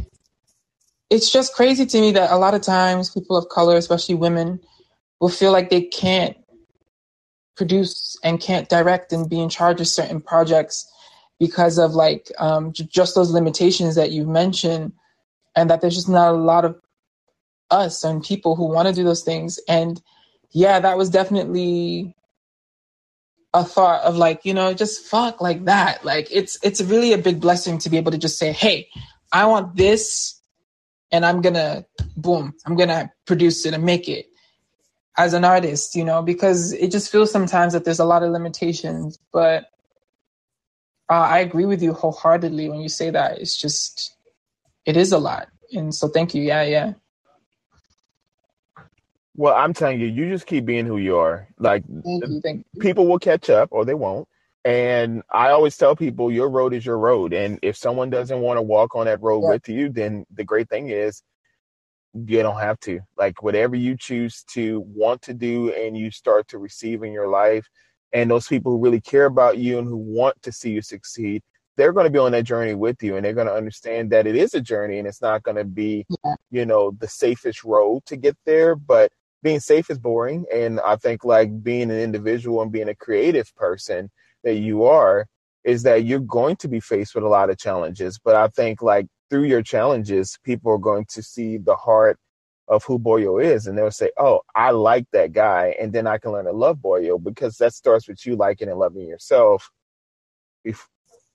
it's 1.11 1.31
just 1.31 1.55
crazy 1.55 1.87
to 1.87 2.01
me 2.01 2.13
that 2.13 2.33
a 2.33 2.37
lot 2.37 2.55
of 2.55 2.63
times 2.63 3.11
people 3.11 3.37
of 3.37 3.49
color, 3.49 3.77
especially 3.77 4.17
women, 4.17 4.61
will 5.21 5.29
feel 5.29 5.53
like 5.53 5.71
they 5.71 5.83
can't 5.83 6.37
produce 7.57 8.17
and 8.25 8.41
can't 8.41 8.69
direct 8.69 9.13
and 9.13 9.31
be 9.31 9.41
in 9.41 9.49
charge 9.49 9.81
of 9.81 9.89
certain 9.89 10.21
projects 10.21 10.91
because 11.39 11.79
of 11.79 11.95
like 11.95 12.31
um, 12.39 12.73
j- 12.73 12.89
just 12.91 13.15
those 13.15 13.31
limitations 13.31 13.95
that 13.95 14.11
you've 14.11 14.29
mentioned, 14.29 14.93
and 15.55 15.71
that 15.71 15.81
there's 15.81 15.95
just 15.95 16.09
not 16.09 16.35
a 16.35 16.37
lot 16.37 16.65
of 16.65 16.77
us 17.71 18.05
and 18.05 18.25
people 18.25 18.57
who 18.57 18.67
want 18.67 18.89
to 18.89 18.95
do 18.95 19.05
those 19.05 19.23
things. 19.23 19.61
And 19.69 20.01
yeah, 20.51 20.81
that 20.81 20.97
was 20.99 21.11
definitely 21.11 22.15
a 23.55 23.65
thought 23.65 24.03
of 24.03 24.17
like 24.17 24.45
you 24.45 24.55
know 24.55 24.75
just 24.75 25.07
fuck 25.07 25.41
like 25.41 25.65
that. 25.67 26.05
Like 26.05 26.29
it's 26.31 26.59
it's 26.63 26.83
really 26.83 27.13
a 27.13 27.19
big 27.19 27.41
blessing 27.41 27.79
to 27.79 27.91
be 27.91 27.97
able 27.97 28.13
to 28.13 28.19
just 28.19 28.39
say, 28.39 28.53
hey, 28.53 28.89
I 29.33 29.47
want 29.47 29.77
this, 29.77 30.41
and 31.11 31.25
I'm 31.25 31.41
gonna 31.41 31.87
boom, 32.17 32.55
I'm 32.67 32.77
gonna 32.77 33.13
produce 33.27 33.67
it 33.67 33.75
and 33.75 33.85
make 33.85 34.09
it 34.09 34.27
as 35.17 35.33
an 35.33 35.45
artist, 35.45 35.95
you 35.95 36.05
know, 36.05 36.23
because 36.23 36.73
it 36.73 36.91
just 36.91 37.11
feels 37.11 37.31
sometimes 37.33 37.73
that 37.73 37.85
there's 37.85 37.99
a 37.99 38.05
lot 38.05 38.23
of 38.23 38.31
limitations, 38.31 39.19
but 39.33 39.65
uh, 41.09 41.15
I 41.15 41.39
agree 41.39 41.65
with 41.65 41.83
you 41.83 41.93
wholeheartedly 41.93 42.69
when 42.69 42.81
you 42.81 42.89
say 42.89 43.11
that. 43.11 43.39
It's 43.39 43.57
just, 43.57 44.15
it 44.85 44.97
is 44.97 45.13
a 45.13 45.19
lot. 45.19 45.49
And 45.73 45.95
so 45.95 46.09
thank 46.09 46.35
you. 46.35 46.43
Yeah, 46.43 46.63
yeah. 46.63 46.93
Well, 49.37 49.55
I'm 49.55 49.75
telling 49.75 50.01
you, 50.01 50.07
you 50.07 50.29
just 50.29 50.47
keep 50.47 50.65
being 50.65 50.87
who 50.87 50.97
you 50.97 51.19
are. 51.19 51.49
Like, 51.59 51.85
thank 51.85 52.27
you, 52.27 52.41
thank 52.43 52.67
you. 52.73 52.81
people 52.81 53.07
will 53.07 53.19
catch 53.19 53.51
up 53.51 53.69
or 53.71 53.85
they 53.85 53.95
won't. 53.95 54.27
And 54.65 55.23
I 55.33 55.51
always 55.51 55.77
tell 55.77 55.95
people, 55.95 56.33
your 56.33 56.49
road 56.49 56.75
is 56.75 56.85
your 56.85 56.99
road. 56.99 57.33
And 57.33 57.59
if 57.63 57.77
someone 57.77 58.11
doesn't 58.11 58.41
want 58.41 58.57
to 58.57 58.63
walk 58.63 58.97
on 58.97 59.07
that 59.07 59.23
road 59.23 59.43
yeah. 59.43 59.51
with 59.51 59.69
you, 59.69 59.91
then 59.91 60.25
the 60.35 60.43
great 60.43 60.69
thing 60.69 60.89
is 60.89 61.23
you 62.15 62.43
don't 62.43 62.61
have 62.61 62.81
to. 62.81 63.01
Like, 63.17 63.43
whatever 63.43 63.77
you 63.77 63.97
choose 63.97 64.43
to 64.55 64.81
want 64.87 65.23
to 65.23 65.35
do 65.35 65.73
and 65.73 65.97
you 65.97 66.11
start 66.11 66.49
to 66.49 66.59
receive 66.59 67.03
in 67.03 67.13
your 67.13 67.29
life, 67.29 67.67
and 68.13 68.31
those 68.31 68.47
people 68.47 68.73
who 68.73 68.83
really 68.83 69.01
care 69.01 69.27
about 69.27 69.59
you 69.59 69.79
and 69.79 69.87
who 69.87 69.97
want 69.97 70.41
to 70.43 70.51
see 70.51 70.71
you 70.71 70.81
succeed 70.81 71.43
they're 71.77 71.93
going 71.93 72.05
to 72.05 72.11
be 72.11 72.19
on 72.19 72.33
that 72.33 72.45
journey 72.45 72.75
with 72.75 73.03
you 73.03 73.17
and 73.17 73.25
they're 73.25 73.35
going 73.35 73.47
to 73.47 73.53
understand 73.53 74.11
that 74.11 74.27
it 74.27 74.35
is 74.35 74.55
a 74.55 74.61
journey 74.61 74.99
and 74.99 75.07
it's 75.07 75.23
not 75.23 75.43
going 75.43 75.57
to 75.57 75.65
be 75.65 76.07
yeah. 76.25 76.35
you 76.51 76.67
know 76.67 76.93
the 76.99 77.09
safest 77.09 77.65
road 77.65 78.03
to 78.07 78.17
get 78.17 78.37
there 78.45 78.75
but 78.75 79.13
being 79.43 79.61
safe 79.61 79.91
is 79.91 79.99
boring 79.99 80.45
and 80.53 80.81
i 80.81 80.97
think 80.97 81.25
like 81.25 81.63
being 81.63 81.91
an 81.91 82.01
individual 82.01 82.63
and 82.63 82.73
being 82.73 82.89
a 82.89 82.95
creative 82.95 83.55
person 83.57 84.11
that 84.45 84.55
you 84.55 84.85
are 84.85 85.27
is 85.65 85.83
that 85.83 86.05
you're 86.05 86.21
going 86.21 86.57
to 86.57 86.69
be 86.69 86.81
faced 86.81 87.15
with 87.15 87.25
a 87.25 87.29
lot 87.29 87.51
of 87.51 87.59
challenges 87.59 88.19
but 88.23 88.35
i 88.35 88.49
think 88.49 88.83
like 88.83 89.07
through 89.31 89.45
your 89.45 89.63
challenges 89.63 90.39
people 90.45 90.73
are 90.73 90.79
going 90.79 91.05
to 91.09 91.23
see 91.23 91.59
the 91.59 91.77
heart 91.77 92.19
of 92.69 92.85
who 92.85 92.99
Boio 92.99 93.43
is, 93.43 93.67
and 93.67 93.79
they'll 93.79 93.91
say, 93.91 94.11
"Oh, 94.17 94.41
I 94.55 94.73
like 94.73 95.07
that 95.13 95.33
guy," 95.33 95.75
and 95.81 95.93
then 95.93 96.07
I 96.07 96.19
can 96.19 96.33
learn 96.33 96.47
to 96.47 96.53
love 96.53 96.79
Boio 96.79 97.23
because 97.23 97.57
that 97.59 97.75
starts 97.75 98.09
with 98.09 98.25
you 98.27 98.37
liking 98.37 98.69
and 98.69 98.79
loving 98.79 99.07
yourself. 99.07 99.71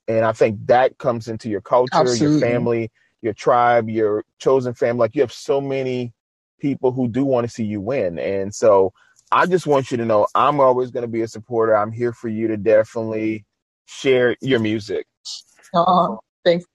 And 0.08 0.24
I 0.24 0.32
think 0.32 0.66
that 0.66 0.98
comes 0.98 1.28
into 1.28 1.48
your 1.48 1.60
culture, 1.60 1.94
Absolutely. 1.94 2.26
your 2.26 2.40
family, 2.40 2.90
your 3.22 3.32
tribe, 3.32 3.88
your 3.88 4.24
chosen 4.38 4.74
family. 4.74 5.00
Like 5.00 5.14
you 5.14 5.22
have 5.22 5.32
so 5.32 5.60
many 5.60 6.12
people 6.62 6.92
who 6.92 7.08
do 7.08 7.24
want 7.24 7.46
to 7.46 7.52
see 7.52 7.64
you 7.64 7.82
win, 7.82 8.18
and 8.18 8.54
so 8.54 8.94
I 9.32 9.46
just 9.46 9.66
want 9.66 9.90
you 9.90 9.96
to 9.96 10.04
know 10.04 10.26
I'm 10.34 10.60
always 10.60 10.90
going 10.90 11.02
to 11.02 11.08
be 11.08 11.22
a 11.22 11.28
supporter. 11.28 11.74
I'm 11.74 11.90
here 11.90 12.12
for 12.12 12.28
you 12.28 12.48
to 12.48 12.56
definitely 12.56 13.46
share 13.86 14.36
your 14.40 14.60
music. 14.60 15.06
Oh, 15.74 16.20
thanks. 16.44 16.66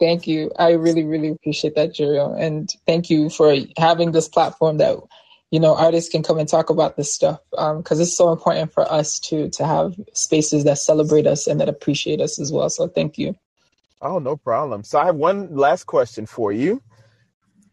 Thank 0.00 0.26
you. 0.26 0.50
I 0.58 0.70
really, 0.70 1.04
really 1.04 1.28
appreciate 1.28 1.76
that, 1.76 1.94
Jeriel. 1.94 2.36
And 2.40 2.68
thank 2.86 3.10
you 3.10 3.28
for 3.28 3.54
having 3.76 4.12
this 4.12 4.26
platform 4.26 4.78
that, 4.78 4.96
you 5.50 5.60
know, 5.60 5.76
artists 5.76 6.10
can 6.10 6.22
come 6.22 6.38
and 6.38 6.48
talk 6.48 6.70
about 6.70 6.96
this 6.96 7.12
stuff. 7.12 7.40
because 7.50 7.98
um, 7.98 8.00
it's 8.00 8.16
so 8.16 8.32
important 8.32 8.72
for 8.72 8.90
us 8.90 9.20
to 9.20 9.50
to 9.50 9.66
have 9.66 9.94
spaces 10.14 10.64
that 10.64 10.78
celebrate 10.78 11.26
us 11.26 11.46
and 11.46 11.60
that 11.60 11.68
appreciate 11.68 12.20
us 12.20 12.40
as 12.40 12.50
well. 12.50 12.70
So 12.70 12.88
thank 12.88 13.18
you. 13.18 13.36
Oh, 14.00 14.18
no 14.18 14.36
problem. 14.36 14.82
So 14.82 14.98
I 14.98 15.04
have 15.04 15.14
one 15.14 15.54
last 15.54 15.84
question 15.84 16.26
for 16.26 16.52
you. 16.52 16.82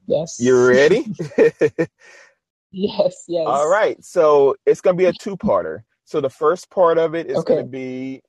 Yes. 0.10 0.38
You 0.40 0.68
ready? 0.68 1.06
yes, 2.72 3.24
yes. 3.28 3.46
All 3.46 3.70
right. 3.70 4.04
So 4.04 4.56
it's 4.66 4.82
gonna 4.82 4.98
be 4.98 5.06
a 5.06 5.14
two-parter. 5.14 5.80
So 6.06 6.20
the 6.20 6.30
first 6.30 6.70
part 6.70 6.98
of 6.98 7.16
it 7.16 7.28
is 7.28 7.38
okay. 7.38 7.56
gonna 7.56 7.68
be 7.68 8.22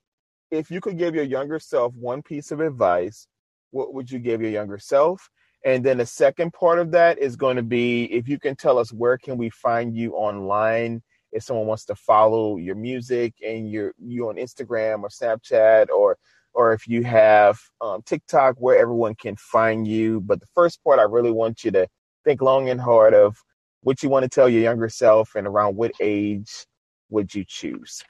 if 0.50 0.70
you 0.70 0.80
could 0.80 0.98
give 0.98 1.14
your 1.14 1.24
younger 1.24 1.58
self 1.58 1.94
one 1.94 2.22
piece 2.22 2.50
of 2.50 2.60
advice 2.60 3.26
what 3.70 3.94
would 3.94 4.10
you 4.10 4.18
give 4.18 4.40
your 4.40 4.50
younger 4.50 4.78
self? 4.78 5.28
And 5.64 5.84
then 5.84 5.98
the 5.98 6.06
second 6.06 6.52
part 6.52 6.78
of 6.78 6.90
that 6.92 7.18
is 7.18 7.36
going 7.36 7.56
to 7.56 7.62
be 7.62 8.04
if 8.04 8.28
you 8.28 8.38
can 8.38 8.56
tell 8.56 8.78
us 8.78 8.92
where 8.92 9.18
can 9.18 9.36
we 9.36 9.50
find 9.50 9.94
you 9.94 10.14
online 10.14 11.02
if 11.32 11.42
someone 11.42 11.66
wants 11.66 11.84
to 11.86 11.94
follow 11.94 12.56
your 12.56 12.74
music 12.74 13.34
and 13.46 13.70
you're 13.70 13.94
you 13.98 14.28
on 14.28 14.36
Instagram 14.36 15.02
or 15.02 15.08
Snapchat 15.08 15.88
or 15.90 16.16
or 16.54 16.72
if 16.72 16.88
you 16.88 17.04
have 17.04 17.58
um, 17.80 18.02
TikTok 18.06 18.56
where 18.58 18.78
everyone 18.78 19.14
can 19.16 19.36
find 19.36 19.86
you. 19.86 20.20
But 20.20 20.40
the 20.40 20.46
first 20.54 20.82
part, 20.84 20.98
I 21.00 21.04
really 21.04 21.32
want 21.32 21.64
you 21.64 21.70
to 21.72 21.88
think 22.24 22.42
long 22.42 22.68
and 22.70 22.80
hard 22.80 23.14
of 23.14 23.36
what 23.82 24.02
you 24.02 24.08
want 24.10 24.24
to 24.24 24.30
tell 24.30 24.48
your 24.48 24.62
younger 24.62 24.88
self 24.88 25.34
and 25.36 25.46
around 25.46 25.76
what 25.76 25.92
age 26.00 26.66
would 27.10 27.34
you 27.34 27.44
choose. 27.46 28.02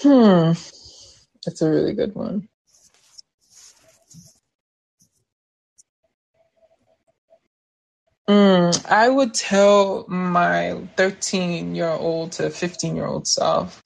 Hmm. 0.00 0.52
That's 1.46 1.62
a 1.62 1.70
really 1.70 1.94
good 1.94 2.14
one. 2.14 2.48
Mm, 8.28 8.86
I 8.86 9.08
would 9.08 9.34
tell 9.34 10.06
my 10.08 10.80
13 10.96 11.74
year 11.74 11.88
old 11.90 12.32
to 12.32 12.50
15 12.50 12.96
year 12.96 13.06
old 13.06 13.26
self 13.28 13.82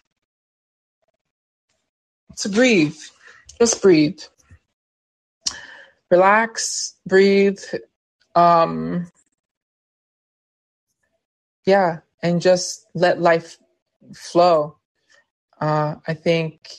to 2.39 2.49
breathe. 2.49 2.97
Just 3.59 3.82
breathe. 3.82 4.20
Relax, 6.11 6.95
breathe. 7.07 7.61
Um, 8.35 9.11
yeah, 11.66 11.99
and 12.22 12.41
just 12.41 12.87
let 12.95 13.20
life 13.20 13.59
flow. 14.14 14.76
Uh, 15.61 15.97
I 16.07 16.14
think 16.14 16.70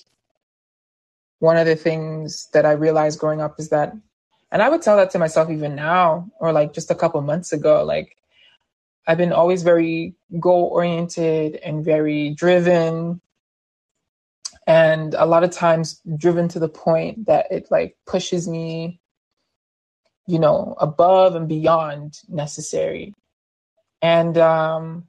one 1.40 1.58
of 1.58 1.66
the 1.66 1.76
things 1.76 2.48
that 2.54 2.66
I 2.66 2.72
realized 2.72 3.20
growing 3.20 3.42
up 3.42 3.60
is 3.60 3.70
that, 3.70 3.94
and 4.52 4.62
I 4.62 4.70
would 4.70 4.82
tell 4.82 4.98
that 4.98 5.12
to 5.12 5.20
myself 5.20 5.50
even 5.50 5.76
now, 5.76 6.30
or 6.40 6.52
like 6.52 6.74
just 6.74 6.92
a 6.92 6.96
couple 6.96 7.22
months 7.22 7.52
ago, 7.52 7.84
like 7.84 8.16
I've 9.08 9.18
been 9.18 9.34
always 9.34 9.64
very 9.64 10.16
goal 10.40 10.70
oriented 10.72 11.56
and 11.58 11.86
very 11.86 12.32
driven. 12.32 13.22
And 14.68 15.14
a 15.14 15.26
lot 15.26 15.44
of 15.44 15.52
times 15.52 16.02
driven 16.18 16.48
to 16.50 16.60
the 16.60 16.70
point 16.70 17.28
that 17.28 17.48
it 17.52 17.68
like 17.70 17.98
pushes 18.08 18.48
me, 18.48 19.00
you 20.28 20.40
know, 20.40 20.76
above 20.80 21.36
and 21.36 21.48
beyond 21.48 22.20
necessary. 22.28 23.14
And 24.02 24.38
um, 24.38 25.08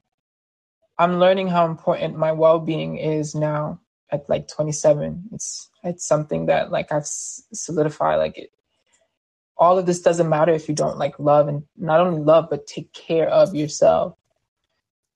I'm 0.99 1.19
learning 1.19 1.47
how 1.47 1.65
important 1.65 2.17
my 2.17 2.31
well 2.31 2.59
being 2.59 2.97
is 2.97 3.35
now 3.35 3.79
at 4.11 4.29
like 4.29 4.47
27. 4.47 5.29
It's 5.33 5.69
it's 5.83 6.07
something 6.07 6.47
that 6.47 6.71
like 6.71 6.91
I've 6.91 7.05
solidified. 7.05 8.17
Like 8.17 8.37
it, 8.37 8.51
all 9.57 9.77
of 9.77 9.85
this 9.85 10.01
doesn't 10.01 10.29
matter 10.29 10.53
if 10.53 10.69
you 10.69 10.75
don't 10.75 10.97
like 10.97 11.19
love 11.19 11.47
and 11.47 11.63
not 11.77 11.99
only 11.99 12.21
love 12.21 12.47
but 12.49 12.67
take 12.67 12.93
care 12.93 13.27
of 13.29 13.55
yourself. 13.55 14.15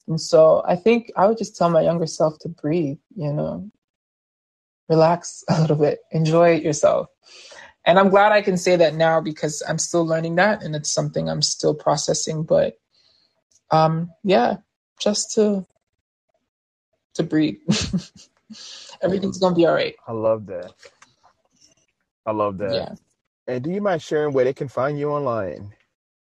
And 0.08 0.20
so 0.20 0.64
I 0.68 0.76
think 0.76 1.12
I 1.16 1.28
would 1.28 1.38
just 1.38 1.56
tell 1.56 1.70
my 1.70 1.82
younger 1.82 2.08
self 2.08 2.40
to 2.40 2.50
breathe. 2.50 2.98
You 3.16 3.34
know, 3.34 3.72
relax 4.92 5.44
a 5.50 5.62
little 5.62 5.78
bit, 5.78 6.00
enjoy 6.12 6.58
yourself. 6.58 7.08
And 7.84 7.98
I'm 7.98 8.10
glad 8.10 8.32
I 8.32 8.44
can 8.44 8.58
say 8.58 8.76
that 8.76 8.94
now 8.94 9.22
because 9.22 9.64
I'm 9.68 9.80
still 9.80 10.06
learning 10.06 10.36
that 10.36 10.62
and 10.62 10.76
it's 10.76 10.92
something 10.92 11.28
I'm 11.28 11.42
still 11.42 11.74
processing. 11.74 12.44
But 12.44 12.76
um, 13.72 14.12
yeah, 14.24 14.58
just 15.00 15.34
to 15.36 15.66
to 17.16 17.24
breathe. 17.24 17.58
Everything's 19.02 19.40
gonna 19.40 19.56
be 19.56 19.66
all 19.66 19.74
right. 19.74 19.96
I 20.08 20.12
love 20.12 20.46
that. 20.48 20.74
I 22.26 22.32
love 22.32 22.60
that. 22.60 22.74
Yeah. 22.74 22.94
And 23.48 23.64
do 23.64 23.72
you 23.72 23.82
mind 23.82 24.04
sharing 24.04 24.34
where 24.34 24.46
they 24.46 24.54
can 24.54 24.68
find 24.68 25.00
you 25.00 25.10
online? 25.10 25.74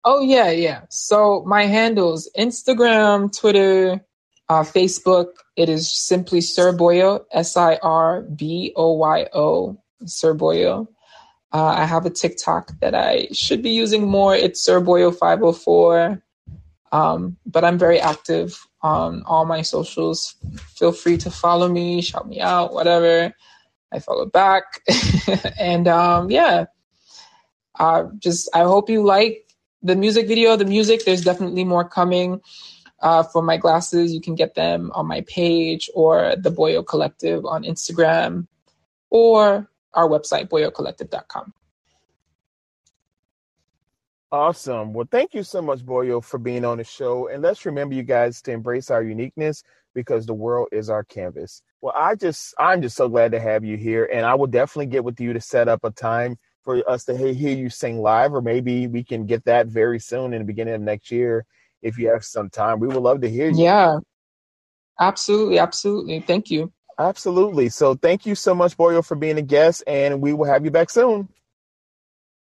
Oh 0.04 0.22
yeah, 0.22 0.50
yeah. 0.50 0.82
So 0.88 1.44
my 1.46 1.66
handles 1.66 2.30
Instagram, 2.38 3.36
Twitter, 3.36 4.02
uh, 4.48 4.62
Facebook. 4.62 5.26
It 5.56 5.68
is 5.68 5.92
simply 5.92 6.40
Sir 6.40 6.72
Boyo, 6.72 7.24
S 7.32 7.56
I 7.56 7.76
R 7.82 8.22
B 8.22 8.72
O 8.76 8.92
Y 8.92 9.26
O, 9.32 9.78
Sir 10.04 10.34
Boyo. 10.34 10.88
Uh, 11.52 11.66
I 11.66 11.84
have 11.84 12.04
a 12.04 12.10
TikTok 12.10 12.72
that 12.80 12.94
I 12.94 13.28
should 13.32 13.62
be 13.62 13.70
using 13.70 14.08
more. 14.08 14.34
It's 14.34 14.60
Sir 14.60 14.80
Boyo 14.80 15.14
five 15.14 15.38
hundred 15.38 15.48
oh 15.48 15.52
four. 15.52 16.22
Um, 16.90 17.36
but 17.46 17.64
I'm 17.64 17.78
very 17.78 18.00
active 18.00 18.60
on 18.80 19.22
all 19.26 19.44
my 19.44 19.62
socials. 19.62 20.36
Feel 20.76 20.92
free 20.92 21.16
to 21.18 21.30
follow 21.30 21.68
me, 21.68 22.02
shout 22.02 22.28
me 22.28 22.40
out, 22.40 22.72
whatever. 22.72 23.34
I 23.92 23.98
follow 23.98 24.26
back. 24.26 24.80
and 25.58 25.88
um, 25.88 26.30
yeah, 26.30 26.66
uh, 27.78 28.04
just 28.18 28.48
I 28.54 28.60
hope 28.60 28.90
you 28.90 29.02
like 29.04 29.48
the 29.82 29.96
music 29.96 30.28
video, 30.28 30.56
the 30.56 30.64
music. 30.64 31.04
There's 31.04 31.22
definitely 31.22 31.64
more 31.64 31.88
coming. 31.88 32.40
Uh, 33.04 33.22
for 33.22 33.42
my 33.42 33.58
glasses, 33.58 34.14
you 34.14 34.20
can 34.20 34.34
get 34.34 34.54
them 34.54 34.90
on 34.94 35.06
my 35.06 35.20
page 35.28 35.90
or 35.94 36.34
the 36.38 36.50
Boio 36.50 36.84
Collective 36.84 37.44
on 37.44 37.62
Instagram 37.62 38.46
or 39.10 39.68
our 39.92 40.08
website, 40.08 40.48
boiocollective.com. 40.48 41.52
Awesome. 44.32 44.94
Well, 44.94 45.06
thank 45.10 45.34
you 45.34 45.42
so 45.42 45.60
much, 45.60 45.80
Boio, 45.80 46.24
for 46.24 46.38
being 46.38 46.64
on 46.64 46.78
the 46.78 46.84
show. 46.84 47.28
And 47.28 47.42
let's 47.42 47.66
remember, 47.66 47.94
you 47.94 48.04
guys, 48.04 48.40
to 48.42 48.52
embrace 48.52 48.90
our 48.90 49.02
uniqueness 49.02 49.62
because 49.94 50.24
the 50.24 50.32
world 50.32 50.68
is 50.72 50.88
our 50.88 51.04
canvas. 51.04 51.60
Well, 51.82 51.92
I 51.94 52.14
just, 52.14 52.54
I'm 52.58 52.80
just 52.80 52.96
so 52.96 53.10
glad 53.10 53.32
to 53.32 53.38
have 53.38 53.66
you 53.66 53.76
here. 53.76 54.08
And 54.10 54.24
I 54.24 54.34
will 54.34 54.46
definitely 54.46 54.86
get 54.86 55.04
with 55.04 55.20
you 55.20 55.34
to 55.34 55.42
set 55.42 55.68
up 55.68 55.84
a 55.84 55.90
time 55.90 56.38
for 56.62 56.82
us 56.88 57.04
to 57.04 57.14
hear 57.14 57.54
you 57.54 57.68
sing 57.68 58.00
live, 58.00 58.32
or 58.32 58.40
maybe 58.40 58.86
we 58.86 59.04
can 59.04 59.26
get 59.26 59.44
that 59.44 59.66
very 59.66 60.00
soon 60.00 60.32
in 60.32 60.38
the 60.38 60.46
beginning 60.46 60.72
of 60.72 60.80
next 60.80 61.10
year 61.10 61.44
if 61.84 61.98
you 61.98 62.08
have 62.08 62.24
some 62.24 62.50
time. 62.50 62.80
We 62.80 62.88
would 62.88 62.96
love 62.96 63.20
to 63.20 63.30
hear 63.30 63.48
you. 63.48 63.62
Yeah, 63.64 63.98
absolutely. 64.98 65.58
Absolutely. 65.60 66.20
Thank 66.20 66.50
you. 66.50 66.72
Absolutely. 66.98 67.68
So 67.68 67.94
thank 67.94 68.26
you 68.26 68.34
so 68.34 68.54
much, 68.54 68.76
Boio, 68.76 69.04
for 69.04 69.14
being 69.14 69.38
a 69.38 69.42
guest, 69.42 69.84
and 69.86 70.20
we 70.20 70.32
will 70.32 70.46
have 70.46 70.64
you 70.64 70.70
back 70.70 70.90
soon. 70.90 71.28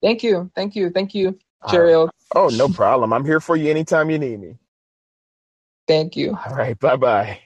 Thank 0.03 0.23
you. 0.23 0.51
Thank 0.55 0.77
you. 0.77 0.91
Thank 0.91 1.15
you. 1.15 1.39
Gerald. 1.71 2.11
oh, 2.35 2.49
no 2.49 2.69
problem. 2.69 3.13
I'm 3.13 3.25
here 3.25 3.41
for 3.41 3.55
you 3.55 3.71
anytime 3.71 4.11
you 4.11 4.19
need 4.19 4.41
me. 4.41 4.57
Thank 5.87 6.17
you. 6.17 6.37
All 6.47 6.55
right. 6.55 6.79
Bye 6.79 6.97
bye. 6.97 7.41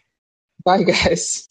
Bye, 0.65 0.83
guys. 0.83 1.49